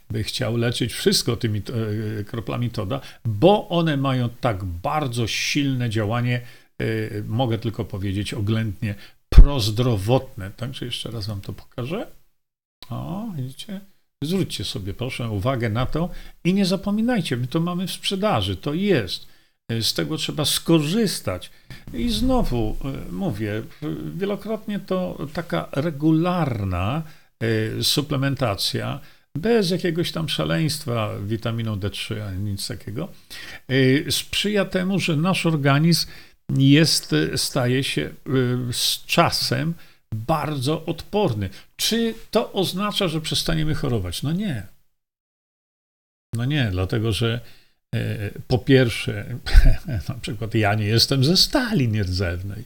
by 0.09 0.23
chciał 0.23 0.57
leczyć 0.57 0.93
wszystko 0.93 1.35
tymi 1.35 1.59
e, 1.59 2.23
kroplami 2.23 2.69
Toda, 2.69 3.01
bo 3.25 3.69
one 3.69 3.97
mają 3.97 4.29
tak 4.29 4.63
bardzo 4.63 5.27
silne 5.27 5.89
działanie, 5.89 6.41
e, 6.79 6.85
mogę 7.27 7.57
tylko 7.57 7.85
powiedzieć 7.85 8.33
oględnie, 8.33 8.95
prozdrowotne. 9.29 10.51
Także 10.51 10.85
jeszcze 10.85 11.11
raz 11.11 11.27
wam 11.27 11.41
to 11.41 11.53
pokażę. 11.53 12.07
O, 12.89 13.27
widzicie? 13.35 13.81
Zwróćcie 14.23 14.63
sobie 14.63 14.93
proszę 14.93 15.29
uwagę 15.29 15.69
na 15.69 15.85
to 15.85 16.09
i 16.43 16.53
nie 16.53 16.65
zapominajcie, 16.65 17.37
my 17.37 17.47
to 17.47 17.59
mamy 17.59 17.87
w 17.87 17.91
sprzedaży, 17.91 18.55
to 18.55 18.73
jest. 18.73 19.27
Z 19.81 19.93
tego 19.93 20.17
trzeba 20.17 20.45
skorzystać. 20.45 21.51
I 21.93 22.09
znowu 22.09 22.77
e, 22.85 23.11
mówię, 23.11 23.63
wielokrotnie 24.15 24.79
to 24.79 25.27
taka 25.33 25.69
regularna 25.71 27.03
e, 27.05 27.20
suplementacja, 27.81 28.99
bez 29.37 29.69
jakiegoś 29.69 30.11
tam 30.11 30.29
szaleństwa 30.29 31.19
witaminą 31.19 31.75
D3 31.75 32.21
ani 32.21 32.51
nic 32.51 32.67
takiego, 32.67 33.09
e, 33.67 34.11
sprzyja 34.11 34.65
temu, 34.65 34.99
że 34.99 35.17
nasz 35.17 35.45
organizm 35.45 36.07
jest, 36.57 37.15
staje 37.35 37.83
się 37.83 38.09
z 38.71 39.05
czasem 39.05 39.73
bardzo 40.15 40.85
odporny. 40.85 41.49
Czy 41.75 42.13
to 42.31 42.53
oznacza, 42.53 43.07
że 43.07 43.21
przestaniemy 43.21 43.75
chorować? 43.75 44.23
No 44.23 44.31
nie. 44.31 44.63
No 46.35 46.45
nie, 46.45 46.69
dlatego 46.71 47.11
że 47.11 47.41
po 48.47 48.57
pierwsze, 48.57 49.25
na 50.09 50.15
przykład 50.15 50.55
ja 50.55 50.75
nie 50.75 50.85
jestem 50.85 51.23
ze 51.23 51.37
stali 51.37 51.87
nierdzewnej. 51.87 52.63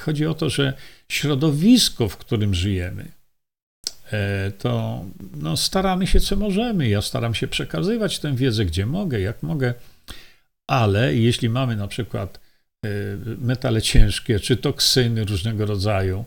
Chodzi 0.00 0.26
o 0.26 0.34
to, 0.34 0.50
że 0.50 0.72
środowisko, 1.08 2.08
w 2.08 2.16
którym 2.16 2.54
żyjemy, 2.54 3.08
to 4.58 5.04
no, 5.36 5.56
staramy 5.56 6.06
się, 6.06 6.20
co 6.20 6.36
możemy. 6.36 6.88
Ja 6.88 7.02
staram 7.02 7.34
się 7.34 7.48
przekazywać 7.48 8.18
tę 8.18 8.36
wiedzę, 8.36 8.64
gdzie 8.64 8.86
mogę, 8.86 9.20
jak 9.20 9.42
mogę, 9.42 9.74
ale 10.66 11.14
jeśli 11.14 11.48
mamy 11.48 11.76
na 11.76 11.88
przykład 11.88 12.38
Y, 12.86 13.18
metale 13.40 13.82
ciężkie 13.82 14.40
czy 14.40 14.56
toksyny 14.56 15.24
różnego 15.24 15.66
rodzaju, 15.66 16.24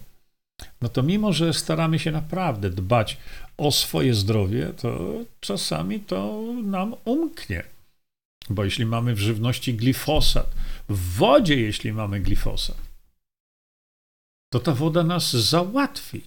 no 0.81 0.89
to 0.89 1.03
mimo, 1.03 1.33
że 1.33 1.53
staramy 1.53 1.99
się 1.99 2.11
naprawdę 2.11 2.69
dbać 2.69 3.17
o 3.57 3.71
swoje 3.71 4.13
zdrowie, 4.13 4.73
to 4.81 5.13
czasami 5.39 5.99
to 5.99 6.43
nam 6.63 6.95
umknie. 7.05 7.63
Bo 8.49 8.63
jeśli 8.63 8.85
mamy 8.85 9.15
w 9.15 9.19
żywności 9.19 9.73
glifosat, 9.73 10.55
w 10.89 11.15
wodzie, 11.17 11.61
jeśli 11.61 11.93
mamy 11.93 12.19
glifosat, 12.19 12.77
to 14.53 14.59
ta 14.59 14.73
woda 14.73 15.03
nas 15.03 15.33
załatwi. 15.33 16.21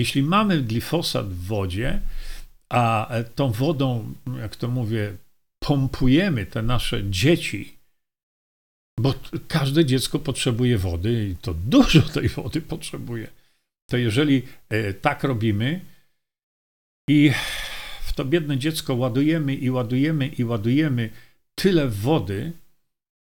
Jeśli 0.00 0.22
mamy 0.22 0.62
glifosat 0.62 1.28
w 1.28 1.46
wodzie, 1.46 2.00
a 2.68 3.08
tą 3.34 3.52
wodą, 3.52 4.14
jak 4.40 4.56
to 4.56 4.68
mówię, 4.68 5.16
pompujemy 5.58 6.46
te 6.46 6.62
nasze 6.62 7.10
dzieci 7.10 7.80
bo 9.00 9.14
każde 9.48 9.84
dziecko 9.84 10.18
potrzebuje 10.18 10.78
wody 10.78 11.28
i 11.28 11.36
to 11.36 11.54
dużo 11.54 12.02
tej 12.02 12.28
wody 12.28 12.60
potrzebuje. 12.60 13.28
To 13.90 13.96
jeżeli 13.96 14.42
e, 14.68 14.94
tak 14.94 15.24
robimy 15.24 15.80
i 17.08 17.32
w 18.02 18.12
to 18.12 18.24
biedne 18.24 18.58
dziecko 18.58 18.94
ładujemy 18.94 19.54
i 19.54 19.70
ładujemy 19.70 20.28
i 20.28 20.44
ładujemy 20.44 21.10
tyle 21.54 21.88
wody, 21.88 22.52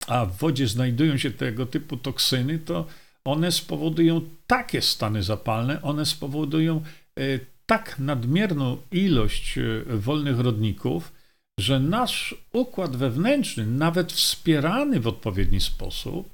a 0.08 0.26
w 0.26 0.38
wodzie 0.38 0.68
znajdują 0.68 1.18
się 1.18 1.32
tego 1.32 1.66
typu 1.66 1.98
toksyny, 1.98 2.60
to 2.60 2.88
one 3.32 3.52
spowodują 3.52 4.22
takie 4.48 4.82
stany 4.82 5.24
zapalne, 5.24 5.82
one 5.82 6.06
spowodują 6.06 6.82
e, 7.20 7.22
tak 7.66 8.00
nadmierną 8.00 8.78
ilość 8.92 9.58
e, 9.58 9.62
wolnych 9.98 10.40
rodników, 10.40 11.12
że 11.60 11.80
nasz 11.80 12.36
układ 12.54 12.96
wewnętrzny, 12.96 13.66
nawet 13.66 14.14
wspierany 14.14 15.00
w 15.00 15.08
odpowiedni 15.08 15.60
sposób, 15.60 16.30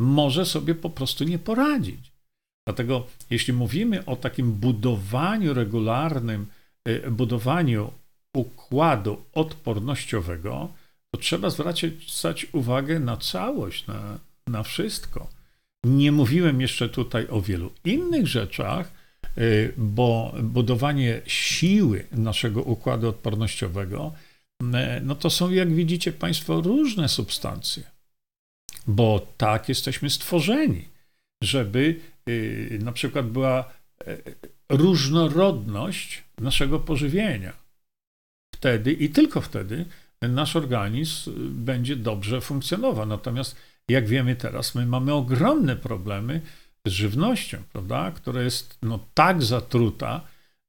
może 0.00 0.46
sobie 0.46 0.74
po 0.74 0.90
prostu 0.90 1.24
nie 1.24 1.38
poradzić. 1.38 2.12
Dlatego, 2.66 3.06
jeśli 3.30 3.52
mówimy 3.52 4.04
o 4.04 4.16
takim 4.16 4.52
budowaniu 4.52 5.54
regularnym, 5.54 6.46
y, 6.88 7.10
budowaniu 7.10 7.92
układu 8.36 9.24
odpornościowego, 9.32 10.68
to 11.10 11.20
trzeba 11.20 11.50
zwracać 11.50 12.46
uwagę 12.52 13.00
na 13.00 13.16
całość, 13.16 13.86
na, 13.86 14.18
na 14.46 14.62
wszystko. 14.62 15.28
Nie 15.84 16.12
mówiłem 16.12 16.60
jeszcze 16.60 16.88
tutaj 16.88 17.26
o 17.30 17.42
wielu 17.42 17.72
innych 17.84 18.26
rzeczach, 18.26 18.92
y, 19.38 19.72
bo 19.76 20.34
budowanie 20.42 21.20
siły 21.26 22.06
naszego 22.12 22.62
układu 22.62 23.08
odpornościowego, 23.08 24.12
y, 24.62 24.64
no 25.02 25.14
to 25.14 25.30
są, 25.30 25.50
jak 25.50 25.74
widzicie 25.74 26.12
Państwo, 26.12 26.60
różne 26.60 27.08
substancje, 27.08 27.82
bo 28.86 29.26
tak 29.36 29.68
jesteśmy 29.68 30.10
stworzeni, 30.10 30.88
żeby 31.42 32.00
y, 32.28 32.78
na 32.82 32.92
przykład 32.92 33.30
była 33.30 33.72
różnorodność 34.68 36.22
naszego 36.38 36.78
pożywienia. 36.78 37.52
Wtedy 38.54 38.92
i 38.92 39.10
tylko 39.10 39.40
wtedy 39.40 39.84
nasz 40.22 40.56
organizm 40.56 41.32
będzie 41.64 41.96
dobrze 41.96 42.40
funkcjonował. 42.40 43.06
Natomiast 43.06 43.56
jak 43.88 44.06
wiemy 44.06 44.36
teraz, 44.36 44.74
my 44.74 44.86
mamy 44.86 45.12
ogromne 45.14 45.76
problemy 45.76 46.40
z 46.86 46.90
żywnością, 46.90 47.58
prawda, 47.72 48.10
która 48.10 48.42
jest 48.42 48.78
no, 48.82 48.98
tak 49.14 49.42
zatruta, 49.42 50.20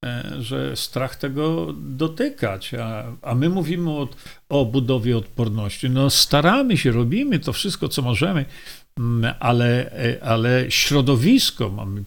e, 0.05 0.33
że 0.39 0.75
strach 0.75 1.15
tego 1.15 1.73
dotykać. 1.73 2.73
A, 2.73 3.03
a 3.21 3.35
my 3.35 3.49
mówimy 3.49 3.89
o, 3.89 4.09
o 4.49 4.65
budowie 4.65 5.17
odporności. 5.17 5.89
No, 5.89 6.09
staramy 6.09 6.77
się, 6.77 6.91
robimy 6.91 7.39
to 7.39 7.53
wszystko, 7.53 7.87
co 7.87 8.01
możemy, 8.01 8.45
mm, 8.99 9.33
ale, 9.39 9.91
e, 9.91 10.23
ale 10.23 10.71
środowisko 10.71 11.69
mamy 11.69 12.03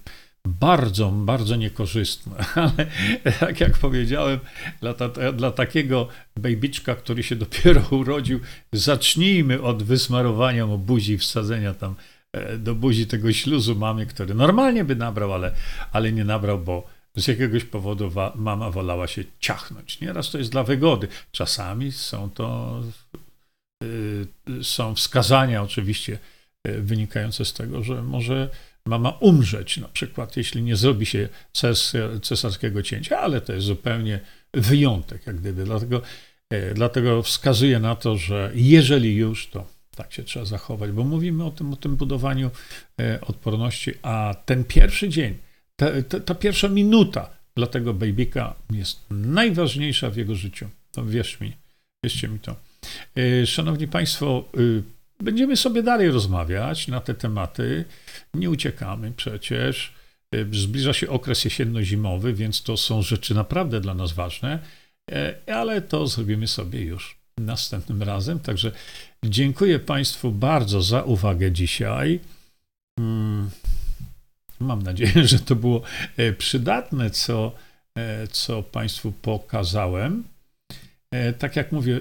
bardzo, 0.46 1.10
bardzo 1.10 1.56
niekorzystne. 1.56 2.32
Ale 2.54 2.86
tak 3.40 3.60
jak 3.60 3.78
powiedziałem, 3.78 4.40
dla, 4.80 4.94
ta, 4.94 5.32
dla 5.32 5.50
takiego 5.50 6.08
bejbiczka, 6.36 6.94
który 6.94 7.22
się 7.22 7.36
dopiero 7.36 7.82
urodził, 8.00 8.40
zacznijmy 8.72 9.62
od 9.62 9.82
wysmarowania 9.82 10.66
mu 10.66 10.78
buzi 10.78 11.18
wsadzenia 11.18 11.74
tam 11.74 11.94
e, 12.32 12.58
do 12.58 12.74
buzi 12.74 13.06
tego 13.06 13.32
śluzu 13.32 13.74
mamy, 13.74 14.06
który 14.06 14.34
normalnie 14.34 14.84
by 14.84 14.96
nabrał, 14.96 15.32
ale, 15.32 15.54
ale 15.92 16.12
nie 16.12 16.24
nabrał, 16.24 16.58
bo 16.58 16.96
z 17.16 17.28
jakiegoś 17.28 17.64
powodu 17.64 18.10
wa, 18.10 18.32
mama 18.34 18.70
wolała 18.70 19.06
się 19.06 19.24
ciachnąć. 19.40 20.00
Nieraz 20.00 20.30
to 20.30 20.38
jest 20.38 20.50
dla 20.50 20.64
wygody. 20.64 21.08
Czasami 21.32 21.92
są 21.92 22.30
to 22.30 22.80
y, 23.84 24.26
są 24.62 24.94
wskazania 24.94 25.62
oczywiście 25.62 26.18
y, 26.68 26.82
wynikające 26.82 27.44
z 27.44 27.52
tego, 27.52 27.82
że 27.82 28.02
może 28.02 28.50
mama 28.86 29.10
umrzeć, 29.10 29.76
na 29.76 29.88
przykład, 29.88 30.36
jeśli 30.36 30.62
nie 30.62 30.76
zrobi 30.76 31.06
się 31.06 31.28
cesarskiego 32.22 32.82
cięcia, 32.82 33.18
ale 33.18 33.40
to 33.40 33.52
jest 33.52 33.66
zupełnie 33.66 34.20
wyjątek, 34.54 35.26
jak 35.26 35.36
gdyby. 35.36 35.64
Dlatego, 35.64 36.02
e, 36.50 36.74
dlatego 36.74 37.22
wskazuję 37.22 37.78
na 37.78 37.94
to, 37.94 38.16
że 38.16 38.50
jeżeli 38.54 39.14
już, 39.14 39.46
to 39.46 39.66
tak 39.96 40.12
się 40.12 40.24
trzeba 40.24 40.44
zachować, 40.44 40.90
bo 40.90 41.04
mówimy 41.04 41.44
o 41.44 41.50
tym, 41.50 41.72
o 41.72 41.76
tym 41.76 41.96
budowaniu 41.96 42.50
e, 43.00 43.20
odporności, 43.20 43.92
a 44.02 44.34
ten 44.44 44.64
pierwszy 44.64 45.08
dzień, 45.08 45.34
ta, 45.76 45.86
ta, 46.08 46.20
ta 46.20 46.34
pierwsza 46.34 46.68
minuta 46.68 47.30
dla 47.54 47.66
tego 47.66 47.94
babyka 47.94 48.54
jest 48.70 49.00
najważniejsza 49.10 50.10
w 50.10 50.16
jego 50.16 50.34
życiu. 50.34 50.68
To 50.92 51.04
wierz 51.04 51.40
mi, 51.40 51.52
wierzcie 52.04 52.28
mi 52.28 52.38
to. 52.38 52.56
E, 53.16 53.46
szanowni 53.46 53.88
Państwo, 53.88 54.44
Będziemy 55.20 55.56
sobie 55.56 55.82
dalej 55.82 56.10
rozmawiać 56.10 56.88
na 56.88 57.00
te 57.00 57.14
tematy. 57.14 57.84
Nie 58.34 58.50
uciekamy 58.50 59.12
przecież. 59.16 59.96
Y, 60.34 60.46
zbliża 60.52 60.92
się 60.92 61.08
okres 61.08 61.44
jesienno-zimowy, 61.44 62.34
więc 62.34 62.62
to 62.62 62.76
są 62.76 63.02
rzeczy 63.02 63.34
naprawdę 63.34 63.80
dla 63.80 63.94
nas 63.94 64.12
ważne, 64.12 64.58
y, 65.10 65.52
ale 65.54 65.82
to 65.82 66.06
zrobimy 66.06 66.48
sobie 66.48 66.80
już 66.80 67.18
następnym 67.38 68.02
razem. 68.02 68.40
Także 68.40 68.72
dziękuję 69.24 69.78
Państwu 69.78 70.30
bardzo 70.30 70.82
za 70.82 71.02
uwagę 71.02 71.52
dzisiaj. 71.52 72.20
Mm, 72.98 73.50
mam 74.60 74.82
nadzieję, 74.82 75.28
że 75.28 75.38
to 75.38 75.56
było 75.56 75.82
y, 76.18 76.32
przydatne, 76.32 77.10
co, 77.10 77.52
co 78.30 78.62
Państwu 78.62 79.12
pokazałem. 79.12 80.24
Tak 81.38 81.56
jak 81.56 81.72
mówię, 81.72 82.00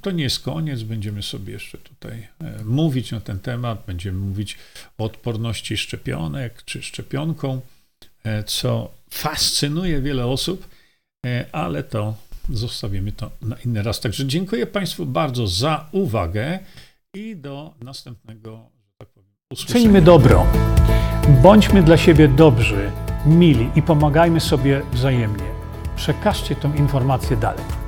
to 0.00 0.10
nie 0.10 0.24
jest 0.24 0.40
koniec, 0.40 0.82
będziemy 0.82 1.22
sobie 1.22 1.52
jeszcze 1.52 1.78
tutaj 1.78 2.28
e, 2.40 2.64
mówić 2.64 3.12
na 3.12 3.20
ten 3.20 3.38
temat, 3.38 3.82
będziemy 3.86 4.18
mówić 4.18 4.58
o 4.98 5.04
odporności 5.04 5.76
szczepionek 5.76 6.62
czy 6.64 6.82
szczepionką, 6.82 7.60
e, 8.24 8.44
co 8.44 8.90
fascynuje 9.10 10.00
wiele 10.00 10.26
osób, 10.26 10.68
e, 11.26 11.44
ale 11.52 11.82
to 11.82 12.14
zostawimy 12.50 13.12
to 13.12 13.30
na 13.42 13.56
inny 13.56 13.82
raz. 13.82 14.00
Także 14.00 14.26
dziękuję 14.26 14.66
Państwu 14.66 15.06
bardzo 15.06 15.46
za 15.46 15.88
uwagę 15.92 16.58
i 17.14 17.36
do 17.36 17.74
następnego, 17.80 18.70
tak 18.98 19.08
usłyszenia. 19.52 19.80
Czyńmy 19.80 20.02
dobro. 20.02 20.46
Bądźmy 21.42 21.82
dla 21.82 21.96
siebie 21.96 22.28
dobrzy, 22.28 22.90
mili 23.26 23.70
i 23.76 23.82
pomagajmy 23.82 24.40
sobie 24.40 24.82
wzajemnie. 24.92 25.44
Przekażcie 25.96 26.56
tę 26.56 26.72
informację 26.76 27.36
dalej. 27.36 27.87